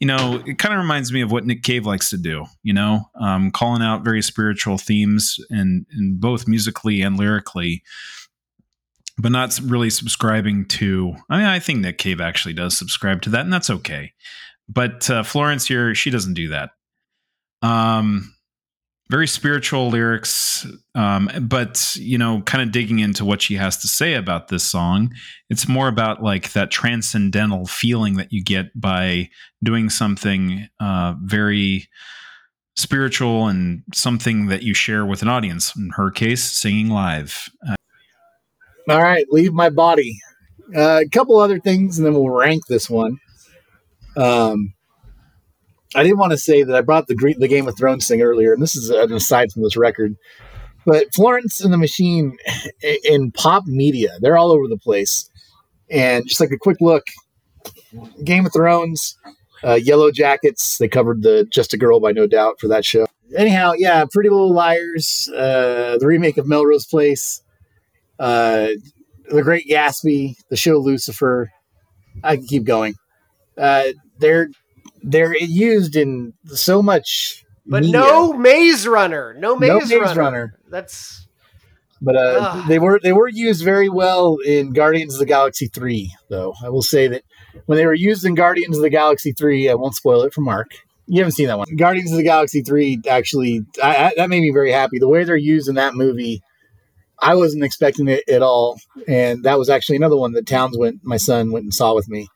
[0.00, 2.46] You know, it kind of reminds me of what Nick Cave likes to do.
[2.64, 7.84] You know, um, calling out very spiritual themes and in both musically and lyrically,
[9.16, 11.14] but not really subscribing to.
[11.30, 14.12] I mean, I think Nick Cave actually does subscribe to that, and that's okay.
[14.68, 16.70] But uh, Florence here, she doesn't do that.
[17.62, 18.34] Um,
[19.12, 23.86] very spiritual lyrics, um, but you know, kind of digging into what she has to
[23.86, 25.12] say about this song.
[25.50, 29.28] It's more about like that transcendental feeling that you get by
[29.62, 31.90] doing something uh, very
[32.74, 35.76] spiritual and something that you share with an audience.
[35.76, 37.50] In her case, singing live.
[37.68, 37.74] Uh,
[38.88, 40.18] All right, leave my body.
[40.74, 43.18] Uh, a couple other things, and then we'll rank this one.
[44.16, 44.72] Um,
[45.94, 48.52] I didn't want to say that I brought the the Game of Thrones thing earlier,
[48.52, 50.16] and this is an aside from this record.
[50.84, 52.36] But Florence and the Machine
[53.04, 55.30] in pop media, they're all over the place.
[55.90, 57.04] And just like a quick look,
[58.24, 59.16] Game of Thrones,
[59.62, 63.06] uh, Yellow Jackets, they covered the Just a Girl by No Doubt for that show.
[63.36, 67.42] Anyhow, yeah, Pretty Little Liars, uh, the remake of Melrose Place,
[68.18, 68.68] uh,
[69.30, 71.50] The Great Gatsby, the show Lucifer.
[72.24, 72.94] I can keep going.
[73.56, 73.88] Uh,
[74.18, 74.48] they're
[75.02, 78.00] they're used in so much, but media.
[78.00, 79.34] no Maze Runner.
[79.38, 80.20] No Maze, No Maze Runner.
[80.20, 80.58] Runner.
[80.68, 81.26] That's
[82.00, 86.12] But uh, they were they were used very well in Guardians of the Galaxy three.
[86.28, 87.22] Though I will say that
[87.66, 90.40] when they were used in Guardians of the Galaxy three, I won't spoil it for
[90.40, 90.72] Mark.
[91.06, 91.68] You haven't seen that one.
[91.76, 94.98] Guardians of the Galaxy three actually I, I, that made me very happy.
[94.98, 96.42] The way they're used in that movie,
[97.18, 101.00] I wasn't expecting it at all, and that was actually another one that Towns went.
[101.02, 102.28] My son went and saw with me.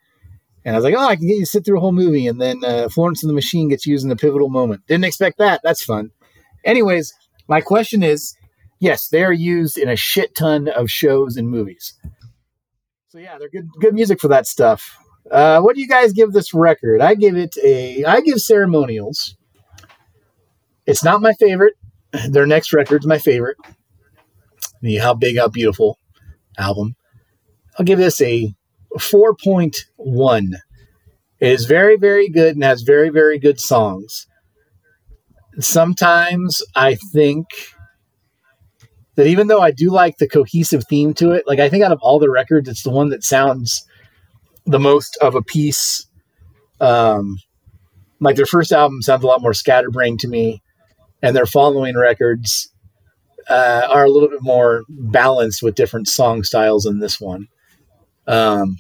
[0.67, 2.27] And I was like, oh, I can get you to sit through a whole movie.
[2.27, 4.85] And then uh, Florence and the Machine gets used in a pivotal moment.
[4.89, 5.61] Didn't expect that.
[5.63, 6.11] That's fun.
[6.65, 7.15] Anyways,
[7.47, 8.37] my question is
[8.81, 11.95] yes, they are used in a shit ton of shows and movies.
[13.09, 14.99] So yeah, they're good good music for that stuff.
[15.31, 17.01] Uh, what do you guys give this record?
[17.01, 19.37] I give it a I give ceremonials.
[20.85, 21.75] It's not my favorite.
[22.29, 23.57] Their next record's my favorite.
[24.83, 26.01] The How Big How Beautiful
[26.59, 26.97] album.
[27.79, 28.53] I'll give this a
[28.99, 30.53] 4.1.
[31.41, 34.27] is very, very good and has very, very good songs.
[35.59, 37.47] Sometimes I think
[39.17, 41.93] that even though I do like the cohesive theme to it, like I think out
[41.93, 43.87] of all the records, it's the one that sounds
[44.67, 46.07] the most of a piece.
[46.81, 47.39] Um,
[48.21, 50.63] like their first album sounds a lot more scatterbrained to me,
[51.23, 52.71] and their following records
[53.49, 57.49] uh, are a little bit more balanced with different song styles than this one.
[58.27, 58.79] Um,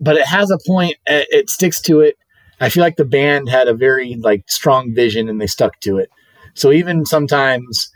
[0.00, 0.96] but it has a point.
[1.06, 2.16] It, sticks to it.
[2.60, 5.98] I feel like the band had a very like strong vision and they stuck to
[5.98, 6.10] it.
[6.54, 7.90] So even sometimes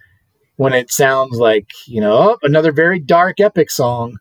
[0.57, 4.19] when it sounds like, you know, oh, another very dark epic song,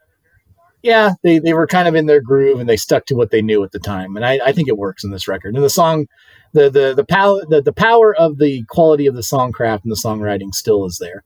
[0.82, 3.44] yeah, they, they were kind of in their groove and they stuck to what they
[3.44, 4.16] knew at the time.
[4.16, 5.54] And I, I think it works in this record.
[5.54, 6.08] And the song,
[6.54, 10.02] the the the power the, the power of the quality of the songcraft and the
[10.04, 11.24] songwriting still is there.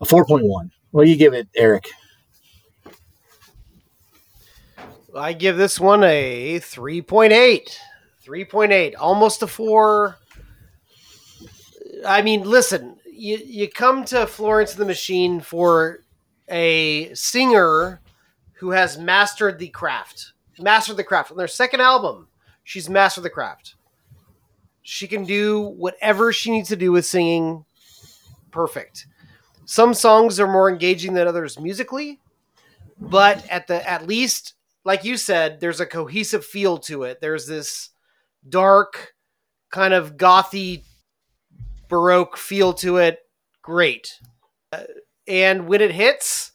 [0.00, 0.70] A four point one.
[0.90, 1.88] What do you give it, Eric?
[5.18, 7.76] I give this one a 3.8.
[8.24, 8.94] 3.8.
[8.98, 10.16] Almost a 4.
[12.06, 16.04] I mean, listen, you, you come to Florence the Machine for
[16.48, 18.00] a singer
[18.54, 20.32] who has mastered the craft.
[20.58, 21.30] Mastered the craft.
[21.30, 22.28] On their second album,
[22.64, 23.74] she's mastered the craft.
[24.82, 27.64] She can do whatever she needs to do with singing
[28.50, 29.06] perfect.
[29.64, 32.20] Some songs are more engaging than others musically,
[32.98, 37.20] but at the at least like you said, there's a cohesive feel to it.
[37.20, 37.90] There's this
[38.48, 39.12] dark,
[39.70, 40.84] kind of gothy
[41.88, 43.18] baroque feel to it.
[43.62, 44.12] Great.
[44.72, 44.84] Uh,
[45.26, 46.52] and when it hits,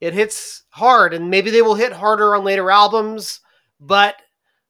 [0.00, 3.40] it hits hard, and maybe they will hit harder on later albums,
[3.78, 4.16] but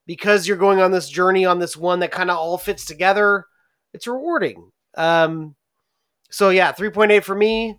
[0.06, 3.46] because you're going on this journey on this one that kind of all fits together,
[3.92, 4.70] it's rewarding.
[4.96, 5.54] Um,
[6.30, 7.78] so yeah, 3.8 for me.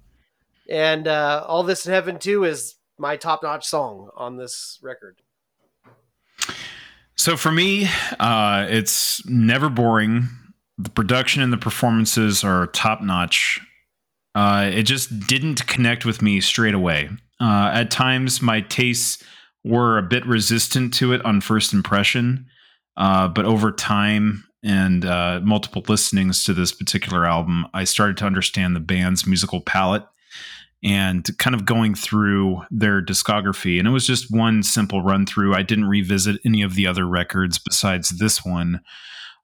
[0.69, 5.21] And uh, All This and Heaven Too is my top notch song on this record.
[7.15, 7.89] So for me,
[8.19, 10.30] uh, it's never boring.
[10.77, 13.59] The production and the performances are top notch.
[14.35, 17.09] Uh, it just didn't connect with me straight away.
[17.39, 19.23] Uh, at times, my tastes
[19.63, 22.45] were a bit resistant to it on first impression,
[22.97, 28.25] uh, but over time and uh, multiple listenings to this particular album, I started to
[28.25, 30.05] understand the band's musical palette
[30.83, 33.77] and kind of going through their discography.
[33.77, 35.53] And it was just one simple run through.
[35.53, 38.81] I didn't revisit any of the other records besides this one.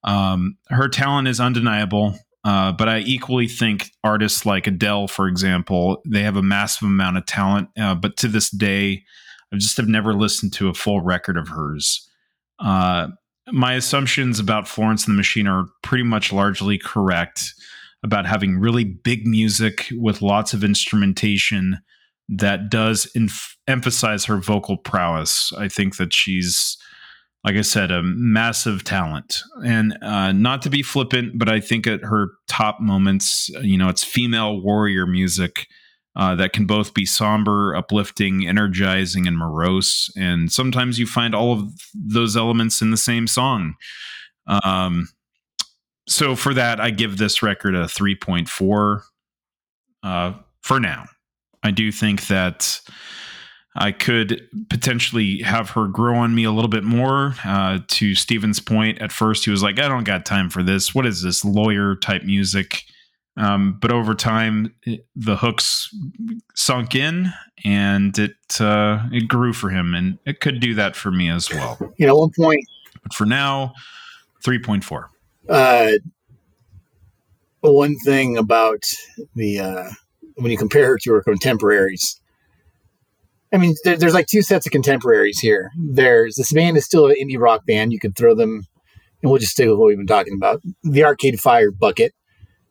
[0.04, 2.18] Um, her talent is undeniable.
[2.44, 7.18] Uh, but I equally think artists like Adele, for example, they have a massive amount
[7.18, 7.68] of talent.
[7.78, 9.04] Uh, but to this day,
[9.52, 12.10] I just have never listened to a full record of hers.
[12.58, 13.10] Uh,
[13.52, 17.54] my assumptions about Florence and the Machine are pretty much largely correct
[18.04, 21.80] about having really big music with lots of instrumentation
[22.30, 25.52] that does inf- emphasize her vocal prowess.
[25.58, 26.78] I think that she's,
[27.44, 29.40] like I said, a massive talent.
[29.66, 33.90] And uh, not to be flippant, but I think at her top moments, you know,
[33.90, 35.68] it's female warrior music.
[36.16, 40.10] Uh, that can both be somber, uplifting, energizing, and morose.
[40.18, 43.76] And sometimes you find all of those elements in the same song.
[44.48, 45.10] Um,
[46.08, 49.02] so for that, I give this record a 3.4
[50.04, 51.06] uh, for now.
[51.64, 52.80] I do think that
[53.76, 57.36] I could potentially have her grow on me a little bit more.
[57.46, 60.96] Uh, to Steven's point, at first he was like, I don't got time for this.
[60.96, 62.84] What is this lawyer type music?
[63.36, 65.94] Um, but over time, it, the hooks
[66.56, 67.32] sunk in,
[67.64, 71.48] and it uh, it grew for him, and it could do that for me as
[71.52, 71.78] well.
[71.98, 72.66] You know, at one point,
[73.04, 73.74] But for now,
[74.44, 75.12] three point four.
[75.50, 75.92] Uh,
[77.62, 78.84] one thing about
[79.36, 79.90] the uh,
[80.36, 82.20] when you compare her to her contemporaries.
[83.54, 85.72] I mean, there, there's like two sets of contemporaries here.
[85.78, 87.94] There's this band is still an indie rock band.
[87.94, 88.64] You could throw them,
[89.22, 92.14] and we'll just stick with what we've been talking about the Arcade Fire bucket.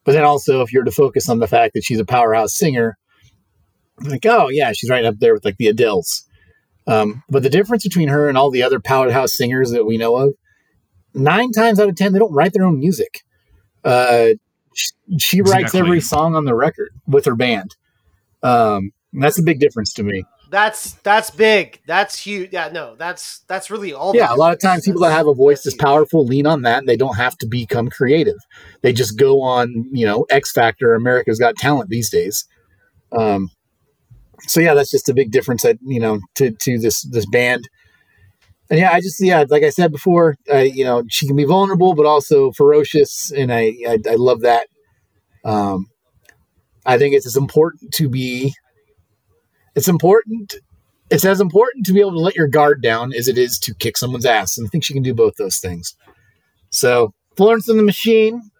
[0.05, 2.96] But then also, if you're to focus on the fact that she's a powerhouse singer,
[4.02, 6.22] like, oh, yeah, she's right up there with like the Adeles.
[6.86, 10.14] Um, but the difference between her and all the other powerhouse singers that we know
[10.16, 10.34] of,
[11.16, 13.24] nine times out of 10, they don't write their own music.
[13.84, 14.30] Uh,
[14.74, 17.76] she, she writes every song on the record with her band.
[18.42, 20.24] Um, that's a big difference to me.
[20.48, 21.80] That's that's big.
[21.86, 22.52] That's huge.
[22.52, 24.14] Yeah, no, that's that's really all.
[24.14, 26.62] Yeah, a lot of times people that have a voice that's that's powerful lean on
[26.62, 28.36] that and they don't have to become creative.
[28.82, 32.46] They just go on, you know, X Factor, America's Got Talent these days.
[33.10, 33.50] Um,
[34.42, 37.68] so yeah, that's just a big difference that, you know, to, to this, this band.
[38.68, 41.44] And yeah, I just, yeah, like I said before, uh, you know, she can be
[41.44, 43.30] vulnerable, but also ferocious.
[43.30, 44.66] And I, I, I love that.
[45.44, 45.86] Um,
[46.84, 48.54] I think it's as important to be,
[49.74, 50.56] it's important
[51.10, 53.74] it's as important to be able to let your guard down as it is to
[53.74, 54.58] kick someone's ass.
[54.58, 55.94] And I think she can do both those things.
[56.70, 58.50] So, Florence and the Machine,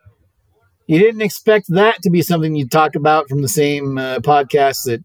[0.87, 4.85] you didn't expect that to be something you'd talk about from the same uh, podcast
[4.85, 5.03] that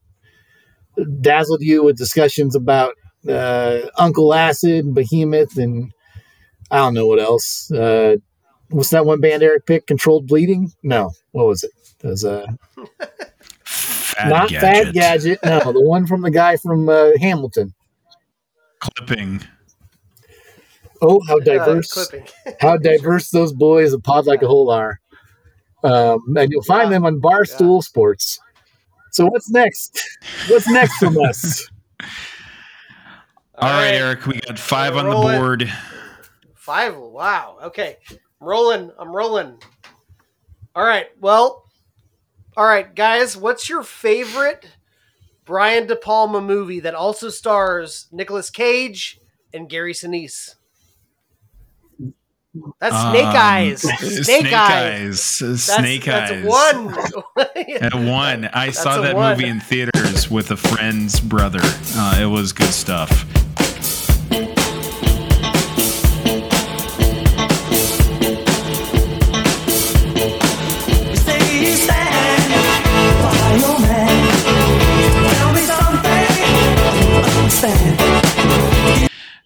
[1.21, 2.93] dazzled you with discussions about
[3.27, 5.91] uh, Uncle Acid, Behemoth, and
[6.69, 7.72] I don't know what else.
[7.72, 8.17] Uh,
[8.69, 9.88] what's that one band Eric picked?
[9.88, 10.72] Controlled Bleeding?
[10.83, 11.11] No.
[11.32, 11.72] What was it?
[12.03, 12.48] It was, uh,
[13.64, 14.61] Fad not gadget.
[14.85, 15.40] Fad Gadget.
[15.45, 17.74] No, the one from the guy from uh, Hamilton.
[18.80, 19.41] clipping.
[21.01, 21.91] Oh, how diverse!
[21.91, 22.27] clipping.
[22.59, 25.00] how diverse those boys of Pod Like a Hole are.
[25.83, 26.98] Um, and you'll find Yeah.
[26.98, 28.40] them on Barstool Sports.
[29.11, 30.00] So what's next?
[30.48, 31.67] What's next from us?
[33.61, 35.72] All right, Eric, we got 5 on the board.
[36.56, 36.95] Five.
[36.98, 37.57] Wow.
[37.64, 37.98] Okay.
[38.09, 38.91] I'm rolling.
[38.98, 39.57] I'm rolling.
[40.75, 41.07] All right.
[41.19, 41.65] Well.
[42.57, 43.38] All right, guys.
[43.38, 44.67] What's your favorite
[45.45, 49.19] Brian De Palma movie that also stars Nicolas Cage
[49.53, 50.56] and Gary Sinise?
[52.80, 53.81] That's Snake Um, Eyes.
[54.25, 54.53] Snake, Eyes.
[54.53, 55.40] Eyes.
[55.40, 56.45] That's, Snake that's Eyes.
[56.45, 56.93] one.
[57.81, 58.45] At one.
[58.53, 59.38] I That's saw that one.
[59.38, 61.59] movie in theaters with a friend's brother.
[61.64, 63.25] Uh, it was good stuff.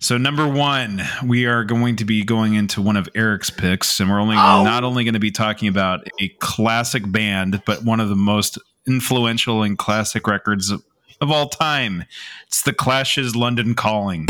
[0.06, 4.08] So number one, we are going to be going into one of Eric's picks, and
[4.08, 4.64] we're only Oh.
[4.64, 8.60] not only going to be talking about a classic band, but one of the most
[8.86, 10.84] influential and classic records of,
[11.22, 12.04] of all time.
[12.46, 14.28] It's the Clash's "London Calling."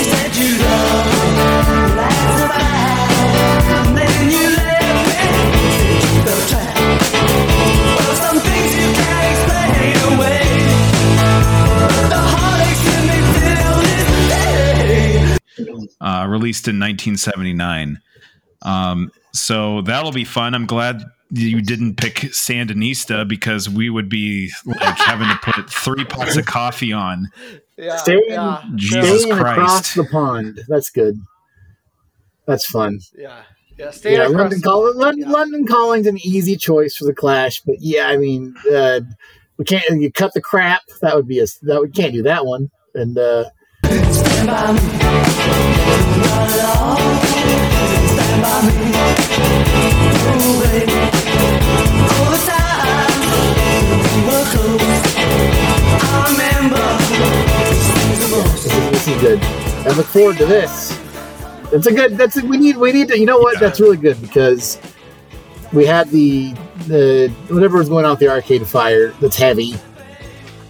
[16.06, 18.00] Uh, released in 1979.
[18.62, 20.54] Um, so that'll be fun.
[20.54, 26.06] I'm glad you didn't pick Sandinista because we would be like having to put three
[26.06, 27.28] pots of coffee on.
[27.78, 30.62] Yeah, Staying- yeah, Jesus Staying across the pond.
[30.70, 31.20] That's good.
[32.46, 33.00] That's fun.
[33.18, 33.42] yeah,
[33.78, 33.90] yeah.
[33.92, 35.34] Staying yeah, London, Call- London, yeah.
[35.34, 39.02] London Calling's an easy choice for the Clash, but yeah, I mean, uh,
[39.58, 40.00] we can't.
[40.00, 40.84] You cut the crap.
[41.02, 41.46] That would be a.
[41.64, 42.70] That we can't do that one.
[42.94, 43.46] And uh,
[43.84, 44.25] this is
[59.26, 59.42] good.
[59.42, 61.00] I look forward to this.
[61.72, 62.18] It's a good.
[62.18, 62.78] That's a, we need.
[62.78, 63.20] We need to.
[63.20, 63.60] You know what?
[63.60, 64.80] That's really good because
[65.74, 66.54] we had the
[66.88, 69.10] the whatever was going on with the Arcade Fire.
[69.20, 69.76] That's heavy.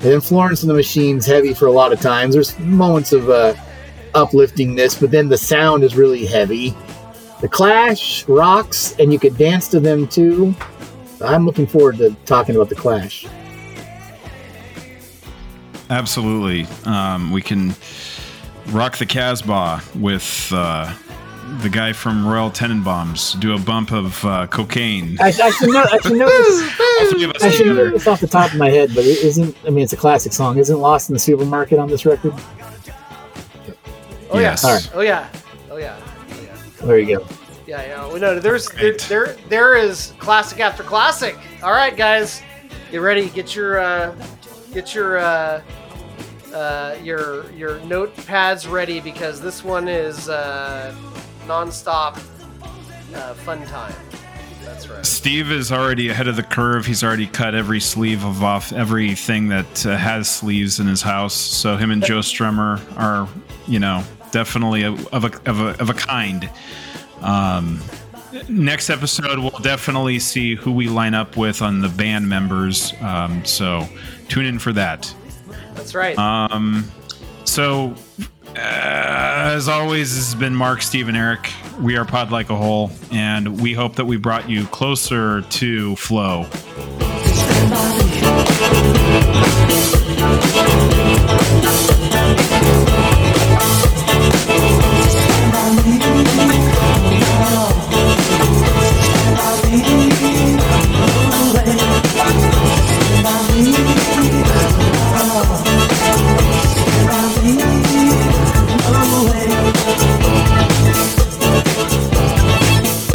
[0.01, 2.33] And then Florence and the Machine's heavy for a lot of times.
[2.33, 3.55] There's moments of uh,
[4.13, 6.75] upliftingness, but then the sound is really heavy.
[7.41, 10.55] The Clash rocks, and you could dance to them too.
[11.21, 13.25] I'm looking forward to talking about the Clash.
[15.89, 16.67] Absolutely.
[16.85, 17.75] Um, we can
[18.67, 20.93] rock the Casbah with uh,
[21.61, 25.17] the guy from Royal Tenenbaums, do a bump of uh, cocaine.
[25.19, 25.85] I, I should know.
[25.91, 27.11] I should know this.
[27.11, 29.23] Three of us I should know this off the top of my head, but it
[29.23, 29.55] isn't.
[29.65, 30.57] I mean, it's a classic song.
[30.57, 32.33] Isn't "Lost in the Supermarket" on this record?
[34.31, 34.63] Oh Yes.
[34.63, 34.69] yeah.
[34.69, 34.91] All right.
[34.95, 35.29] Oh yeah.
[35.71, 35.99] Oh yeah.
[36.31, 36.85] Oh yeah.
[36.85, 37.27] There you go.
[37.67, 38.05] Yeah, yeah.
[38.07, 41.35] Well, no, there's there, there there is classic after classic.
[41.63, 42.41] All right, guys,
[42.91, 43.29] get ready.
[43.29, 44.15] Get your uh,
[44.73, 45.61] get your uh,
[46.53, 50.93] uh, your your notepads ready because this one is uh,
[51.47, 52.17] nonstop
[53.15, 53.95] uh, fun time.
[54.63, 55.05] That's right.
[55.05, 56.85] Steve is already ahead of the curve.
[56.85, 61.35] He's already cut every sleeve of off everything that uh, has sleeves in his house.
[61.35, 63.27] So him and Joe Strummer are,
[63.67, 66.49] you know, definitely a, of a of a of a kind.
[67.21, 67.79] Um,
[68.49, 72.93] next episode, we'll definitely see who we line up with on the band members.
[73.01, 73.87] Um, so
[74.27, 75.13] tune in for that.
[75.75, 76.17] That's right.
[76.17, 76.91] Um,
[77.45, 77.95] so,
[78.55, 81.51] uh, as always, this has been Mark, Steve, and Eric.
[81.79, 85.95] We are Pod Like a Hole, and we hope that we brought you closer to
[85.95, 86.45] Flo.